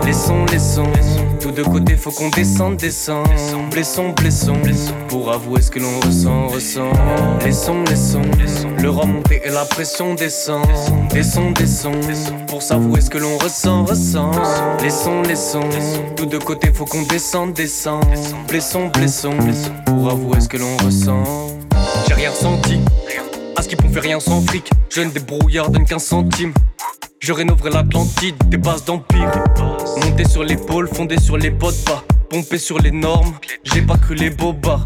Laissons, 0.05 0.45
laissons. 0.53 0.93
Tout 1.41 1.51
de 1.51 1.63
côté 1.63 1.97
faut 1.97 2.11
qu'on 2.11 2.29
descende, 2.29 2.77
descend 2.77 3.27
Blessons, 3.71 4.11
blessons. 4.11 4.61
Pour 5.09 5.33
avouer 5.33 5.63
ce 5.63 5.71
que 5.71 5.79
l'on 5.79 5.99
ressent, 6.01 6.49
ressent. 6.49 6.91
Laissons, 7.43 7.83
laissons. 7.85 8.21
Le 8.83 8.91
remonter 8.91 9.41
et 9.47 9.51
la 9.51 9.65
pression 9.65 10.15
descend 10.15 10.67
Descend, 11.09 11.55
descend 11.55 11.97
Pour 12.49 12.61
s'avouer 12.61 13.01
ce 13.01 13.09
que 13.09 13.17
l'on 13.17 13.39
ressent, 13.39 13.85
ressent. 13.85 14.31
Laissons, 14.83 15.23
laissons. 15.23 15.71
Tout 16.17 16.27
de 16.27 16.37
côté 16.37 16.71
faut 16.71 16.85
qu'on 16.85 17.03
descende, 17.03 17.55
descend 17.55 18.05
Blessons, 18.47 18.89
blessons. 18.89 19.39
Pour 19.87 20.11
avouer 20.11 20.41
ce 20.41 20.49
que 20.49 20.59
l'on 20.59 20.66
ressent 20.85 21.25
J'ai 22.09 22.15
rien 22.15 22.31
ressenti 22.31 22.81
À 23.57 23.63
ce 23.63 23.69
qui 23.69 23.77
fait 23.77 24.01
rien 24.01 24.21
sans 24.21 24.41
fric 24.43 24.71
Jeune 24.91 25.11
débrouillard 25.11 25.71
donne 25.71 25.85
15 25.85 26.05
centimes 26.05 26.53
Je 27.21 27.33
rénoverai 27.33 27.71
l'Atlantide, 27.71 28.37
des 28.49 28.57
bases 28.57 28.85
d'empire 28.85 29.31
Monté 30.03 30.29
sur 30.29 30.45
l'épaule, 30.45 30.89
fondé 30.89 31.19
sur 31.19 31.37
les 31.37 31.51
potes 31.51 31.85
pas 31.85 32.05
Pompé 32.29 32.59
sur 32.59 32.81
les 32.81 32.91
normes, 32.91 33.35
j'ai 33.63 33.83
pas 33.83 33.97
cru 33.97 34.15
les 34.17 34.31
bobards 34.31 34.85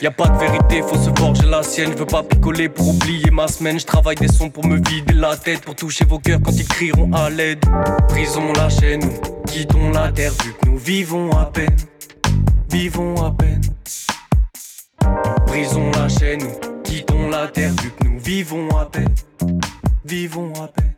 Y'a 0.00 0.10
pas 0.10 0.28
de 0.28 0.38
vérité, 0.38 0.82
faut 0.82 0.96
se 0.96 1.10
forger 1.16 1.46
la 1.48 1.62
sienne. 1.62 1.92
Je 1.92 1.98
veux 1.98 2.06
pas 2.06 2.24
picoler 2.24 2.68
pour 2.68 2.88
oublier 2.88 3.30
ma 3.30 3.46
semaine. 3.46 3.78
Je 3.78 3.86
travaille 3.86 4.16
des 4.16 4.26
sons 4.26 4.50
pour 4.50 4.66
me 4.66 4.76
vider 4.76 5.14
la 5.14 5.36
tête, 5.36 5.60
pour 5.60 5.76
toucher 5.76 6.04
vos 6.04 6.18
cœurs 6.18 6.40
quand 6.44 6.50
ils 6.52 6.66
crieront 6.66 7.12
à 7.12 7.30
l'aide. 7.30 7.64
Brisons 8.08 8.52
la 8.54 8.68
chaîne, 8.68 9.02
quittons 9.46 9.90
la 9.90 10.10
terre 10.10 10.32
vu 10.44 10.54
que 10.54 10.66
nous 10.68 10.76
vivons 10.76 11.30
à 11.30 11.46
peine. 11.46 11.76
Vivons 12.68 13.14
à 13.24 13.30
peine. 13.30 13.60
Brisons 15.52 15.90
la 15.90 16.08
chaîne, 16.08 16.40
nous 16.40 16.82
quittons 16.82 17.28
la 17.28 17.46
terre 17.46 17.72
vu 17.82 17.90
que 17.90 18.08
nous 18.08 18.18
vivons 18.18 18.70
à 18.70 18.86
peine. 18.86 19.14
Vivons 20.02 20.50
à 20.54 20.68
peine. 20.68 20.94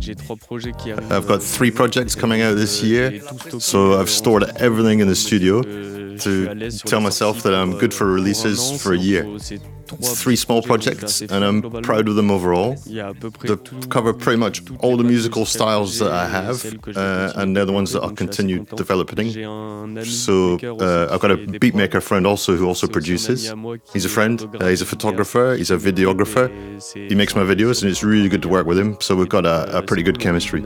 J'ai 0.00 0.14
trois 0.14 0.36
projets 0.36 0.72
qui 0.72 0.92
arrivent. 0.92 1.12
I've 1.12 1.26
got 1.26 1.40
three 1.40 1.70
projects 1.70 2.16
coming 2.16 2.40
out 2.40 2.56
this 2.56 2.82
year, 2.82 3.20
so 3.58 4.00
I've 4.00 4.08
stored 4.08 4.50
everything 4.58 5.00
in 5.00 5.08
the 5.08 5.14
studio 5.14 5.60
to 5.60 6.70
tell 6.86 7.02
myself 7.02 7.42
that 7.42 7.52
I'm 7.52 7.76
good 7.76 7.92
for 7.92 8.06
releases 8.06 8.80
for 8.80 8.94
a 8.94 8.98
year. 8.98 9.26
Three 9.86 10.36
small 10.36 10.62
projects, 10.62 11.20
and 11.20 11.44
I'm 11.44 11.62
proud 11.82 12.08
of 12.08 12.16
them 12.16 12.30
overall. 12.30 12.76
They 12.86 13.56
cover 13.88 14.12
pretty 14.12 14.38
much 14.38 14.62
all 14.80 14.96
the 14.96 15.04
musical 15.04 15.46
styles 15.46 15.98
that 15.98 16.10
I 16.12 16.26
have, 16.28 16.64
uh, 16.96 17.32
and 17.36 17.56
they're 17.56 17.64
the 17.64 17.72
ones 17.72 17.92
that 17.92 18.02
I'll 18.02 18.10
continue 18.10 18.64
developing. 18.76 19.30
So 20.04 20.58
uh, 20.80 21.08
I've 21.12 21.20
got 21.20 21.30
a 21.30 21.36
beatmaker 21.36 22.02
friend 22.02 22.26
also 22.26 22.56
who 22.56 22.66
also 22.66 22.86
produces. 22.86 23.52
He's 23.92 24.04
a 24.04 24.08
friend. 24.08 24.36
Uh, 24.60 24.66
he's 24.68 24.82
a 24.82 24.86
photographer. 24.86 25.54
He's 25.56 25.70
a 25.70 25.76
videographer. 25.76 26.48
He 27.08 27.14
makes 27.14 27.34
my 27.34 27.42
videos, 27.42 27.82
and 27.82 27.90
it's 27.90 28.02
really 28.02 28.28
good 28.28 28.42
to 28.42 28.48
work 28.48 28.66
with 28.66 28.78
him. 28.78 28.96
So 29.00 29.14
we've 29.16 29.28
got 29.28 29.46
a, 29.46 29.78
a 29.78 29.82
pretty 29.82 30.02
good 30.02 30.18
chemistry. 30.18 30.62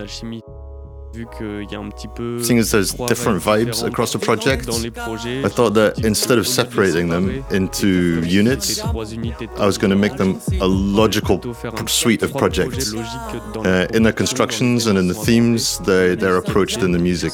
Seeing 1.12 2.58
as 2.60 2.70
there's 2.70 2.92
different 2.92 3.42
vibes 3.42 3.84
across 3.84 4.12
the 4.12 4.18
project, 4.20 4.68
I 4.68 5.48
thought 5.48 5.74
that 5.74 6.04
instead 6.04 6.38
of 6.38 6.46
separating 6.46 7.08
them 7.08 7.44
into 7.50 8.22
units, 8.24 8.80
I 8.80 8.92
was 8.92 9.76
going 9.76 9.90
to 9.90 9.96
make 9.96 10.16
them 10.16 10.40
a 10.60 10.66
logical 10.68 11.40
suite 11.86 12.22
of 12.22 12.32
projects. 12.34 12.94
Uh, 12.94 13.88
in 13.92 14.04
their 14.04 14.12
constructions 14.12 14.86
and 14.86 14.98
in 14.98 15.08
the 15.08 15.14
themes, 15.14 15.78
they, 15.80 16.14
they're 16.14 16.36
approached 16.36 16.78
in 16.78 16.92
the 16.92 16.98
music. 16.98 17.32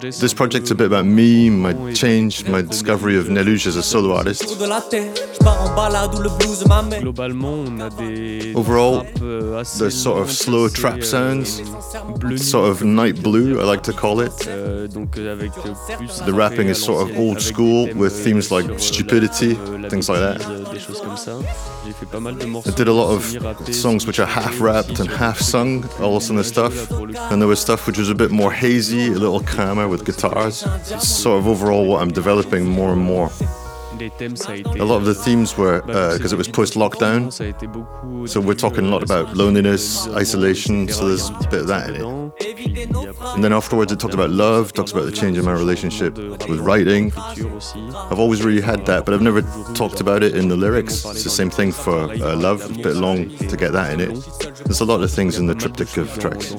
This 0.00 0.32
project's 0.32 0.70
a 0.70 0.74
bit 0.74 0.86
about 0.86 1.04
me, 1.04 1.50
my 1.50 1.92
change, 1.92 2.48
my 2.48 2.62
discovery 2.62 3.18
of 3.18 3.26
Neluge 3.26 3.66
as 3.66 3.76
a 3.76 3.82
solo 3.82 4.14
artist. 4.14 4.42
Overall, 8.56 9.02
the 9.02 9.90
sort 9.90 10.22
of 10.22 10.30
slow 10.30 10.68
trap 10.68 11.02
sounds, 11.02 11.60
sort 12.40 12.70
of 12.70 12.82
night 12.82 13.17
light 13.17 13.17
blue, 13.22 13.60
I 13.60 13.64
like 13.64 13.82
to 13.82 13.92
call 13.92 14.20
it. 14.20 14.46
Euh, 14.48 14.86
donc 14.88 15.16
euh, 15.18 15.32
avec 15.32 15.50
euh, 15.66 16.26
The 16.26 16.34
rapping 16.34 16.68
is 16.68 16.74
sort 16.74 17.02
of 17.02 17.16
old 17.18 17.40
school 17.40 17.88
with 17.94 18.12
themes 18.24 18.50
euh, 18.50 18.60
like 18.60 18.70
euh, 18.70 18.78
stupidity, 18.78 19.56
euh, 19.56 19.88
things 19.88 20.08
like 20.08 20.20
that. 20.20 20.38
Des 20.72 20.78
choses 20.78 21.00
comme 21.00 21.16
ça. 21.16 21.32
J'ai 21.86 21.92
fait 21.92 22.06
pas 22.06 22.20
mal 22.20 22.36
de 22.36 22.46
morceaux. 22.46 22.70
I 22.70 22.74
did 22.74 22.88
a 22.88 22.92
lot 22.92 23.10
of 23.10 23.24
songs 23.72 24.06
which 24.06 24.18
are 24.18 24.26
half 24.28 24.60
rapped 24.60 25.00
and 25.00 25.08
half 25.08 25.40
sung, 25.40 25.84
all 26.00 26.18
this 26.18 26.28
kind 26.28 26.38
of 26.38 26.46
stuff. 26.46 26.90
And 27.30 27.40
there 27.40 27.48
was 27.48 27.58
stuff 27.60 27.86
which 27.86 27.98
was 27.98 28.10
a 28.10 28.14
bit 28.14 28.30
more 28.30 28.52
hazy, 28.52 29.08
a 29.08 29.18
little 29.18 29.40
calmer 29.40 29.88
with 29.88 30.04
guitars. 30.04 30.64
It's 30.90 31.08
sort 31.08 31.38
of 31.38 31.46
overall 31.46 31.86
what 31.86 32.02
I'm 32.02 32.12
developing 32.12 32.66
more 32.66 32.92
and 32.92 33.02
more. 33.02 33.30
A 34.00 34.84
lot 34.84 34.96
of 34.96 35.04
the 35.04 35.14
themes 35.14 35.56
were 35.56 35.82
because 35.82 36.32
uh, 36.32 36.36
it 36.36 36.38
was 36.38 36.48
post 36.48 36.74
lockdown, 36.74 37.32
so 38.28 38.40
we're 38.40 38.54
talking 38.54 38.86
a 38.86 38.88
lot 38.88 39.02
about 39.02 39.36
loneliness, 39.36 40.06
isolation, 40.08 40.88
so 40.88 41.08
there's 41.08 41.28
a 41.28 41.48
bit 41.50 41.60
of 41.62 41.66
that 41.66 41.90
in 41.90 41.96
it. 41.96 42.28
And 43.34 43.42
then 43.42 43.52
afterwards, 43.52 43.90
it 43.90 43.98
talked 43.98 44.14
about 44.14 44.30
love, 44.30 44.72
talks 44.72 44.92
about 44.92 45.06
the 45.06 45.12
change 45.12 45.36
in 45.36 45.44
my 45.44 45.52
relationship 45.52 46.16
with 46.16 46.60
writing. 46.60 47.12
I've 47.16 48.20
always 48.20 48.42
really 48.42 48.60
had 48.60 48.86
that, 48.86 49.04
but 49.04 49.14
I've 49.14 49.22
never 49.22 49.42
talked 49.74 50.00
about 50.00 50.22
it 50.22 50.36
in 50.36 50.48
the 50.48 50.56
lyrics. 50.56 51.04
It's 51.04 51.24
the 51.24 51.30
same 51.30 51.50
thing 51.50 51.72
for 51.72 52.10
uh, 52.10 52.36
love, 52.36 52.62
it's 52.70 52.78
a 52.78 52.82
bit 52.82 52.96
long 52.96 53.36
to 53.36 53.56
get 53.56 53.72
that 53.72 53.92
in 53.94 54.00
it. 54.00 54.54
There's 54.64 54.80
a 54.80 54.84
lot 54.84 55.02
of 55.02 55.10
things 55.10 55.38
in 55.38 55.46
the 55.46 55.54
triptych 55.54 55.96
of 55.96 56.16
tracks. 56.18 56.54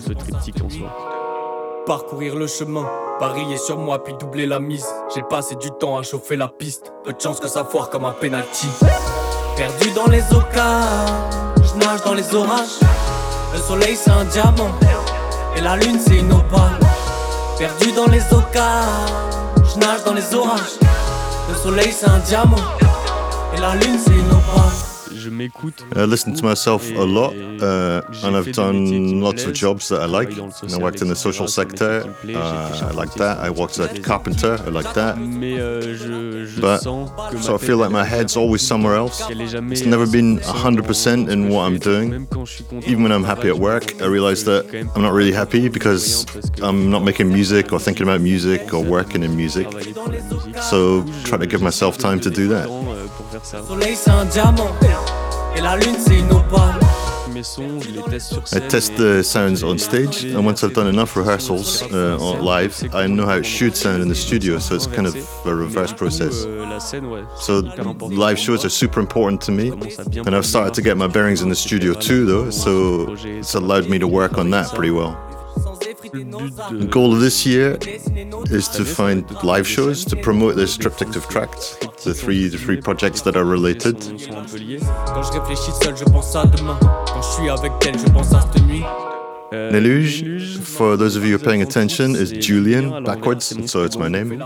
Parcourir 1.89 2.35
le 2.35 2.45
chemin, 2.45 2.87
parier 3.17 3.57
sur 3.57 3.79
moi 3.79 4.03
puis 4.03 4.13
doubler 4.13 4.45
la 4.45 4.59
mise. 4.59 4.85
J'ai 5.15 5.23
passé 5.23 5.55
du 5.55 5.71
temps 5.71 5.97
à 5.97 6.03
chauffer 6.03 6.35
la 6.35 6.47
piste. 6.47 6.93
Peu 7.03 7.13
de 7.13 7.19
chance 7.19 7.39
que 7.39 7.47
ça 7.47 7.65
foire 7.65 7.89
comme 7.89 8.05
un 8.05 8.11
penalty. 8.11 8.67
Perdu 9.57 9.89
dans 9.95 10.05
les 10.05 10.21
ocas, 10.31 10.83
je 11.55 11.83
nage 11.83 12.03
dans 12.05 12.13
les 12.13 12.35
orages. 12.35 12.77
Le 13.55 13.59
soleil 13.59 13.95
c'est 13.95 14.11
un 14.11 14.23
diamant 14.25 14.69
et 15.57 15.61
la 15.61 15.77
lune 15.77 15.99
c'est 15.99 16.19
une 16.19 16.31
opale. 16.31 16.79
Perdu 17.57 17.91
dans 17.93 18.05
les 18.05 18.21
ocas, 18.33 18.85
je 19.55 19.79
nage 19.79 20.03
dans 20.05 20.13
les 20.13 20.35
orages. 20.35 20.77
Le 21.49 21.55
soleil 21.55 21.91
c'est 21.91 22.07
un 22.07 22.19
diamant 22.19 22.57
et 23.57 23.59
la 23.59 23.73
lune 23.73 23.97
c'est 23.97 24.13
une 24.13 24.29
opale. 24.29 24.88
I 25.95 26.03
listen 26.05 26.33
to 26.35 26.43
myself 26.43 26.89
a 26.91 27.03
lot, 27.03 27.33
uh, 27.35 28.01
and 28.23 28.35
I've 28.35 28.51
done 28.51 29.21
lots 29.21 29.43
of 29.45 29.53
jobs 29.53 29.89
that 29.89 30.01
I 30.01 30.05
like. 30.05 30.29
And 30.37 30.73
I 30.73 30.77
worked 30.77 31.01
in 31.01 31.07
the 31.07 31.15
social 31.15 31.47
sector, 31.47 32.13
uh, 32.35 32.89
I 32.89 32.91
like 32.91 33.13
that. 33.15 33.37
I 33.39 33.49
worked 33.49 33.79
as 33.79 33.97
a 33.97 34.01
carpenter, 34.01 34.57
I 34.65 34.69
like 34.69 34.93
that. 34.93 35.15
But 36.61 36.79
so 36.79 37.55
I 37.55 37.57
feel 37.57 37.77
like 37.77 37.91
my 37.91 38.05
head's 38.05 38.35
always 38.37 38.61
somewhere 38.61 38.95
else. 38.95 39.21
It's 39.29 39.85
never 39.85 40.07
been 40.07 40.39
100% 40.39 41.29
in 41.29 41.49
what 41.49 41.61
I'm 41.63 41.77
doing. 41.79 42.27
Even 42.87 43.03
when 43.03 43.11
I'm 43.11 43.23
happy 43.23 43.49
at 43.49 43.57
work, 43.57 44.01
I 44.01 44.05
realize 44.05 44.43
that 44.45 44.65
I'm 44.95 45.01
not 45.01 45.13
really 45.13 45.31
happy 45.33 45.69
because 45.69 46.25
I'm 46.61 46.89
not 46.89 47.03
making 47.03 47.29
music 47.29 47.71
or 47.73 47.79
thinking 47.79 48.03
about 48.03 48.21
music 48.21 48.73
or 48.73 48.83
working 48.83 49.23
in 49.23 49.35
music. 49.35 49.67
So 50.69 51.03
try 51.23 51.37
to 51.37 51.47
give 51.47 51.61
myself 51.61 51.97
time 51.97 52.19
to 52.21 52.29
do 52.29 52.47
that. 52.49 52.67
Et 55.55 55.61
la 55.61 55.75
lune 55.77 55.95
c'est 55.99 56.19
une 56.19 56.31
opale. 56.31 56.79
Mes 57.33 57.43
sons, 57.43 57.79
je 57.79 57.91
les 57.91 58.01
teste 58.09 58.33
sur 58.33 58.41
I 58.57 58.61
test 58.67 58.95
the 58.95 59.21
sounds 59.23 59.63
on 59.63 59.77
stage, 59.77 60.25
and 60.25 60.45
once 60.45 60.63
I've 60.63 60.73
done 60.73 60.87
enough 60.87 61.15
rehearsals 61.15 61.83
uh, 61.91 62.17
on 62.19 62.43
live, 62.43 62.75
I 62.93 63.07
know 63.07 63.25
how 63.25 63.37
it 63.37 63.45
should 63.45 63.75
sound 63.75 64.01
in 64.01 64.09
the 64.09 64.15
studio. 64.15 64.57
So 64.57 64.75
it's 64.75 64.87
kind 64.87 65.05
of 65.05 65.15
a 65.45 65.53
reverse 65.53 65.93
process. 65.93 66.47
So 67.39 67.61
live 68.09 68.39
shows 68.39 68.65
are 68.65 68.69
super 68.69 68.99
important 68.99 69.41
to 69.41 69.51
me, 69.51 69.71
and 70.25 70.35
I've 70.35 70.45
started 70.45 70.73
to 70.73 70.81
get 70.81 70.97
my 70.97 71.07
bearings 71.07 71.41
in 71.41 71.49
the 71.49 71.55
studio 71.55 71.93
too, 71.93 72.25
though. 72.25 72.49
So 72.49 73.15
it's 73.23 73.53
allowed 73.53 73.87
me 73.87 73.99
to 73.99 74.07
work 74.07 74.37
on 74.37 74.49
that 74.51 74.73
pretty 74.73 74.91
well. 74.91 75.15
The 76.01 76.87
goal 76.89 77.13
of 77.13 77.19
this 77.19 77.45
year 77.45 77.77
is 78.49 78.69
to 78.69 78.85
find 78.85 79.25
live 79.43 79.67
shows 79.67 80.05
to 80.05 80.15
promote 80.15 80.55
this 80.55 80.77
triptych 80.77 81.15
of 81.17 81.27
tracks, 81.27 81.75
the 82.05 82.13
three 82.13 82.47
the 82.47 82.57
three 82.57 82.79
projects 82.79 83.21
that 83.23 83.35
are 83.35 83.43
related. 83.43 83.97
Quand 83.99 85.23
je 85.23 85.31
réfléchis 85.39 85.71
seul, 85.83 85.97
je 85.97 86.05
pense 86.05 86.35
à 86.35 86.45
demain. 86.45 86.79
Quand 86.81 87.21
je 87.21 87.41
suis 87.41 87.49
avec 87.49 87.71
elle, 87.85 87.99
je 87.99 88.05
pense 88.13 88.33
à 88.33 88.41
cette 88.41 88.63
nuit. 88.65 88.83
Neluge, 89.51 90.59
for 90.59 90.95
those 90.95 91.15
of 91.15 91.23
you 91.23 91.37
who 91.37 91.41
are 91.41 91.45
paying 91.45 91.61
attention, 91.61 92.15
is 92.15 92.31
Julian 92.31 93.03
backwards, 93.03 93.45
so 93.71 93.83
it's 93.83 93.97
my 93.97 94.07
name. 94.07 94.43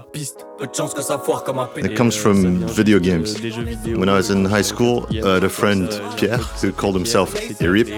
It 1.78 1.95
comes 1.97 2.16
from 2.16 2.68
video 2.68 2.99
games. 2.99 3.41
When 3.86 4.08
I 4.08 4.14
was 4.14 4.30
in 4.30 4.45
high 4.45 4.62
school, 4.62 5.06
I 5.12 5.34
had 5.36 5.43
a 5.43 5.49
friend, 5.49 5.89
Pierre, 6.18 6.38
who 6.38 6.72
called 6.72 6.95
himself 6.95 7.34
Irip 7.34 7.89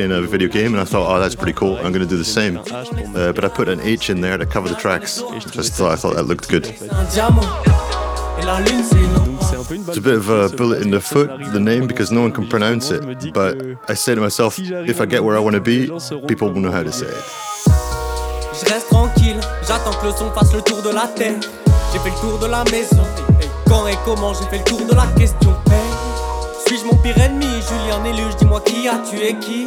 in 0.00 0.10
a 0.12 0.22
video 0.22 0.48
game, 0.48 0.72
and 0.72 0.80
I 0.80 0.84
thought, 0.84 1.08
oh, 1.14 1.20
that's 1.20 1.36
pretty 1.36 1.52
cool, 1.52 1.76
I'm 1.76 1.92
going 1.92 2.00
to 2.00 2.06
do 2.06 2.16
the 2.16 2.24
same. 2.24 2.58
Uh, 2.58 3.32
but 3.32 3.44
I 3.44 3.48
put 3.48 3.68
an 3.68 3.80
H 3.80 4.10
in 4.10 4.20
there 4.20 4.36
to 4.36 4.46
cover 4.46 4.68
the 4.68 4.76
tracks. 4.76 5.22
Just 5.52 5.80
I 5.80 5.94
thought 5.96 6.14
that 6.16 6.24
looked 6.24 6.48
good. 6.48 6.64
It's 9.70 9.96
a 9.96 10.00
bit 10.00 10.14
of 10.14 10.28
a 10.28 10.54
bullet 10.54 10.82
in 10.82 10.90
the 10.90 11.00
foot, 11.00 11.30
the 11.52 11.60
name, 11.60 11.86
because 11.86 12.12
no 12.12 12.20
one 12.20 12.32
can 12.32 12.46
pronounce 12.46 12.90
it. 12.90 13.32
But 13.32 13.56
I 13.88 13.94
say 13.94 14.14
to 14.14 14.20
myself, 14.20 14.58
if 14.58 15.00
I 15.00 15.06
get 15.06 15.24
where 15.24 15.36
I 15.36 15.40
want 15.40 15.54
to 15.54 15.60
be, 15.60 15.86
people 16.28 16.52
will 16.52 16.60
know 16.60 16.70
how 16.70 16.82
to 16.82 16.92
say 16.92 17.06
it. 17.06 17.24
Je 18.54 18.70
reste 18.70 18.88
tranquille, 18.88 19.40
j'attends 19.66 19.98
que 20.00 20.06
le 20.06 20.12
son 20.12 20.30
fasse 20.32 20.52
le 20.52 20.60
tour 20.62 20.82
de 20.82 20.90
la 20.90 21.08
terre. 21.08 21.40
J'ai 21.92 21.98
fait 21.98 22.10
le 22.10 22.20
tour 22.20 22.38
de 22.38 22.46
la 22.46 22.62
maison. 22.64 23.02
Quand 23.66 23.86
et 23.86 23.96
comment 24.04 24.32
j'ai 24.34 24.44
fait 24.50 24.58
le 24.58 24.64
tour 24.64 24.86
de 24.86 24.94
la 24.94 25.06
question. 25.18 25.54
Suis-je 26.66 26.84
mon 26.84 26.96
pire 26.96 27.18
ennemi, 27.18 27.46
Julien 27.46 28.04
Éluge 28.04 28.36
Dis-moi 28.36 28.60
qui 28.60 28.86
a 28.86 28.98
tué 28.98 29.36
qui? 29.40 29.64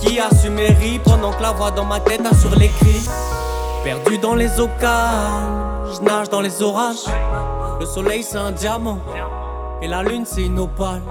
Qui 0.00 0.18
a 0.18 0.34
su 0.34 0.50
mériter 0.50 1.00
pendant 1.04 1.32
que 1.32 1.42
la 1.42 1.52
voix 1.52 1.70
dans 1.70 1.84
ma 1.84 2.00
tête 2.00 2.22
assure 2.24 2.54
les 2.58 2.68
cris 2.68 3.08
Perdu 3.84 4.18
dans 4.18 4.34
les 4.34 4.58
eaux 4.58 4.70
calmes, 4.80 5.92
je 5.94 6.00
nage 6.02 6.30
dans 6.30 6.40
les 6.40 6.62
orages. 6.62 7.04
Le 7.80 7.86
soleil 7.86 8.22
c'est 8.22 8.38
un 8.38 8.52
diamant 8.52 9.00
et 9.82 9.88
la 9.88 10.02
lune 10.02 10.24
c'est 10.24 10.44
une 10.44 10.58
opale. 10.58 11.02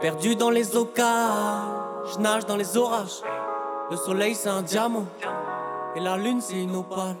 Perdu 0.00 0.36
dans 0.36 0.50
les 0.50 0.64
je 0.64 2.18
nage 2.18 2.46
dans 2.46 2.56
les 2.56 2.76
orages. 2.76 3.22
Le 3.90 3.96
soleil 3.96 4.34
c'est 4.34 4.48
un 4.48 4.62
diamant 4.62 5.06
et 5.96 6.00
la 6.00 6.16
lune 6.16 6.40
c'est 6.40 6.62
une 6.62 6.76
opale. 6.76 7.16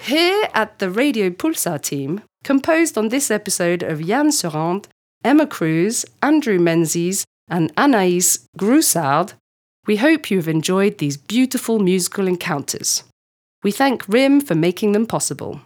Here 0.00 0.48
at 0.54 0.78
the 0.78 0.88
Radio 0.88 1.30
Pulsar 1.30 1.80
team, 1.80 2.20
composed 2.44 2.96
on 2.96 3.08
this 3.08 3.30
episode 3.30 3.82
of 3.82 4.00
Yann 4.00 4.30
Surand, 4.30 4.86
Emma 5.24 5.46
Cruz, 5.46 6.04
Andrew 6.22 6.58
Menzies, 6.58 7.24
and 7.48 7.74
Anaïs 7.76 8.46
Groussard, 8.56 9.34
we 9.86 9.96
hope 9.96 10.30
you 10.30 10.38
have 10.38 10.48
enjoyed 10.48 10.98
these 10.98 11.16
beautiful 11.16 11.78
musical 11.78 12.26
encounters. 12.26 13.04
We 13.62 13.72
thank 13.72 14.08
RIM 14.08 14.40
for 14.40 14.54
making 14.54 14.92
them 14.92 15.06
possible. 15.06 15.60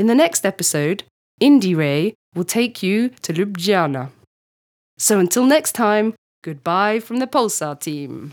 In 0.00 0.06
the 0.06 0.14
next 0.14 0.46
episode, 0.46 1.04
IndieRE 1.42 2.14
will 2.34 2.44
take 2.44 2.82
you 2.82 3.10
to 3.20 3.34
Ljubljana. 3.34 4.08
So 4.96 5.18
until 5.18 5.44
next 5.44 5.72
time, 5.72 6.14
goodbye 6.42 7.00
from 7.00 7.18
the 7.18 7.26
Pulsar 7.26 7.78
team. 7.78 8.32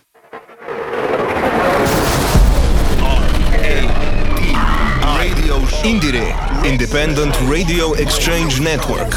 IndieRE, 5.84 6.32
Independent 6.65 7.36
Radio 7.49 7.93
Exchange 7.95 8.61
Network. 8.61 9.11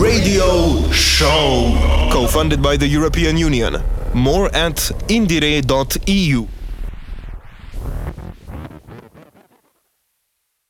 Radio 0.00 0.90
Show. 0.92 1.76
Co 2.10 2.26
funded 2.26 2.62
by 2.62 2.78
the 2.78 2.88
European 2.88 3.36
Union. 3.36 3.82
More 4.14 4.48
at 4.54 4.76
indire.eu. 5.08 6.61